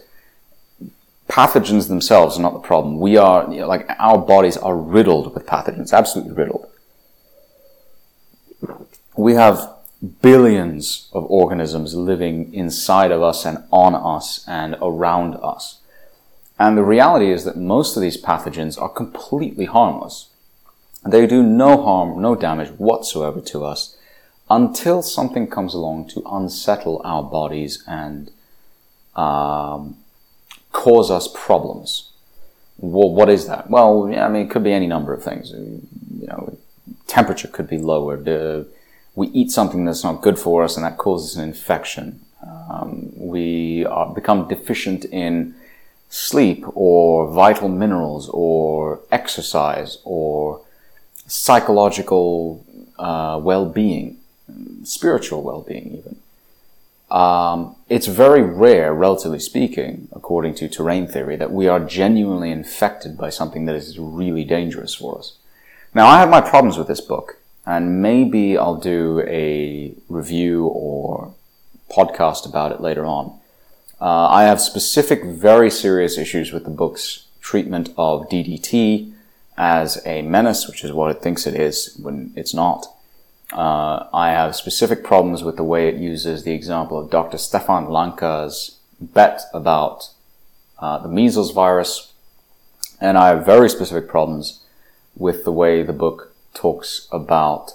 pathogens 1.28 1.88
themselves 1.88 2.38
are 2.38 2.42
not 2.42 2.54
the 2.54 2.58
problem. 2.58 2.98
We 2.98 3.16
are, 3.16 3.50
you 3.50 3.60
know, 3.60 3.68
like, 3.68 3.88
our 3.98 4.18
bodies 4.18 4.56
are 4.56 4.76
riddled 4.76 5.34
with 5.34 5.46
pathogens, 5.46 5.92
absolutely 5.92 6.32
riddled. 6.32 6.66
We 9.16 9.34
have 9.34 9.70
billions 10.22 11.08
of 11.12 11.24
organisms 11.30 11.94
living 11.94 12.52
inside 12.54 13.10
of 13.10 13.22
us 13.22 13.44
and 13.44 13.58
on 13.70 13.94
us 13.94 14.44
and 14.48 14.76
around 14.80 15.36
us. 15.36 15.79
And 16.60 16.76
the 16.76 16.84
reality 16.84 17.32
is 17.32 17.44
that 17.44 17.56
most 17.56 17.96
of 17.96 18.02
these 18.02 18.22
pathogens 18.22 18.78
are 18.78 18.90
completely 18.90 19.64
harmless. 19.64 20.28
They 21.08 21.26
do 21.26 21.42
no 21.42 21.82
harm, 21.82 22.20
no 22.20 22.34
damage 22.34 22.68
whatsoever 22.72 23.40
to 23.40 23.64
us 23.64 23.96
until 24.50 25.00
something 25.00 25.46
comes 25.48 25.72
along 25.72 26.08
to 26.08 26.22
unsettle 26.30 27.00
our 27.02 27.22
bodies 27.22 27.82
and 27.86 28.30
um, 29.16 29.96
cause 30.72 31.10
us 31.10 31.28
problems. 31.32 32.12
Well, 32.76 33.08
what 33.08 33.30
is 33.30 33.46
that? 33.46 33.70
Well, 33.70 34.04
I 34.14 34.28
mean, 34.28 34.44
it 34.44 34.50
could 34.50 34.64
be 34.64 34.74
any 34.74 34.86
number 34.86 35.14
of 35.14 35.24
things. 35.24 35.52
You 35.52 36.26
know, 36.26 36.58
temperature 37.06 37.48
could 37.48 37.68
be 37.68 37.78
lowered. 37.78 38.28
Uh, 38.28 38.64
we 39.14 39.28
eat 39.28 39.50
something 39.50 39.86
that's 39.86 40.04
not 40.04 40.20
good 40.20 40.38
for 40.38 40.62
us, 40.62 40.76
and 40.76 40.84
that 40.84 40.98
causes 40.98 41.36
an 41.36 41.44
infection. 41.44 42.20
Um, 42.46 43.12
we 43.16 43.86
are, 43.86 44.12
become 44.12 44.46
deficient 44.46 45.06
in 45.06 45.54
sleep 46.10 46.64
or 46.74 47.30
vital 47.30 47.68
minerals 47.68 48.28
or 48.28 49.00
exercise 49.10 49.98
or 50.04 50.60
psychological 51.26 52.64
uh, 52.98 53.40
well-being, 53.42 54.18
spiritual 54.82 55.42
well-being 55.42 55.96
even. 55.98 56.16
Um, 57.10 57.76
it's 57.88 58.06
very 58.06 58.42
rare, 58.42 58.92
relatively 58.92 59.40
speaking, 59.40 60.08
according 60.12 60.54
to 60.56 60.68
terrain 60.68 61.06
theory, 61.06 61.36
that 61.36 61.52
we 61.52 61.66
are 61.66 61.80
genuinely 61.80 62.50
infected 62.50 63.16
by 63.16 63.30
something 63.30 63.64
that 63.66 63.74
is 63.74 63.98
really 63.98 64.44
dangerous 64.44 64.94
for 64.94 65.18
us. 65.18 65.36
Now, 65.94 66.06
I 66.06 66.18
have 66.20 66.30
my 66.30 66.40
problems 66.40 66.76
with 66.78 66.86
this 66.86 67.00
book, 67.00 67.38
and 67.66 68.00
maybe 68.02 68.56
I'll 68.56 68.76
do 68.76 69.24
a 69.26 69.94
review 70.08 70.66
or 70.66 71.34
podcast 71.90 72.48
about 72.48 72.70
it 72.72 72.80
later 72.80 73.04
on. 73.04 73.39
Uh, 74.00 74.28
I 74.28 74.44
have 74.44 74.60
specific, 74.60 75.24
very 75.24 75.70
serious 75.70 76.16
issues 76.16 76.52
with 76.52 76.64
the 76.64 76.70
book's 76.70 77.26
treatment 77.40 77.90
of 77.98 78.28
DDT 78.28 79.12
as 79.58 80.00
a 80.06 80.22
menace, 80.22 80.66
which 80.66 80.82
is 80.84 80.92
what 80.92 81.10
it 81.10 81.22
thinks 81.22 81.46
it 81.46 81.54
is 81.54 81.98
when 82.00 82.32
it's 82.34 82.54
not. 82.54 82.86
Uh, 83.52 84.08
I 84.14 84.30
have 84.30 84.56
specific 84.56 85.04
problems 85.04 85.42
with 85.42 85.56
the 85.56 85.64
way 85.64 85.88
it 85.88 85.96
uses 85.96 86.44
the 86.44 86.52
example 86.52 86.98
of 86.98 87.10
Dr. 87.10 87.36
Stefan 87.36 87.90
Lanka's 87.90 88.78
bet 89.00 89.42
about 89.52 90.10
uh, 90.78 90.98
the 90.98 91.08
measles 91.08 91.52
virus, 91.52 92.12
and 93.00 93.18
I 93.18 93.28
have 93.28 93.44
very 93.44 93.68
specific 93.68 94.08
problems 94.08 94.64
with 95.16 95.44
the 95.44 95.52
way 95.52 95.82
the 95.82 95.92
book 95.92 96.34
talks 96.54 97.06
about 97.12 97.72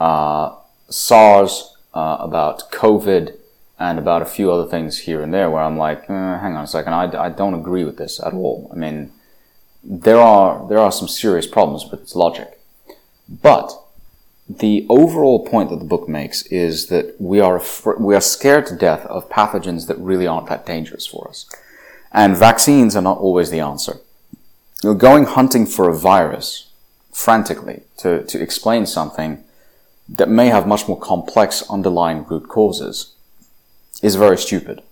uh, 0.00 0.56
SARS, 0.88 1.76
uh, 1.94 2.16
about 2.20 2.72
COVID, 2.72 3.36
and 3.82 3.98
about 3.98 4.22
a 4.22 4.26
few 4.36 4.52
other 4.52 4.70
things 4.70 5.00
here 5.00 5.20
and 5.22 5.34
there 5.34 5.50
where 5.50 5.64
I'm 5.64 5.76
like, 5.76 6.08
eh, 6.08 6.38
hang 6.38 6.54
on 6.54 6.62
a 6.62 6.68
second, 6.68 6.92
I, 6.92 7.24
I 7.24 7.28
don't 7.30 7.54
agree 7.54 7.84
with 7.84 7.96
this 7.96 8.20
at 8.20 8.32
all. 8.32 8.70
I 8.72 8.76
mean, 8.76 9.10
there 9.82 10.18
are 10.18 10.68
there 10.68 10.78
are 10.78 10.92
some 10.92 11.08
serious 11.08 11.48
problems 11.48 11.84
with 11.90 12.00
its 12.00 12.14
logic, 12.14 12.60
but 13.28 13.72
the 14.48 14.86
overall 14.88 15.44
point 15.44 15.70
that 15.70 15.80
the 15.80 15.92
book 15.94 16.08
makes 16.08 16.42
is 16.46 16.86
that 16.86 17.20
we 17.20 17.40
are 17.40 17.60
we 17.98 18.14
are 18.14 18.20
scared 18.20 18.66
to 18.66 18.76
death 18.76 19.04
of 19.06 19.28
pathogens 19.28 19.88
that 19.88 19.98
really 19.98 20.28
aren't 20.28 20.48
that 20.48 20.64
dangerous 20.64 21.04
for 21.04 21.26
us, 21.28 21.50
and 22.12 22.36
vaccines 22.36 22.94
are 22.94 23.08
not 23.10 23.18
always 23.18 23.50
the 23.50 23.60
answer. 23.60 23.96
You're 24.84 25.06
going 25.08 25.24
hunting 25.24 25.66
for 25.66 25.88
a 25.88 25.96
virus 25.96 26.70
frantically 27.12 27.82
to, 27.98 28.24
to 28.24 28.40
explain 28.40 28.86
something 28.86 29.42
that 30.08 30.28
may 30.28 30.48
have 30.48 30.66
much 30.66 30.88
more 30.88 30.98
complex 30.98 31.62
underlying 31.68 32.24
root 32.24 32.48
causes 32.48 33.12
is 34.00 34.14
very 34.16 34.38
stupid. 34.38 34.82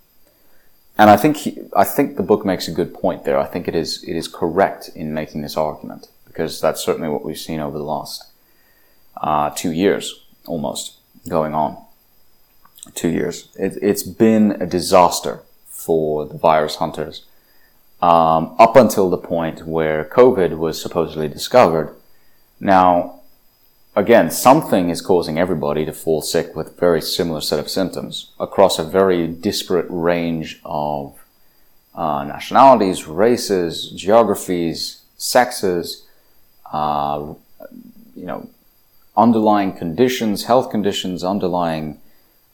And 0.98 1.08
I 1.08 1.16
think 1.16 1.38
he, 1.38 1.58
I 1.74 1.84
think 1.84 2.16
the 2.16 2.22
book 2.22 2.44
makes 2.44 2.68
a 2.68 2.72
good 2.72 2.92
point 2.92 3.24
there. 3.24 3.38
I 3.38 3.46
think 3.46 3.68
it 3.68 3.74
is 3.74 4.02
it 4.04 4.16
is 4.16 4.28
correct 4.28 4.90
in 4.94 5.14
making 5.14 5.40
this 5.40 5.56
argument 5.56 6.08
because 6.26 6.60
that's 6.60 6.84
certainly 6.84 7.08
what 7.08 7.24
we've 7.24 7.38
seen 7.38 7.60
over 7.60 7.78
the 7.78 7.84
last 7.84 8.26
uh, 9.16 9.50
two 9.50 9.72
years, 9.72 10.26
almost 10.46 10.98
going 11.28 11.54
on. 11.54 11.82
Two 12.94 13.08
years. 13.08 13.48
It, 13.58 13.78
it's 13.82 14.02
been 14.02 14.52
a 14.52 14.66
disaster 14.66 15.40
for 15.68 16.26
the 16.26 16.36
virus 16.36 16.76
hunters 16.76 17.24
um, 18.02 18.54
up 18.58 18.76
until 18.76 19.10
the 19.10 19.18
point 19.18 19.66
where 19.66 20.04
COVID 20.04 20.58
was 20.58 20.80
supposedly 20.80 21.28
discovered. 21.28 21.94
Now, 22.58 23.19
again, 23.94 24.30
something 24.30 24.90
is 24.90 25.00
causing 25.00 25.38
everybody 25.38 25.84
to 25.84 25.92
fall 25.92 26.22
sick 26.22 26.54
with 26.54 26.68
a 26.68 26.80
very 26.80 27.02
similar 27.02 27.40
set 27.40 27.58
of 27.58 27.68
symptoms 27.68 28.32
across 28.38 28.78
a 28.78 28.84
very 28.84 29.26
disparate 29.26 29.86
range 29.88 30.60
of 30.64 31.16
uh, 31.94 32.24
nationalities, 32.24 33.06
races, 33.06 33.90
geographies, 33.90 35.02
sexes, 35.16 36.06
uh, 36.72 37.34
you 38.14 38.26
know, 38.26 38.48
underlying 39.16 39.72
conditions, 39.72 40.44
health 40.44 40.70
conditions, 40.70 41.24
underlying 41.24 42.00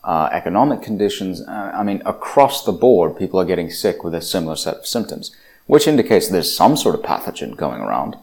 uh, 0.04 0.28
economic 0.32 0.82
conditions. 0.82 1.42
Uh, 1.42 1.72
I 1.74 1.82
mean, 1.82 2.02
across 2.06 2.64
the 2.64 2.72
board, 2.72 3.16
people 3.16 3.38
are 3.38 3.44
getting 3.44 3.70
sick 3.70 4.02
with 4.02 4.14
a 4.14 4.22
similar 4.22 4.56
set 4.56 4.76
of 4.76 4.86
symptoms, 4.86 5.34
which 5.66 5.86
indicates 5.86 6.28
there's 6.28 6.56
some 6.56 6.76
sort 6.76 6.94
of 6.94 7.02
pathogen 7.02 7.56
going 7.56 7.82
around. 7.82 8.16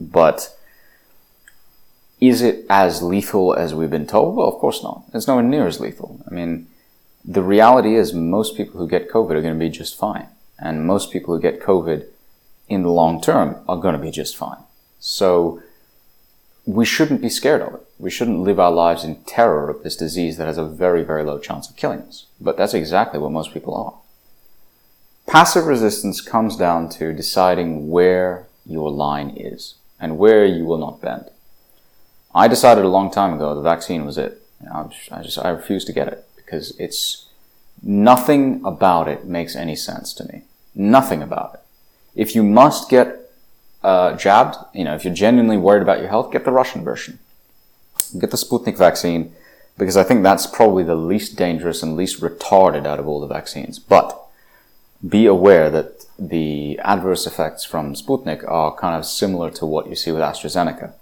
But 0.00 0.56
is 2.28 2.42
it 2.42 2.66
as 2.68 3.02
lethal 3.02 3.54
as 3.54 3.74
we've 3.74 3.90
been 3.90 4.06
told? 4.06 4.36
Well, 4.36 4.48
of 4.48 4.54
course 4.54 4.82
not. 4.82 5.04
It's 5.12 5.26
nowhere 5.26 5.42
near 5.42 5.66
as 5.66 5.80
lethal. 5.80 6.24
I 6.30 6.34
mean, 6.34 6.68
the 7.24 7.42
reality 7.42 7.94
is 7.96 8.12
most 8.12 8.56
people 8.56 8.78
who 8.78 8.88
get 8.88 9.10
COVID 9.10 9.30
are 9.30 9.42
going 9.42 9.54
to 9.54 9.58
be 9.58 9.70
just 9.70 9.98
fine. 9.98 10.28
And 10.58 10.86
most 10.86 11.10
people 11.10 11.34
who 11.34 11.40
get 11.40 11.60
COVID 11.60 12.06
in 12.68 12.82
the 12.82 12.90
long 12.90 13.20
term 13.20 13.56
are 13.68 13.76
going 13.76 13.94
to 13.94 14.00
be 14.00 14.10
just 14.10 14.36
fine. 14.36 14.58
So 15.00 15.62
we 16.66 16.84
shouldn't 16.84 17.20
be 17.20 17.28
scared 17.28 17.62
of 17.62 17.74
it. 17.74 17.80
We 17.98 18.10
shouldn't 18.10 18.40
live 18.40 18.58
our 18.58 18.70
lives 18.70 19.04
in 19.04 19.22
terror 19.24 19.68
of 19.68 19.82
this 19.82 19.96
disease 19.96 20.36
that 20.36 20.46
has 20.46 20.58
a 20.58 20.64
very, 20.64 21.02
very 21.02 21.24
low 21.24 21.38
chance 21.38 21.68
of 21.68 21.76
killing 21.76 22.00
us. 22.02 22.26
But 22.40 22.56
that's 22.56 22.74
exactly 22.74 23.18
what 23.18 23.32
most 23.32 23.52
people 23.52 23.74
are. 23.74 23.94
Passive 25.26 25.66
resistance 25.66 26.20
comes 26.20 26.56
down 26.56 26.88
to 26.90 27.12
deciding 27.12 27.90
where 27.90 28.46
your 28.66 28.90
line 28.90 29.30
is 29.30 29.74
and 29.98 30.18
where 30.18 30.44
you 30.44 30.64
will 30.64 30.78
not 30.78 31.00
bend. 31.00 31.30
I 32.34 32.48
decided 32.48 32.84
a 32.84 32.88
long 32.88 33.10
time 33.10 33.34
ago 33.34 33.54
the 33.54 33.62
vaccine 33.62 34.04
was 34.04 34.18
it. 34.18 34.40
I 34.70 35.22
just, 35.22 35.38
I 35.38 35.50
refuse 35.50 35.84
to 35.84 35.92
get 35.92 36.08
it 36.08 36.26
because 36.36 36.76
it's 36.78 37.28
nothing 37.82 38.64
about 38.64 39.08
it 39.08 39.24
makes 39.24 39.54
any 39.54 39.76
sense 39.76 40.12
to 40.14 40.24
me. 40.24 40.42
Nothing 40.74 41.22
about 41.22 41.54
it. 41.54 41.60
If 42.14 42.34
you 42.34 42.42
must 42.42 42.88
get 42.88 43.30
uh, 43.82 44.16
jabbed, 44.16 44.56
you 44.72 44.84
know, 44.84 44.94
if 44.94 45.04
you're 45.04 45.14
genuinely 45.14 45.58
worried 45.58 45.82
about 45.82 46.00
your 46.00 46.08
health, 46.08 46.32
get 46.32 46.44
the 46.44 46.52
Russian 46.52 46.82
version. 46.82 47.18
Get 48.18 48.30
the 48.30 48.36
Sputnik 48.36 48.78
vaccine 48.78 49.32
because 49.76 49.96
I 49.96 50.04
think 50.04 50.22
that's 50.22 50.46
probably 50.46 50.84
the 50.84 50.94
least 50.94 51.36
dangerous 51.36 51.82
and 51.82 51.96
least 51.96 52.20
retarded 52.20 52.86
out 52.86 52.98
of 52.98 53.08
all 53.08 53.20
the 53.20 53.26
vaccines. 53.26 53.78
But 53.78 54.20
be 55.06 55.26
aware 55.26 55.70
that 55.70 56.06
the 56.18 56.78
adverse 56.78 57.26
effects 57.26 57.64
from 57.64 57.94
Sputnik 57.94 58.48
are 58.48 58.74
kind 58.76 58.96
of 58.96 59.04
similar 59.04 59.50
to 59.50 59.66
what 59.66 59.88
you 59.88 59.96
see 59.96 60.12
with 60.12 60.22
AstraZeneca. 60.22 60.92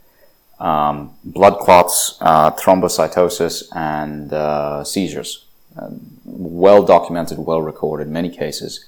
Um, 0.63 1.17
blood 1.25 1.59
clots, 1.59 2.17
uh, 2.21 2.53
thrombocytosis, 2.53 3.65
and 3.75 4.33
uh, 4.33 4.85
seizures. 4.85 5.45
Uh, 5.77 5.91
well 6.25 6.85
documented, 6.85 7.39
well 7.39 7.61
recorded, 7.61 8.07
many 8.07 8.29
cases 8.29 8.87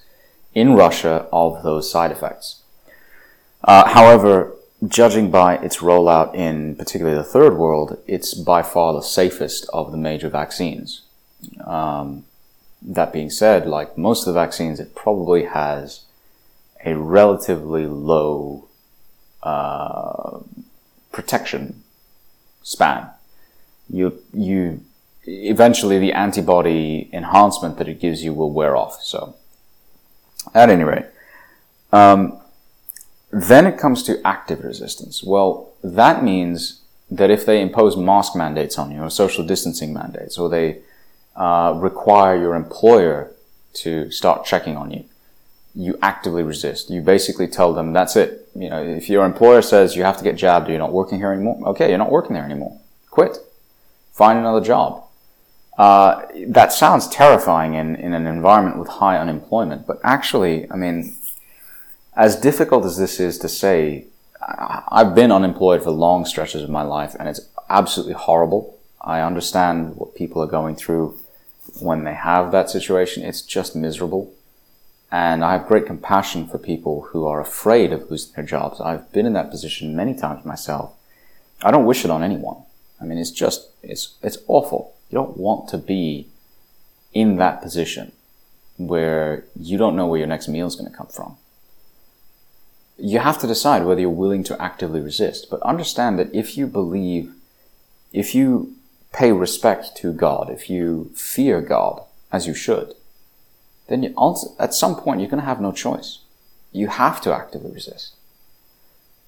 in 0.54 0.74
Russia 0.74 1.26
of 1.32 1.64
those 1.64 1.90
side 1.90 2.12
effects. 2.12 2.62
Uh, 3.64 3.88
however, 3.88 4.54
judging 4.86 5.32
by 5.32 5.56
its 5.56 5.78
rollout 5.78 6.32
in 6.34 6.76
particularly 6.76 7.16
the 7.16 7.24
third 7.24 7.56
world, 7.56 7.98
it's 8.06 8.34
by 8.34 8.62
far 8.62 8.92
the 8.92 9.02
safest 9.02 9.66
of 9.72 9.90
the 9.90 9.96
major 9.96 10.28
vaccines. 10.28 11.02
Um, 11.66 12.24
that 12.82 13.12
being 13.12 13.30
said, 13.30 13.66
like 13.66 13.98
most 13.98 14.20
of 14.20 14.32
the 14.32 14.40
vaccines, 14.40 14.78
it 14.78 14.94
probably 14.94 15.46
has 15.46 16.04
a 16.84 16.94
relatively 16.94 17.86
low 17.86 18.68
uh, 19.42 20.38
protection 21.14 21.82
span. 22.62 23.08
You 23.88 24.20
you 24.32 24.80
eventually 25.26 25.98
the 25.98 26.12
antibody 26.12 27.08
enhancement 27.12 27.78
that 27.78 27.88
it 27.88 28.00
gives 28.00 28.22
you 28.22 28.34
will 28.34 28.52
wear 28.52 28.76
off. 28.76 29.02
So, 29.02 29.36
at 30.54 30.68
any 30.68 30.84
rate, 30.84 31.06
um, 31.92 32.38
then 33.30 33.66
it 33.66 33.78
comes 33.78 34.02
to 34.04 34.20
active 34.26 34.62
resistance. 34.64 35.22
Well, 35.22 35.72
that 35.82 36.22
means 36.22 36.82
that 37.10 37.30
if 37.30 37.46
they 37.46 37.60
impose 37.62 37.96
mask 37.96 38.34
mandates 38.34 38.78
on 38.78 38.90
you 38.90 39.00
or 39.02 39.10
social 39.10 39.44
distancing 39.46 39.92
mandates 39.92 40.36
or 40.38 40.48
they 40.48 40.80
uh, 41.36 41.74
require 41.76 42.36
your 42.38 42.54
employer 42.54 43.32
to 43.74 44.10
start 44.10 44.44
checking 44.44 44.76
on 44.76 44.90
you, 44.90 45.04
you 45.74 45.98
actively 46.02 46.42
resist. 46.42 46.90
You 46.90 47.00
basically 47.00 47.48
tell 47.48 47.72
them, 47.72 47.92
that's 47.92 48.16
it. 48.16 48.48
You 48.54 48.70
know, 48.70 48.82
if 48.82 49.08
your 49.08 49.24
employer 49.24 49.62
says 49.62 49.96
you 49.96 50.04
have 50.04 50.16
to 50.18 50.24
get 50.24 50.36
jabbed 50.36 50.68
or 50.68 50.70
you're 50.70 50.78
not 50.78 50.92
working 50.92 51.18
here 51.18 51.32
anymore, 51.32 51.60
okay, 51.68 51.88
you're 51.88 51.98
not 51.98 52.12
working 52.12 52.34
there 52.34 52.44
anymore. 52.44 52.80
Quit. 53.10 53.38
Find 54.12 54.38
another 54.38 54.60
job. 54.60 55.04
Uh, 55.76 56.22
that 56.48 56.72
sounds 56.72 57.08
terrifying 57.08 57.74
in, 57.74 57.96
in 57.96 58.14
an 58.14 58.28
environment 58.28 58.78
with 58.78 58.88
high 58.88 59.18
unemployment, 59.18 59.86
but 59.88 59.98
actually, 60.04 60.70
I 60.70 60.76
mean, 60.76 61.16
as 62.16 62.36
difficult 62.36 62.84
as 62.84 62.96
this 62.96 63.18
is 63.18 63.38
to 63.38 63.48
say, 63.48 64.06
I've 64.40 65.14
been 65.14 65.32
unemployed 65.32 65.82
for 65.82 65.90
long 65.90 66.26
stretches 66.26 66.62
of 66.62 66.70
my 66.70 66.82
life 66.82 67.16
and 67.18 67.28
it's 67.28 67.40
absolutely 67.68 68.14
horrible. 68.14 68.78
I 69.00 69.20
understand 69.20 69.96
what 69.96 70.14
people 70.14 70.42
are 70.42 70.46
going 70.46 70.76
through 70.76 71.18
when 71.80 72.04
they 72.04 72.14
have 72.14 72.52
that 72.52 72.70
situation. 72.70 73.24
It's 73.24 73.42
just 73.42 73.74
miserable. 73.74 74.33
And 75.14 75.44
I 75.44 75.52
have 75.52 75.68
great 75.68 75.86
compassion 75.86 76.48
for 76.48 76.58
people 76.58 77.02
who 77.12 77.24
are 77.24 77.40
afraid 77.40 77.92
of 77.92 78.10
losing 78.10 78.34
their 78.34 78.44
jobs. 78.44 78.80
I've 78.80 79.12
been 79.12 79.26
in 79.26 79.32
that 79.34 79.48
position 79.48 79.94
many 79.94 80.12
times 80.12 80.44
myself. 80.44 80.92
I 81.62 81.70
don't 81.70 81.86
wish 81.86 82.04
it 82.04 82.10
on 82.10 82.24
anyone. 82.24 82.64
I 83.00 83.04
mean, 83.04 83.18
it's 83.18 83.30
just, 83.30 83.70
it's, 83.80 84.16
it's 84.24 84.38
awful. 84.48 84.96
You 85.10 85.18
don't 85.18 85.36
want 85.36 85.68
to 85.68 85.78
be 85.78 86.26
in 87.12 87.36
that 87.36 87.62
position 87.62 88.10
where 88.76 89.44
you 89.54 89.78
don't 89.78 89.94
know 89.94 90.08
where 90.08 90.18
your 90.18 90.26
next 90.26 90.48
meal 90.48 90.66
is 90.66 90.74
going 90.74 90.90
to 90.90 90.96
come 90.96 91.06
from. 91.06 91.36
You 92.98 93.20
have 93.20 93.38
to 93.38 93.46
decide 93.46 93.84
whether 93.84 94.00
you're 94.00 94.10
willing 94.10 94.42
to 94.42 94.60
actively 94.60 95.00
resist, 95.00 95.46
but 95.48 95.62
understand 95.62 96.18
that 96.18 96.34
if 96.34 96.56
you 96.56 96.66
believe, 96.66 97.32
if 98.12 98.34
you 98.34 98.74
pay 99.12 99.30
respect 99.30 99.96
to 99.98 100.12
God, 100.12 100.50
if 100.50 100.68
you 100.68 101.12
fear 101.14 101.60
God, 101.60 102.02
as 102.32 102.48
you 102.48 102.54
should, 102.54 102.94
then 103.88 104.02
you 104.02 104.14
also, 104.16 104.54
at 104.58 104.74
some 104.74 104.96
point 104.96 105.20
you're 105.20 105.30
going 105.30 105.42
to 105.42 105.46
have 105.46 105.60
no 105.60 105.72
choice. 105.72 106.20
You 106.72 106.88
have 106.88 107.20
to 107.22 107.34
actively 107.34 107.72
resist. 107.72 108.16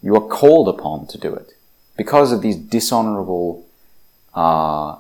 You 0.03 0.17
are 0.17 0.29
called 0.29 0.69
upon 0.69 1.07
to 1.09 1.19
do 1.19 1.35
it 1.35 1.55
because 1.97 2.33
of 2.33 2.43
these 2.43 2.57
dishonorable, 2.57 3.67
uh, 4.35 4.97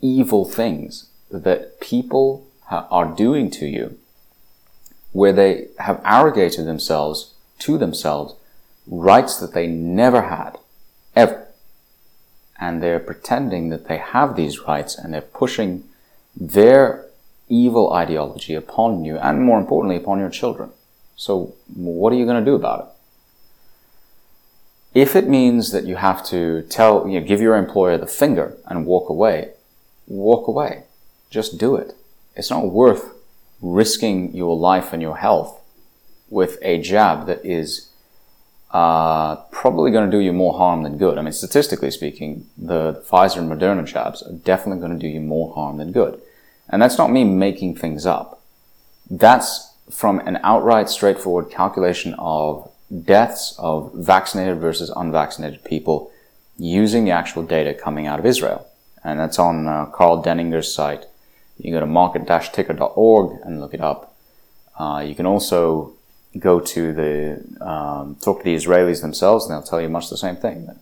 evil 0.00 0.44
things 0.44 1.08
that 1.30 1.80
people 1.80 2.46
ha- 2.64 2.86
are 2.90 3.06
doing 3.06 3.50
to 3.50 3.66
you, 3.66 3.98
where 5.12 5.32
they 5.32 5.68
have 5.78 6.00
arrogated 6.04 6.66
themselves 6.66 7.34
to 7.60 7.78
themselves 7.78 8.34
rights 8.86 9.36
that 9.38 9.54
they 9.54 9.66
never 9.66 10.22
had, 10.22 10.58
ever. 11.14 11.48
And 12.58 12.82
they're 12.82 13.00
pretending 13.00 13.70
that 13.70 13.88
they 13.88 13.98
have 13.98 14.36
these 14.36 14.60
rights 14.60 14.96
and 14.96 15.12
they're 15.12 15.20
pushing 15.20 15.84
their 16.36 17.05
evil 17.48 17.92
ideology 17.92 18.54
upon 18.54 19.04
you 19.04 19.16
and 19.18 19.42
more 19.42 19.58
importantly 19.58 19.96
upon 19.96 20.18
your 20.18 20.30
children. 20.30 20.70
So 21.16 21.54
what 21.74 22.12
are 22.12 22.16
you 22.16 22.24
going 22.24 22.44
to 22.44 22.50
do 22.50 22.54
about 22.54 22.80
it? 22.80 22.86
If 25.00 25.14
it 25.14 25.28
means 25.28 25.72
that 25.72 25.84
you 25.84 25.96
have 25.96 26.24
to 26.26 26.62
tell, 26.62 27.06
you 27.06 27.20
know, 27.20 27.26
give 27.26 27.40
your 27.40 27.56
employer 27.56 27.98
the 27.98 28.06
finger 28.06 28.56
and 28.66 28.86
walk 28.86 29.10
away, 29.10 29.52
walk 30.06 30.48
away. 30.48 30.84
Just 31.30 31.58
do 31.58 31.76
it. 31.76 31.94
It's 32.34 32.50
not 32.50 32.70
worth 32.70 33.12
risking 33.60 34.34
your 34.34 34.56
life 34.56 34.92
and 34.92 35.02
your 35.02 35.18
health 35.18 35.60
with 36.30 36.58
a 36.62 36.80
jab 36.80 37.26
that 37.26 37.44
is 37.44 37.90
uh, 38.70 39.36
probably 39.50 39.90
going 39.90 40.10
to 40.10 40.16
do 40.16 40.22
you 40.22 40.32
more 40.32 40.54
harm 40.54 40.82
than 40.82 40.98
good. 40.98 41.18
I 41.18 41.22
mean, 41.22 41.32
statistically 41.32 41.90
speaking, 41.90 42.46
the 42.56 43.04
Pfizer 43.08 43.38
and 43.38 43.50
Moderna 43.50 43.86
jabs 43.86 44.22
are 44.22 44.32
definitely 44.32 44.80
going 44.80 44.92
to 44.92 44.98
do 44.98 45.08
you 45.08 45.20
more 45.20 45.54
harm 45.54 45.78
than 45.78 45.92
good. 45.92 46.20
And 46.68 46.82
that's 46.82 46.98
not 46.98 47.10
me 47.10 47.24
making 47.24 47.76
things 47.76 48.06
up. 48.06 48.42
That's 49.10 49.72
from 49.90 50.18
an 50.20 50.38
outright 50.42 50.88
straightforward 50.88 51.50
calculation 51.50 52.14
of 52.18 52.70
deaths 53.04 53.54
of 53.58 53.92
vaccinated 53.94 54.58
versus 54.58 54.90
unvaccinated 54.96 55.64
people 55.64 56.10
using 56.58 57.04
the 57.04 57.10
actual 57.10 57.42
data 57.42 57.74
coming 57.74 58.06
out 58.06 58.18
of 58.18 58.26
Israel. 58.26 58.66
And 59.04 59.20
that's 59.20 59.38
on 59.38 59.68
uh, 59.68 59.86
Karl 59.86 60.22
Denninger's 60.22 60.72
site. 60.72 61.06
You 61.58 61.64
can 61.64 61.72
go 61.72 61.80
to 61.80 61.86
market-ticker.org 61.86 63.40
and 63.44 63.60
look 63.60 63.74
it 63.74 63.80
up. 63.80 64.14
Uh, 64.78 65.04
you 65.06 65.14
can 65.14 65.26
also 65.26 65.92
go 66.38 66.60
to 66.60 66.92
the, 66.92 67.64
um, 67.64 68.16
talk 68.16 68.38
to 68.38 68.44
the 68.44 68.54
Israelis 68.54 69.00
themselves 69.00 69.46
and 69.46 69.54
they'll 69.54 69.62
tell 69.62 69.80
you 69.80 69.88
much 69.88 70.10
the 70.10 70.16
same 70.16 70.36
thing. 70.36 70.66
That 70.66 70.76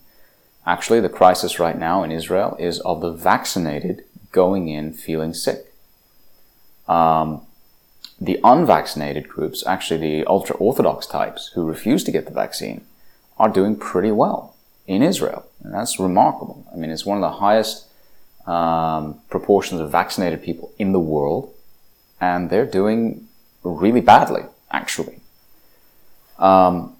actually, 0.66 1.00
the 1.00 1.08
crisis 1.08 1.60
right 1.60 1.78
now 1.78 2.02
in 2.02 2.10
Israel 2.10 2.56
is 2.58 2.80
of 2.80 3.00
the 3.00 3.12
vaccinated 3.12 4.04
going 4.32 4.68
in 4.68 4.92
feeling 4.92 5.32
sick. 5.32 5.73
Um, 6.88 7.42
the 8.20 8.38
unvaccinated 8.44 9.28
groups, 9.28 9.66
actually 9.66 10.00
the 10.00 10.26
ultra 10.26 10.56
orthodox 10.56 11.06
types 11.06 11.50
who 11.54 11.66
refuse 11.66 12.04
to 12.04 12.12
get 12.12 12.26
the 12.26 12.32
vaccine, 12.32 12.82
are 13.38 13.48
doing 13.48 13.76
pretty 13.76 14.12
well 14.12 14.54
in 14.86 15.02
Israel. 15.02 15.46
And 15.62 15.74
that's 15.74 15.98
remarkable. 15.98 16.66
I 16.72 16.76
mean, 16.76 16.90
it's 16.90 17.06
one 17.06 17.18
of 17.18 17.22
the 17.22 17.38
highest 17.38 17.86
um, 18.46 19.20
proportions 19.30 19.80
of 19.80 19.90
vaccinated 19.90 20.42
people 20.42 20.72
in 20.78 20.92
the 20.92 21.00
world, 21.00 21.52
and 22.20 22.50
they're 22.50 22.66
doing 22.66 23.26
really 23.62 24.00
badly, 24.00 24.42
actually. 24.70 25.20
Um, 26.38 26.96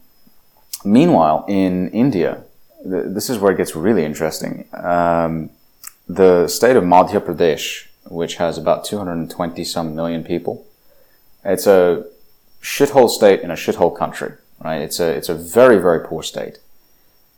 meanwhile, 0.84 1.44
in 1.48 1.90
India, 1.90 2.44
th- 2.82 3.06
this 3.08 3.28
is 3.30 3.38
where 3.38 3.52
it 3.52 3.56
gets 3.56 3.76
really 3.76 4.04
interesting. 4.04 4.66
Um, 4.72 5.50
the 6.08 6.48
state 6.48 6.76
of 6.76 6.84
Madhya 6.84 7.20
Pradesh, 7.20 7.86
which 8.06 8.36
has 8.36 8.58
about 8.58 8.84
220 8.84 9.64
some 9.64 9.94
million 9.94 10.24
people, 10.24 10.66
it's 11.44 11.66
a 11.66 12.06
shithole 12.62 13.10
state 13.10 13.40
in 13.40 13.50
a 13.50 13.54
shithole 13.54 13.96
country, 13.96 14.32
right? 14.62 14.80
It's 14.80 15.00
a, 15.00 15.08
it's 15.10 15.28
a 15.28 15.34
very, 15.34 15.78
very 15.78 16.06
poor 16.06 16.22
state. 16.22 16.58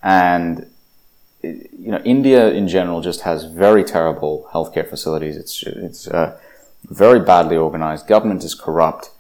And, 0.02 0.70
you 1.42 1.90
know, 1.90 2.00
India 2.04 2.50
in 2.50 2.68
general 2.68 3.00
just 3.00 3.22
has 3.22 3.44
very 3.44 3.84
terrible 3.84 4.48
healthcare 4.52 4.88
facilities. 4.88 5.36
It's, 5.36 5.62
it's, 5.62 6.08
uh, 6.08 6.38
very 6.88 7.20
badly 7.20 7.56
organized. 7.56 8.06
Government 8.06 8.44
is 8.44 8.54
corrupt. 8.54 9.10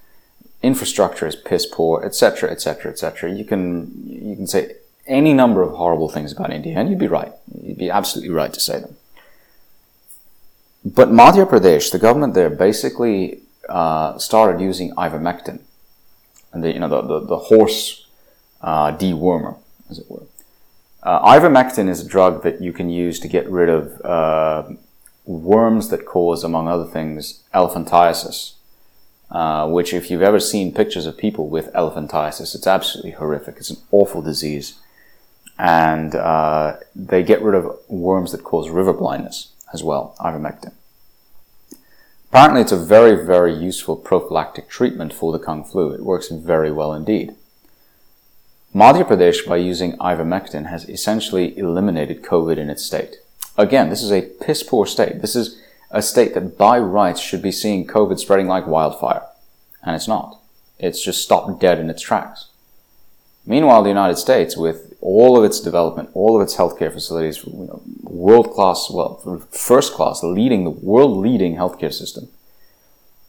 Infrastructure 0.62 1.26
is 1.26 1.36
piss 1.36 1.66
poor, 1.66 2.02
etc., 2.04 2.50
etc., 2.50 2.90
etc. 2.90 3.32
You 3.32 3.44
can, 3.44 3.92
you 4.06 4.36
can 4.36 4.46
say 4.46 4.76
any 5.06 5.32
number 5.32 5.62
of 5.62 5.72
horrible 5.72 6.08
things 6.08 6.32
about 6.32 6.52
India, 6.52 6.76
and 6.76 6.88
you'd 6.88 6.98
be 6.98 7.08
right. 7.08 7.32
You'd 7.62 7.78
be 7.78 7.90
absolutely 7.90 8.34
right 8.34 8.52
to 8.52 8.60
say 8.60 8.80
them. 8.80 8.96
But 10.86 11.08
Madhya 11.08 11.46
Pradesh, 11.46 11.90
the 11.90 11.98
government 11.98 12.34
there 12.34 12.48
basically 12.48 13.40
uh, 13.68 14.18
started 14.18 14.60
using 14.60 14.92
ivermectin, 14.92 15.58
and 16.52 16.62
the, 16.62 16.72
you 16.72 16.78
know 16.78 16.88
the 16.88 17.02
the, 17.02 17.26
the 17.26 17.38
horse 17.38 18.06
uh, 18.60 18.96
dewormer, 18.96 19.58
as 19.90 19.98
it 19.98 20.08
were. 20.08 20.22
Uh, 21.02 21.20
ivermectin 21.34 21.88
is 21.88 22.00
a 22.00 22.08
drug 22.08 22.44
that 22.44 22.60
you 22.60 22.72
can 22.72 22.88
use 22.88 23.18
to 23.18 23.26
get 23.26 23.48
rid 23.50 23.68
of 23.68 24.00
uh, 24.04 24.62
worms 25.24 25.88
that 25.88 26.06
cause, 26.06 26.44
among 26.44 26.68
other 26.68 26.86
things, 26.86 27.42
elephantiasis. 27.52 28.52
Uh, 29.28 29.68
which, 29.68 29.92
if 29.92 30.08
you've 30.08 30.22
ever 30.22 30.38
seen 30.38 30.72
pictures 30.72 31.04
of 31.04 31.18
people 31.18 31.48
with 31.48 31.72
elephantiasis, 31.72 32.54
it's 32.54 32.66
absolutely 32.66 33.10
horrific. 33.10 33.56
It's 33.56 33.70
an 33.70 33.78
awful 33.90 34.22
disease, 34.22 34.78
and 35.58 36.14
uh, 36.14 36.76
they 36.94 37.24
get 37.24 37.42
rid 37.42 37.56
of 37.56 37.76
worms 37.88 38.30
that 38.30 38.44
cause 38.44 38.70
river 38.70 38.92
blindness 38.92 39.48
as 39.74 39.82
well. 39.82 40.14
Ivermectin. 40.20 40.75
Apparently, 42.30 42.60
it's 42.60 42.72
a 42.72 42.76
very, 42.76 43.24
very 43.24 43.54
useful 43.54 43.96
prophylactic 43.96 44.68
treatment 44.68 45.12
for 45.12 45.32
the 45.32 45.38
Kung 45.38 45.64
flu. 45.64 45.92
It 45.92 46.04
works 46.04 46.28
very 46.28 46.70
well 46.70 46.92
indeed. 46.92 47.34
Madhya 48.74 49.04
Pradesh, 49.04 49.46
by 49.46 49.56
using 49.56 49.96
ivermectin, 49.98 50.66
has 50.66 50.88
essentially 50.88 51.56
eliminated 51.56 52.22
COVID 52.22 52.58
in 52.58 52.68
its 52.68 52.84
state. 52.84 53.16
Again, 53.56 53.88
this 53.88 54.02
is 54.02 54.12
a 54.12 54.22
piss 54.22 54.62
poor 54.62 54.84
state. 54.84 55.22
This 55.22 55.34
is 55.34 55.58
a 55.90 56.02
state 56.02 56.34
that 56.34 56.58
by 56.58 56.78
rights 56.78 57.20
should 57.20 57.40
be 57.40 57.52
seeing 57.52 57.86
COVID 57.86 58.18
spreading 58.18 58.48
like 58.48 58.66
wildfire. 58.66 59.22
And 59.82 59.96
it's 59.96 60.08
not. 60.08 60.38
It's 60.78 61.02
just 61.02 61.22
stopped 61.22 61.58
dead 61.58 61.78
in 61.78 61.88
its 61.88 62.02
tracks. 62.02 62.48
Meanwhile, 63.46 63.84
the 63.84 63.88
United 63.88 64.16
States, 64.16 64.56
with 64.56 64.94
all 65.00 65.38
of 65.38 65.44
its 65.44 65.60
development, 65.60 66.10
all 66.14 66.36
of 66.36 66.42
its 66.42 66.56
healthcare 66.56 66.92
facilities, 66.92 67.44
you 67.44 67.52
know, 67.52 67.80
world 68.02 68.50
class, 68.52 68.90
well, 68.90 69.40
first 69.50 69.92
class, 69.92 70.22
leading, 70.22 70.64
the 70.64 70.70
world 70.70 71.16
leading 71.18 71.54
healthcare 71.54 71.92
system, 71.92 72.28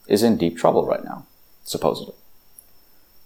is 0.08 0.24
in 0.24 0.38
deep 0.38 0.58
trouble 0.58 0.88
right 0.88 1.04
now, 1.04 1.28
supposedly. 1.64 2.16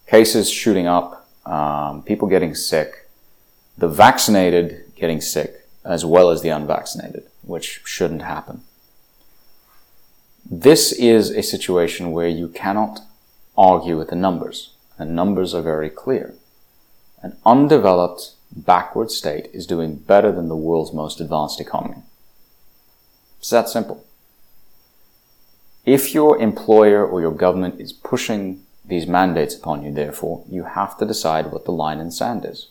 Cases 0.05 0.49
shooting 0.49 0.87
up, 0.87 1.29
um, 1.45 2.03
people 2.03 2.27
getting 2.27 2.53
sick, 2.53 3.09
the 3.77 3.87
vaccinated 3.87 4.91
getting 4.95 5.21
sick, 5.21 5.65
as 5.85 6.03
well 6.03 6.29
as 6.29 6.41
the 6.41 6.49
unvaccinated, 6.49 7.23
which 7.41 7.81
shouldn't 7.85 8.23
happen. 8.23 8.61
This 10.45 10.91
is 10.91 11.29
a 11.29 11.41
situation 11.41 12.11
where 12.11 12.27
you 12.27 12.49
cannot 12.49 12.99
argue 13.57 13.97
with 13.97 14.09
the 14.09 14.15
numbers. 14.15 14.73
The 14.97 15.05
numbers 15.05 15.53
are 15.53 15.61
very 15.61 15.89
clear. 15.89 16.35
An 17.21 17.37
undeveloped, 17.45 18.31
backward 18.55 19.11
state 19.11 19.49
is 19.53 19.67
doing 19.67 19.95
better 19.95 20.31
than 20.31 20.47
the 20.47 20.55
world's 20.55 20.93
most 20.93 21.21
advanced 21.21 21.59
economy. 21.59 22.03
It's 23.39 23.49
that 23.49 23.69
simple. 23.69 24.05
If 25.85 26.13
your 26.13 26.37
employer 26.37 27.05
or 27.05 27.21
your 27.21 27.31
government 27.31 27.79
is 27.79 27.93
pushing 27.93 28.63
these 28.85 29.07
mandates 29.07 29.55
upon 29.55 29.83
you, 29.83 29.91
therefore, 29.91 30.43
you 30.49 30.63
have 30.63 30.97
to 30.97 31.05
decide 31.05 31.51
what 31.51 31.65
the 31.65 31.71
line 31.71 31.99
in 31.99 32.11
sand 32.11 32.45
is. 32.45 32.69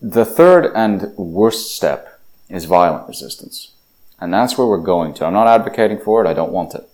The 0.00 0.24
third 0.24 0.70
and 0.74 1.16
worst 1.16 1.74
step 1.74 2.20
is 2.48 2.64
violent 2.64 3.08
resistance. 3.08 3.72
And 4.20 4.32
that's 4.32 4.56
where 4.56 4.66
we're 4.66 4.78
going 4.78 5.14
to. 5.14 5.24
I'm 5.24 5.32
not 5.32 5.48
advocating 5.48 5.98
for 5.98 6.24
it. 6.24 6.28
I 6.28 6.34
don't 6.34 6.52
want 6.52 6.74
it. 6.74 6.88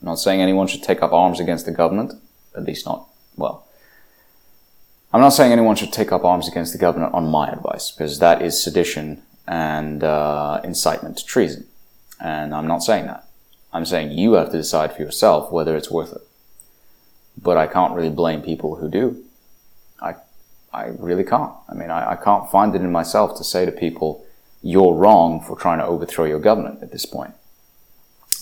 I'm 0.00 0.06
not 0.06 0.18
saying 0.18 0.40
anyone 0.40 0.66
should 0.66 0.82
take 0.82 1.02
up 1.02 1.12
arms 1.12 1.40
against 1.40 1.66
the 1.66 1.72
government. 1.72 2.14
At 2.56 2.64
least 2.64 2.86
not, 2.86 3.08
well. 3.36 3.65
I'm 5.16 5.22
not 5.22 5.30
saying 5.30 5.50
anyone 5.50 5.76
should 5.76 5.94
take 5.94 6.12
up 6.12 6.26
arms 6.26 6.46
against 6.46 6.74
the 6.74 6.78
government 6.78 7.14
on 7.14 7.26
my 7.26 7.48
advice, 7.48 7.90
because 7.90 8.18
that 8.18 8.42
is 8.42 8.62
sedition 8.62 9.22
and 9.48 10.04
uh, 10.04 10.60
incitement 10.62 11.16
to 11.16 11.24
treason. 11.24 11.66
And 12.20 12.54
I'm 12.54 12.66
not 12.66 12.82
saying 12.82 13.06
that. 13.06 13.26
I'm 13.72 13.86
saying 13.86 14.10
you 14.10 14.34
have 14.34 14.50
to 14.50 14.58
decide 14.58 14.94
for 14.94 15.00
yourself 15.00 15.50
whether 15.50 15.74
it's 15.74 15.90
worth 15.90 16.12
it. 16.12 16.20
But 17.40 17.56
I 17.56 17.66
can't 17.66 17.94
really 17.94 18.10
blame 18.10 18.42
people 18.42 18.76
who 18.76 18.90
do. 18.90 19.24
I, 20.02 20.16
I 20.70 20.88
really 20.98 21.24
can't. 21.24 21.54
I 21.66 21.72
mean, 21.72 21.90
I, 21.90 22.10
I 22.10 22.16
can't 22.16 22.50
find 22.50 22.74
it 22.74 22.82
in 22.82 22.92
myself 22.92 23.38
to 23.38 23.42
say 23.42 23.64
to 23.64 23.72
people, 23.72 24.22
you're 24.60 24.92
wrong 24.92 25.40
for 25.40 25.56
trying 25.56 25.78
to 25.78 25.86
overthrow 25.86 26.26
your 26.26 26.40
government 26.40 26.82
at 26.82 26.92
this 26.92 27.06
point. 27.06 27.32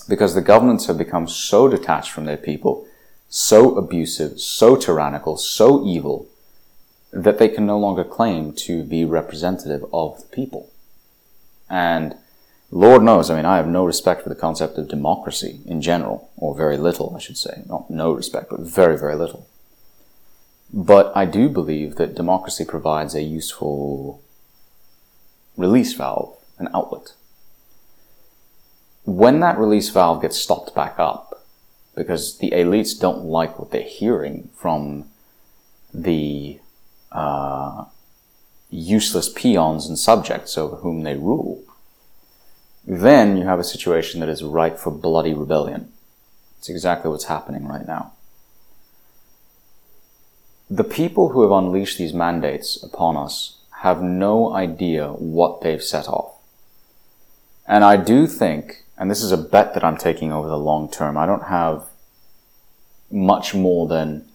Because 0.09 0.35
the 0.35 0.43
governments 0.43 0.87
have 0.87 0.99
become 0.99 1.29
so 1.29 1.69
detached 1.69 2.11
from 2.11 2.25
their 2.25 2.37
people, 2.37 2.85
so 3.29 3.77
abusive, 3.77 4.41
so 4.41 4.75
tyrannical, 4.75 5.37
so 5.37 5.87
evil, 5.87 6.27
that 7.15 7.39
they 7.39 7.49
can 7.49 7.65
no 7.65 7.79
longer 7.79 8.03
claim 8.03 8.53
to 8.53 8.83
be 8.83 9.05
representative 9.05 9.85
of 9.93 10.21
the 10.21 10.27
people. 10.27 10.71
And 11.71 12.17
Lord 12.73 13.03
knows, 13.03 13.31
I 13.31 13.37
mean, 13.37 13.45
I 13.45 13.57
have 13.57 13.69
no 13.69 13.85
respect 13.85 14.23
for 14.23 14.29
the 14.29 14.35
concept 14.35 14.79
of 14.79 14.89
democracy 14.89 15.61
in 15.65 15.81
general, 15.81 16.31
or 16.37 16.57
very 16.57 16.77
little, 16.77 17.15
I 17.15 17.21
should 17.21 17.39
say. 17.39 17.63
Not 17.69 17.89
no 17.89 18.13
respect, 18.13 18.51
but 18.51 18.61
very, 18.61 18.99
very 18.99 19.15
little. 19.15 19.47
But 20.73 21.13
I 21.15 21.25
do 21.25 21.49
believe 21.49 21.95
that 21.97 22.17
democracy 22.17 22.65
provides 22.65 23.15
a 23.15 23.23
useful 23.23 24.21
release 25.57 25.93
valve, 25.93 26.37
an 26.59 26.69
outlet. 26.75 27.13
When 29.05 29.39
that 29.39 29.57
release 29.57 29.89
valve 29.91 30.23
gets 30.23 30.37
stopped 30.37 30.75
back 30.75 30.99
up, 30.99 31.45
because 31.95 32.39
the 32.39 32.51
elites 32.51 32.99
don't 32.99 33.25
like 33.25 33.57
what 33.57 33.71
they're 33.71 33.83
hearing 33.83 34.51
from 34.57 35.05
the 35.93 36.59
uh, 37.15 37.85
useless 38.71 39.29
peons 39.29 39.87
and 39.87 39.99
subjects 39.99 40.59
over 40.59 40.77
whom 40.77 41.03
they 41.03 41.17
rule, 41.17 41.63
then 42.87 43.37
you 43.37 43.45
have 43.45 43.61
a 43.61 43.65
situation 43.65 44.21
that 44.21 44.29
is 44.29 44.43
ripe 44.43 44.79
for 44.79 44.91
bloody 44.91 45.33
rebellion. 45.33 45.91
It's 46.59 46.69
exactly 46.69 47.11
what's 47.11 47.25
happening 47.25 47.67
right 47.67 47.87
now. 47.87 48.13
The 50.69 50.85
people 50.85 51.31
who 51.31 51.43
have 51.43 51.51
unleashed 51.51 51.99
these 51.99 52.13
mandates 52.13 52.83
upon 52.83 53.17
us 53.17 53.59
have 53.83 54.03
no 54.03 54.53
idea 54.53 55.13
what 55.13 55.61
they've 55.61 55.83
set 55.83 56.09
off. 56.09 56.33
And 57.67 57.85
I 57.85 57.97
do 57.97 58.27
think, 58.27 58.85
and 58.99 59.11
this 59.11 59.23
is 59.23 59.33
a 59.33 59.37
bet 59.37 59.75
that 59.75 59.85
I'm 59.85 59.97
taking 59.97 60.33
over 60.33 60.49
the 60.49 60.59
long 60.59 60.91
term, 60.91 61.17
I 61.17 61.27
don't 61.27 61.45
have 61.45 61.85
much 63.11 63.55
more 63.55 63.87
than 63.87 64.27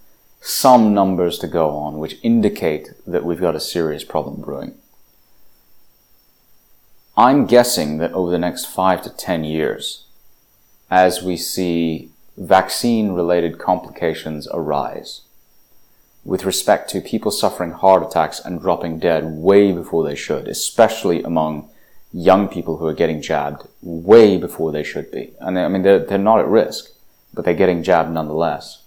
some 0.41 0.93
numbers 0.93 1.37
to 1.39 1.47
go 1.47 1.71
on 1.71 1.97
which 1.97 2.17
indicate 2.23 2.91
that 3.05 3.25
we've 3.25 3.41
got 3.41 3.55
a 3.55 3.59
serious 3.59 4.03
problem 4.03 4.41
brewing. 4.41 4.75
I'm 7.17 7.45
guessing 7.45 7.97
that 7.97 8.13
over 8.13 8.31
the 8.31 8.37
next 8.37 8.65
five 8.65 9.01
to 9.03 9.09
10 9.09 9.43
years, 9.43 10.05
as 10.89 11.21
we 11.21 11.35
see 11.35 12.11
vaccine 12.37 13.11
related 13.11 13.59
complications 13.59 14.47
arise, 14.53 15.21
with 16.23 16.45
respect 16.45 16.89
to 16.91 17.01
people 17.01 17.31
suffering 17.31 17.71
heart 17.71 18.03
attacks 18.03 18.39
and 18.39 18.61
dropping 18.61 18.99
dead 18.99 19.25
way 19.25 19.71
before 19.73 20.05
they 20.05 20.15
should, 20.15 20.47
especially 20.47 21.21
among 21.23 21.69
young 22.13 22.47
people 22.47 22.77
who 22.77 22.87
are 22.87 22.93
getting 22.93 23.21
jabbed 23.21 23.67
way 23.81 24.37
before 24.37 24.71
they 24.71 24.83
should 24.83 25.11
be. 25.11 25.33
And 25.39 25.59
I 25.59 25.67
mean, 25.67 25.83
they're, 25.83 25.99
they're 25.99 26.17
not 26.17 26.39
at 26.39 26.47
risk, 26.47 26.91
but 27.33 27.45
they're 27.45 27.53
getting 27.53 27.83
jabbed 27.83 28.11
nonetheless. 28.11 28.78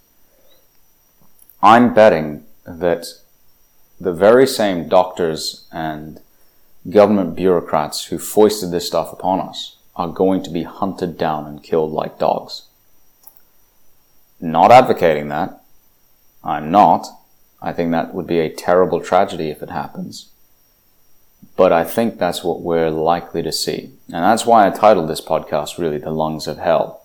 I'm 1.62 1.94
betting 1.94 2.44
that 2.64 3.06
the 4.00 4.12
very 4.12 4.48
same 4.48 4.88
doctors 4.88 5.68
and 5.70 6.20
government 6.90 7.36
bureaucrats 7.36 8.06
who 8.06 8.18
foisted 8.18 8.72
this 8.72 8.88
stuff 8.88 9.12
upon 9.12 9.38
us 9.38 9.76
are 9.94 10.08
going 10.08 10.42
to 10.42 10.50
be 10.50 10.64
hunted 10.64 11.16
down 11.16 11.46
and 11.46 11.62
killed 11.62 11.92
like 11.92 12.18
dogs. 12.18 12.62
Not 14.40 14.72
advocating 14.72 15.28
that. 15.28 15.62
I'm 16.42 16.72
not. 16.72 17.06
I 17.60 17.72
think 17.72 17.92
that 17.92 18.12
would 18.12 18.26
be 18.26 18.40
a 18.40 18.52
terrible 18.52 19.00
tragedy 19.00 19.50
if 19.50 19.62
it 19.62 19.70
happens. 19.70 20.30
But 21.56 21.72
I 21.72 21.84
think 21.84 22.18
that's 22.18 22.42
what 22.42 22.60
we're 22.60 22.90
likely 22.90 23.42
to 23.42 23.52
see. 23.52 23.92
And 24.06 24.24
that's 24.24 24.44
why 24.44 24.66
I 24.66 24.70
titled 24.70 25.08
this 25.08 25.20
podcast 25.20 25.78
really 25.78 25.98
The 25.98 26.10
Lungs 26.10 26.48
of 26.48 26.58
Hell. 26.58 27.02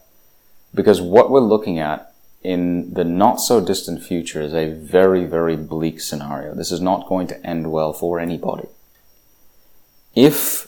Because 0.74 1.00
what 1.00 1.30
we're 1.30 1.42
looking 1.42 1.78
at 1.78 2.12
in 2.44 2.94
the 2.94 3.04
not 3.04 3.42
so 3.42 3.60
distant 3.60 4.04
future 4.04 4.42
is 4.42 4.54
a 4.54 4.72
very, 4.72 5.26
very 5.26 5.56
bleak 5.56 6.00
scenario. 6.00 6.54
This 6.54 6.72
is 6.72 6.82
not 6.82 7.08
going 7.08 7.28
to 7.28 7.46
end 7.46 7.72
well 7.72 7.94
for 7.94 8.20
anybody 8.20 8.68
if 10.18 10.68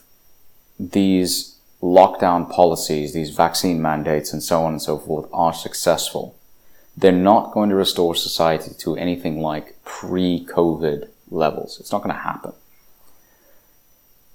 these 0.79 1.55
lockdown 1.81 2.47
policies, 2.47 3.13
these 3.13 3.31
vaccine 3.31 3.81
mandates, 3.81 4.31
and 4.31 4.43
so 4.43 4.63
on 4.63 4.73
and 4.73 4.81
so 4.81 4.99
forth 4.99 5.27
are 5.33 5.53
successful, 5.53 6.35
they're 6.95 7.11
not 7.11 7.51
going 7.51 7.69
to 7.69 7.75
restore 7.75 8.13
society 8.13 8.71
to 8.77 8.95
anything 8.95 9.41
like 9.41 9.83
pre 9.83 10.45
COVID 10.45 11.09
levels. 11.31 11.79
It's 11.79 11.91
not 11.91 12.03
going 12.03 12.15
to 12.15 12.21
happen. 12.21 12.53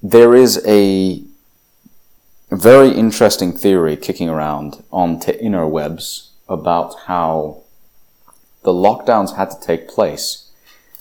There 0.03 0.35
is 0.35 0.61
a 0.67 1.23
very 2.51 2.91
interesting 2.91 3.53
theory 3.53 3.97
kicking 3.97 4.29
around 4.29 4.83
on 4.91 5.21
the 5.21 5.35
interwebs 5.35 6.31
about 6.49 6.95
how 7.07 7.63
the 8.63 8.73
lockdowns 8.73 9.37
had 9.37 9.51
to 9.51 9.61
take 9.61 9.89
place 9.89 10.51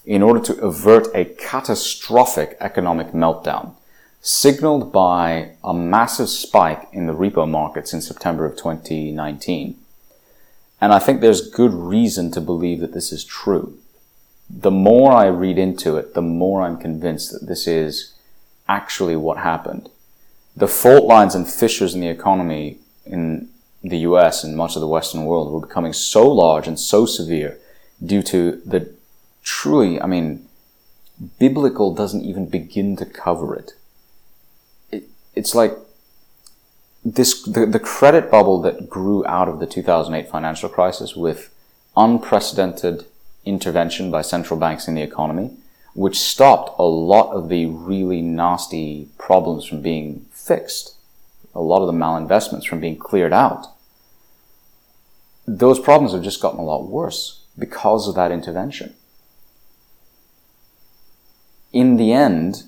in 0.06 0.22
order 0.22 0.40
to 0.40 0.62
avert 0.62 1.08
a 1.14 1.26
catastrophic 1.26 2.58
economic 2.60 3.08
meltdown 3.12 3.74
signaled 4.26 4.92
by 4.94 5.52
a 5.66 5.74
massive 5.74 6.30
spike 6.30 6.88
in 6.94 7.08
the 7.08 7.14
repo 7.14 7.48
markets 7.48 7.94
in 7.94 8.02
September 8.02 8.46
of 8.46 8.56
2019. 8.56 9.78
And 10.80 10.94
I 10.94 11.00
think 11.00 11.20
there's 11.20 11.50
good 11.50 11.74
reason 11.74 12.32
to 12.32 12.40
believe 12.40 12.80
that 12.80 12.94
this 12.94 13.12
is 13.12 13.26
true. 13.26 13.78
The 14.50 14.72
more 14.72 15.12
I 15.12 15.26
read 15.26 15.58
into 15.58 15.98
it, 15.98 16.14
the 16.14 16.22
more 16.22 16.62
I'm 16.62 16.78
convinced 16.78 17.34
that 17.34 17.48
this 17.48 17.68
is 17.68 18.14
actually 18.70 19.18
what 19.18 19.40
happened. 19.40 19.90
The 20.56 20.70
fault 20.70 21.06
lines 21.06 21.36
and 21.36 21.48
fissures 21.48 21.94
in 21.94 22.00
the 22.00 22.08
economy 22.08 22.78
in 23.06 23.50
the 23.84 24.00
US 24.00 24.44
and 24.44 24.56
much 24.56 24.76
of 24.76 24.82
the 24.82 24.88
Western 24.88 25.26
world 25.26 25.52
were 25.52 25.68
becoming 25.68 25.94
so 25.94 26.30
large 26.30 26.68
and 26.68 26.80
so 26.80 27.06
severe 27.06 27.60
due 28.04 28.24
to 28.24 28.62
the 28.66 28.94
truly, 29.44 30.02
I 30.02 30.08
mean, 30.08 30.48
biblical 31.40 31.94
doesn't 31.94 32.24
even 32.24 32.48
begin 32.48 32.96
to 32.98 33.06
cover 33.06 33.56
it 33.56 33.74
it's 35.36 35.56
like 35.56 35.78
this 37.04 37.44
the, 37.44 37.66
the 37.66 37.80
credit 37.80 38.32
bubble 38.32 38.62
that 38.62 38.90
grew 38.90 39.26
out 39.26 39.50
of 39.50 39.60
the 39.60 39.66
2008 39.66 40.30
financial 40.30 40.70
crisis 40.70 41.16
with 41.16 41.54
unprecedented 41.98 43.06
intervention 43.46 44.10
by 44.10 44.22
central 44.22 44.58
banks 44.58 44.88
in 44.88 44.96
the 44.96 45.02
economy, 45.02 45.52
which 45.94 46.18
stopped 46.18 46.72
a 46.80 46.84
lot 46.84 47.32
of 47.34 47.50
the 47.50 47.66
really 47.66 48.22
nasty 48.22 49.10
problems 49.18 49.66
from 49.66 49.82
being 49.82 50.26
fixed, 50.32 50.96
a 51.54 51.62
lot 51.62 51.82
of 51.82 51.88
the 51.88 51.94
malinvestments 51.94 52.66
from 52.66 52.80
being 52.80 52.98
cleared 52.98 53.34
out. 53.34 53.68
Those 55.48 55.80
problems 55.80 56.14
have 56.14 56.24
just 56.24 56.42
gotten 56.42 56.60
a 56.60 56.64
lot 56.64 56.88
worse 56.88 57.42
because 57.58 58.08
of 58.08 58.16
that 58.16 58.32
intervention. 58.32 58.96
In 61.72 61.98
the 61.98 62.14
end, 62.14 62.64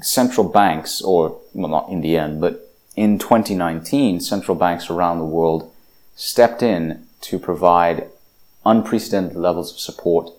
central 0.00 0.48
banks, 0.48 1.00
or, 1.00 1.40
well, 1.54 1.68
not 1.68 1.88
in 1.88 2.00
the 2.00 2.16
end, 2.16 2.40
but 2.40 2.72
in 2.94 3.18
2019, 3.18 4.20
central 4.20 4.56
banks 4.56 4.90
around 4.90 5.18
the 5.18 5.24
world 5.24 5.72
stepped 6.14 6.62
in 6.62 7.06
to 7.22 7.38
provide 7.38 8.08
unprecedented 8.64 9.36
levels 9.36 9.72
of 9.72 9.80
support 9.80 10.30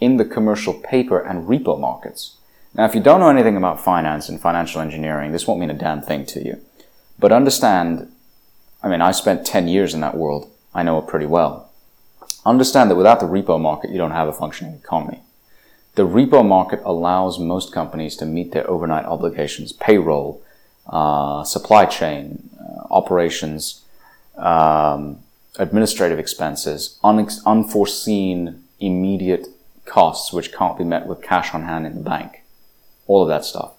in 0.00 0.16
the 0.16 0.24
commercial 0.24 0.74
paper 0.74 1.18
and 1.18 1.48
repo 1.48 1.78
markets. 1.78 2.36
Now, 2.74 2.84
if 2.84 2.94
you 2.94 3.00
don't 3.00 3.20
know 3.20 3.28
anything 3.28 3.56
about 3.56 3.82
finance 3.82 4.28
and 4.28 4.40
financial 4.40 4.80
engineering, 4.80 5.32
this 5.32 5.46
won't 5.46 5.60
mean 5.60 5.70
a 5.70 5.74
damn 5.74 6.02
thing 6.02 6.26
to 6.26 6.44
you. 6.44 6.60
But 7.18 7.32
understand, 7.32 8.10
I 8.82 8.88
mean, 8.88 9.00
I 9.00 9.12
spent 9.12 9.46
10 9.46 9.68
years 9.68 9.94
in 9.94 10.00
that 10.00 10.16
world. 10.16 10.50
I 10.74 10.82
know 10.82 10.98
it 10.98 11.06
pretty 11.06 11.26
well. 11.26 11.70
Understand 12.44 12.90
that 12.90 12.96
without 12.96 13.20
the 13.20 13.26
repo 13.26 13.60
market, 13.60 13.90
you 13.90 13.98
don't 13.98 14.10
have 14.10 14.28
a 14.28 14.32
functioning 14.32 14.74
economy. 14.74 15.22
The 15.94 16.06
repo 16.06 16.46
market 16.46 16.80
allows 16.84 17.38
most 17.38 17.72
companies 17.72 18.16
to 18.16 18.26
meet 18.26 18.52
their 18.52 18.68
overnight 18.68 19.04
obligations, 19.04 19.72
payroll, 19.72 20.42
uh, 20.86 21.44
supply 21.44 21.86
chain, 21.86 22.50
uh, 22.60 22.86
operations, 22.90 23.84
um, 24.36 25.20
administrative 25.58 26.18
expenses, 26.18 26.98
un- 27.04 27.28
unforeseen 27.46 28.64
immediate 28.80 29.46
costs 29.84 30.32
which 30.32 30.52
can't 30.52 30.76
be 30.76 30.84
met 30.84 31.06
with 31.06 31.22
cash 31.22 31.54
on 31.54 31.62
hand 31.62 31.86
in 31.86 31.94
the 31.94 32.00
bank, 32.00 32.42
all 33.06 33.22
of 33.22 33.28
that 33.28 33.44
stuff. 33.44 33.72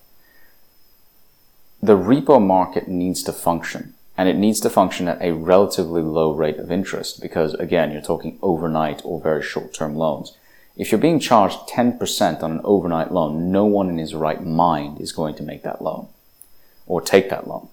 The 1.84 1.98
repo 1.98 2.41
market 2.41 2.88
needs 2.88 3.22
to 3.24 3.34
function 3.34 3.93
and 4.18 4.30
it 4.30 4.36
needs 4.36 4.59
to 4.61 4.70
function 4.70 5.07
at 5.07 5.22
a 5.22 5.34
relatively 5.34 6.01
low 6.01 6.32
rate 6.34 6.57
of 6.57 6.72
interest 6.72 7.22
because 7.22 7.53
again, 7.55 7.91
you're 7.91 8.01
talking 8.01 8.39
overnight 8.41 9.01
or 9.03 9.20
very 9.20 9.43
short 9.43 9.74
term 9.74 9.95
loans. 9.95 10.38
If 10.78 10.91
you're 10.91 10.99
being 10.99 11.20
charged 11.20 11.70
10% 11.70 12.43
on 12.43 12.51
an 12.51 12.61
overnight 12.63 13.11
loan, 13.11 13.51
no 13.51 13.66
one 13.66 13.89
in 13.89 13.97
his 13.97 14.13
right 14.13 14.43
mind 14.43 14.99
is 14.99 15.11
going 15.11 15.36
to 15.36 15.43
make 15.43 15.63
that 15.63 15.82
loan 15.82 16.07
or 16.86 17.01
take 17.01 17.30
that 17.30 17.47
loan. 17.47 17.70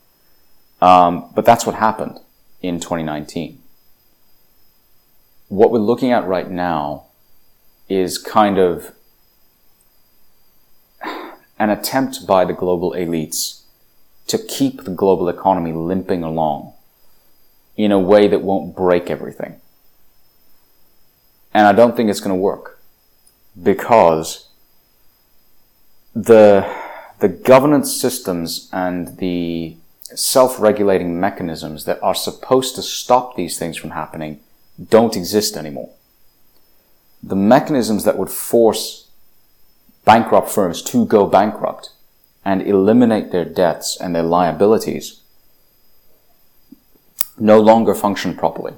Um, 0.81 1.31
but 1.35 1.45
that's 1.45 1.67
what 1.67 1.77
happened 1.77 2.21
in 2.61 2.81
2019. 2.81 3.61
What 5.49 5.71
we're 5.71 5.79
looking 5.79 6.13
at 6.13 6.27
right 6.27 6.51
now 6.51 7.05
is 7.89 8.19
kind 8.19 8.59
of 8.59 8.93
an 11.59 11.71
attempt 11.71 12.27
by 12.27 12.45
the 12.45 12.53
global 12.53 12.93
elites 12.93 13.62
to 14.27 14.39
keep 14.39 14.85
the 14.85 14.91
global 14.91 15.29
economy 15.29 15.73
limping 15.73 16.23
along 16.23 16.73
in 17.77 17.93
a 17.93 17.99
way 17.99 18.29
that 18.29 18.43
won't 18.43 18.77
break 18.77 19.11
everything. 19.11 19.61
And 21.55 21.67
I 21.67 21.73
don't 21.73 21.97
think 21.97 22.11
it's 22.11 22.21
going 22.21 22.37
to 22.37 22.41
work 22.41 22.81
because 23.61 24.49
the, 26.15 26.71
the 27.21 27.29
governance 27.29 27.95
systems 28.01 28.69
and 28.73 29.19
the 29.19 29.77
self-regulating 30.15 31.19
mechanisms 31.19 31.85
that 31.85 32.03
are 32.03 32.15
supposed 32.15 32.75
to 32.75 32.83
stop 32.83 33.37
these 33.37 33.59
things 33.59 33.77
from 33.77 33.91
happening 33.91 34.41
don't 34.91 35.17
exist 35.17 35.57
anymore. 35.57 35.91
The 37.23 37.37
mechanisms 37.37 38.05
that 38.05 38.19
would 38.19 38.31
force 38.31 39.09
bankrupt 40.05 40.51
firms 40.51 40.83
to 40.83 41.07
go 41.07 41.27
bankrupt 41.27 41.92
and 42.45 42.63
eliminate 42.63 43.31
their 43.31 43.45
debts 43.45 43.97
and 44.01 44.15
their 44.15 44.23
liabilities 44.23 45.21
no 47.39 47.61
longer 47.61 47.95
function 47.95 48.37
properly. 48.37 48.75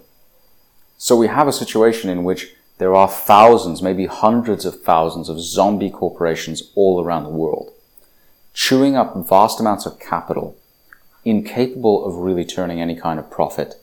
So 0.97 1.17
we 1.17 1.27
have 1.27 1.49
a 1.49 1.53
situation 1.53 2.09
in 2.09 2.25
which 2.25 2.55
there 2.79 2.95
are 2.95 3.09
thousands, 3.09 3.83
maybe 3.83 4.07
hundreds 4.07 4.65
of 4.65 4.83
thousands 4.83 5.29
of 5.29 5.41
zombie 5.41 5.91
corporations 5.91 6.71
all 6.75 7.03
around 7.03 7.25
the 7.25 7.31
world, 7.31 7.73
chewing 8.53 8.97
up 8.97 9.15
vast 9.29 9.61
amounts 9.61 9.87
of 9.87 10.01
capital, 10.01 10.57
incapable 11.25 12.05
of 12.05 12.17
really 12.17 12.45
turning 12.45 12.81
any 12.81 12.97
kind 12.97 13.19
of 13.19 13.31
profit, 13.31 13.77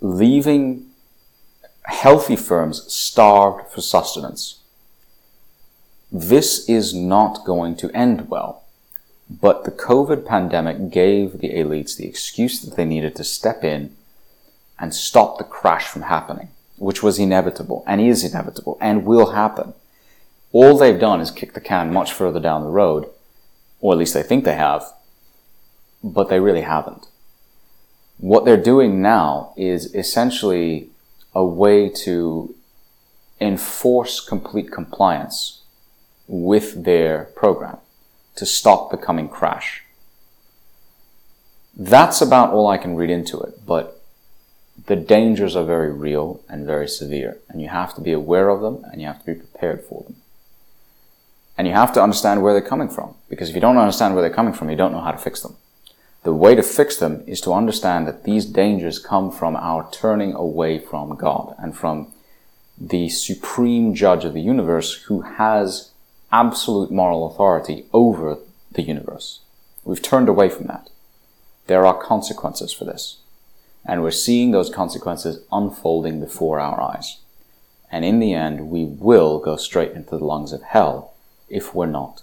leaving 0.00 0.86
healthy 1.84 2.36
firms 2.36 2.92
starved 2.92 3.70
for 3.70 3.80
sustenance. 3.80 4.60
This 6.14 6.68
is 6.68 6.94
not 6.94 7.44
going 7.44 7.76
to 7.76 7.90
end 7.90 8.30
well. 8.30 8.62
But 9.28 9.64
the 9.64 9.70
COVID 9.70 10.24
pandemic 10.24 10.90
gave 10.90 11.40
the 11.40 11.50
elites 11.50 11.96
the 11.96 12.06
excuse 12.06 12.60
that 12.60 12.76
they 12.76 12.84
needed 12.84 13.16
to 13.16 13.24
step 13.24 13.64
in 13.64 13.96
and 14.78 14.94
stop 14.94 15.38
the 15.38 15.44
crash 15.44 15.86
from 15.86 16.02
happening 16.02 16.48
which 16.76 17.02
was 17.02 17.18
inevitable 17.18 17.84
and 17.86 18.00
is 18.00 18.24
inevitable 18.24 18.76
and 18.80 19.04
will 19.04 19.32
happen. 19.32 19.74
All 20.52 20.76
they've 20.76 20.98
done 20.98 21.20
is 21.20 21.30
kick 21.30 21.54
the 21.54 21.60
can 21.60 21.92
much 21.92 22.12
further 22.12 22.40
down 22.40 22.62
the 22.62 22.70
road, 22.70 23.08
or 23.80 23.92
at 23.92 23.98
least 23.98 24.14
they 24.14 24.22
think 24.22 24.44
they 24.44 24.54
have, 24.54 24.84
but 26.02 26.28
they 26.28 26.40
really 26.40 26.62
haven't. 26.62 27.06
What 28.18 28.44
they're 28.44 28.56
doing 28.56 29.02
now 29.02 29.52
is 29.56 29.94
essentially 29.94 30.90
a 31.34 31.44
way 31.44 31.88
to 31.88 32.54
enforce 33.40 34.20
complete 34.20 34.70
compliance 34.70 35.63
with 36.26 36.84
their 36.84 37.30
program 37.36 37.78
to 38.36 38.46
stop 38.46 38.90
the 38.90 38.96
coming 38.96 39.28
crash. 39.28 39.82
That's 41.76 42.20
about 42.20 42.52
all 42.52 42.68
I 42.68 42.78
can 42.78 42.96
read 42.96 43.10
into 43.10 43.40
it, 43.40 43.66
but 43.66 44.00
the 44.86 44.96
dangers 44.96 45.56
are 45.56 45.64
very 45.64 45.92
real 45.92 46.40
and 46.48 46.66
very 46.66 46.88
severe, 46.88 47.38
and 47.48 47.60
you 47.60 47.68
have 47.68 47.94
to 47.94 48.00
be 48.00 48.12
aware 48.12 48.48
of 48.48 48.60
them 48.60 48.84
and 48.90 49.00
you 49.00 49.06
have 49.06 49.20
to 49.20 49.26
be 49.26 49.34
prepared 49.34 49.84
for 49.84 50.02
them. 50.02 50.16
And 51.56 51.68
you 51.68 51.72
have 51.72 51.92
to 51.94 52.02
understand 52.02 52.42
where 52.42 52.52
they're 52.52 52.68
coming 52.68 52.88
from, 52.88 53.14
because 53.28 53.48
if 53.48 53.54
you 53.54 53.60
don't 53.60 53.76
understand 53.76 54.14
where 54.14 54.22
they're 54.22 54.34
coming 54.34 54.52
from, 54.52 54.70
you 54.70 54.76
don't 54.76 54.92
know 54.92 55.00
how 55.00 55.12
to 55.12 55.18
fix 55.18 55.40
them. 55.40 55.56
The 56.24 56.34
way 56.34 56.54
to 56.54 56.62
fix 56.62 56.96
them 56.96 57.22
is 57.26 57.40
to 57.42 57.52
understand 57.52 58.08
that 58.08 58.24
these 58.24 58.46
dangers 58.46 58.98
come 58.98 59.30
from 59.30 59.54
our 59.56 59.88
turning 59.92 60.32
away 60.32 60.78
from 60.78 61.14
God 61.16 61.54
and 61.58 61.76
from 61.76 62.12
the 62.78 63.08
supreme 63.08 63.94
judge 63.94 64.24
of 64.24 64.32
the 64.34 64.40
universe 64.40 64.94
who 65.04 65.20
has 65.20 65.92
absolute 66.34 66.90
moral 66.90 67.30
authority 67.30 67.86
over 67.92 68.38
the 68.72 68.82
universe. 68.82 69.38
We've 69.84 70.02
turned 70.02 70.28
away 70.28 70.48
from 70.48 70.66
that. 70.66 70.90
There 71.68 71.86
are 71.86 71.96
consequences 71.96 72.72
for 72.72 72.84
this. 72.84 73.18
And 73.86 74.02
we're 74.02 74.10
seeing 74.10 74.50
those 74.50 74.68
consequences 74.68 75.44
unfolding 75.52 76.18
before 76.18 76.58
our 76.58 76.80
eyes. 76.80 77.18
And 77.88 78.04
in 78.04 78.18
the 78.18 78.34
end, 78.34 78.68
we 78.68 78.84
will 78.84 79.38
go 79.38 79.54
straight 79.56 79.92
into 79.92 80.18
the 80.18 80.24
lungs 80.24 80.52
of 80.52 80.62
hell 80.62 81.14
if 81.48 81.72
we're 81.72 81.86
not 81.86 82.22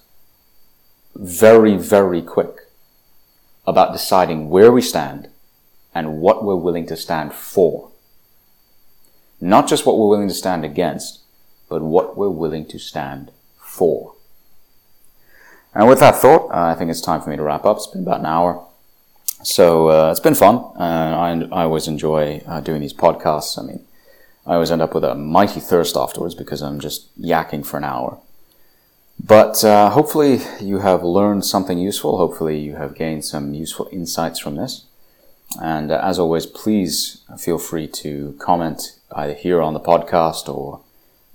very, 1.15 1.77
very 1.77 2.21
quick 2.21 2.67
about 3.65 3.93
deciding 3.93 4.49
where 4.49 4.71
we 4.71 4.81
stand 4.81 5.29
and 5.93 6.19
what 6.19 6.43
we're 6.43 6.55
willing 6.55 6.87
to 6.87 6.97
stand 6.97 7.33
for. 7.33 7.91
Not 9.39 9.67
just 9.67 9.85
what 9.85 9.97
we're 9.97 10.09
willing 10.09 10.27
to 10.27 10.33
stand 10.33 10.65
against, 10.65 11.21
but 11.69 11.81
what 11.81 12.17
we're 12.17 12.29
willing 12.29 12.65
to 12.67 12.79
stand 12.79 13.31
for. 13.71 14.13
And 15.73 15.87
with 15.87 15.99
that 15.99 16.17
thought, 16.17 16.49
uh, 16.51 16.71
I 16.71 16.75
think 16.75 16.91
it's 16.91 17.01
time 17.01 17.21
for 17.21 17.29
me 17.29 17.37
to 17.37 17.43
wrap 17.43 17.65
up. 17.65 17.77
It's 17.77 17.87
been 17.87 18.03
about 18.03 18.19
an 18.19 18.25
hour. 18.25 18.65
So 19.43 19.89
uh, 19.89 20.11
it's 20.11 20.19
been 20.19 20.35
fun. 20.35 20.57
Uh, 20.77 21.47
I, 21.51 21.61
I 21.61 21.63
always 21.63 21.87
enjoy 21.87 22.43
uh, 22.45 22.59
doing 22.59 22.81
these 22.81 22.93
podcasts. 22.93 23.57
I 23.57 23.65
mean, 23.65 23.81
I 24.45 24.55
always 24.55 24.71
end 24.71 24.81
up 24.81 24.93
with 24.93 25.05
a 25.05 25.15
mighty 25.15 25.61
thirst 25.61 25.95
afterwards 25.95 26.35
because 26.35 26.61
I'm 26.61 26.79
just 26.79 27.17
yakking 27.19 27.65
for 27.65 27.77
an 27.77 27.85
hour. 27.85 28.19
But 29.23 29.63
uh, 29.63 29.91
hopefully 29.91 30.41
you 30.59 30.79
have 30.79 31.03
learned 31.03 31.45
something 31.45 31.77
useful. 31.77 32.17
Hopefully 32.17 32.59
you 32.59 32.75
have 32.75 32.95
gained 32.95 33.23
some 33.23 33.53
useful 33.53 33.87
insights 33.91 34.39
from 34.39 34.55
this. 34.55 34.85
And 35.61 35.91
uh, 35.91 36.01
as 36.03 36.19
always, 36.19 36.45
please 36.45 37.23
feel 37.37 37.57
free 37.57 37.87
to 37.87 38.35
comment 38.39 38.99
either 39.15 39.33
here 39.33 39.61
on 39.61 39.73
the 39.73 39.79
podcast 39.79 40.53
or 40.53 40.81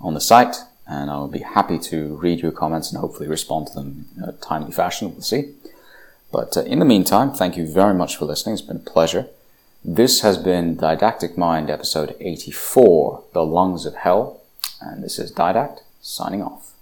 on 0.01 0.15
the 0.15 0.21
site. 0.21 0.57
And 0.89 1.11
I'll 1.11 1.29
be 1.29 1.41
happy 1.41 1.79
to 1.81 2.17
read 2.17 2.41
your 2.41 2.53
comments 2.53 2.93
and 2.93 3.01
hopefully 3.01 3.29
respond 3.29 3.69
to 3.69 3.75
them 3.75 4.07
in 4.17 4.23
a 4.23 4.33
timely 4.33 4.73
fashion. 4.73 5.13
We'll 5.13 5.23
see. 5.23 5.53
But 6.33 6.57
uh, 6.57 6.63
in 6.63 6.79
the 6.79 6.85
meantime, 6.85 7.33
thank 7.33 7.57
you 7.57 7.67
very 7.67 7.95
much 7.95 8.17
for 8.17 8.25
listening. 8.25 8.55
It's 8.55 8.63
been 8.63 8.77
a 8.77 8.91
pleasure. 8.91 9.27
This 9.85 10.21
has 10.21 10.39
been 10.39 10.77
Didactic 10.77 11.37
Mind 11.37 11.71
episode 11.71 12.15
84, 12.21 13.25
The 13.33 13.45
Lungs 13.45 13.87
of 13.87 13.95
Hell. 13.95 14.43
And 14.81 15.03
this 15.03 15.19
is 15.19 15.33
Didact 15.33 15.81
signing 16.01 16.43
off. 16.43 16.76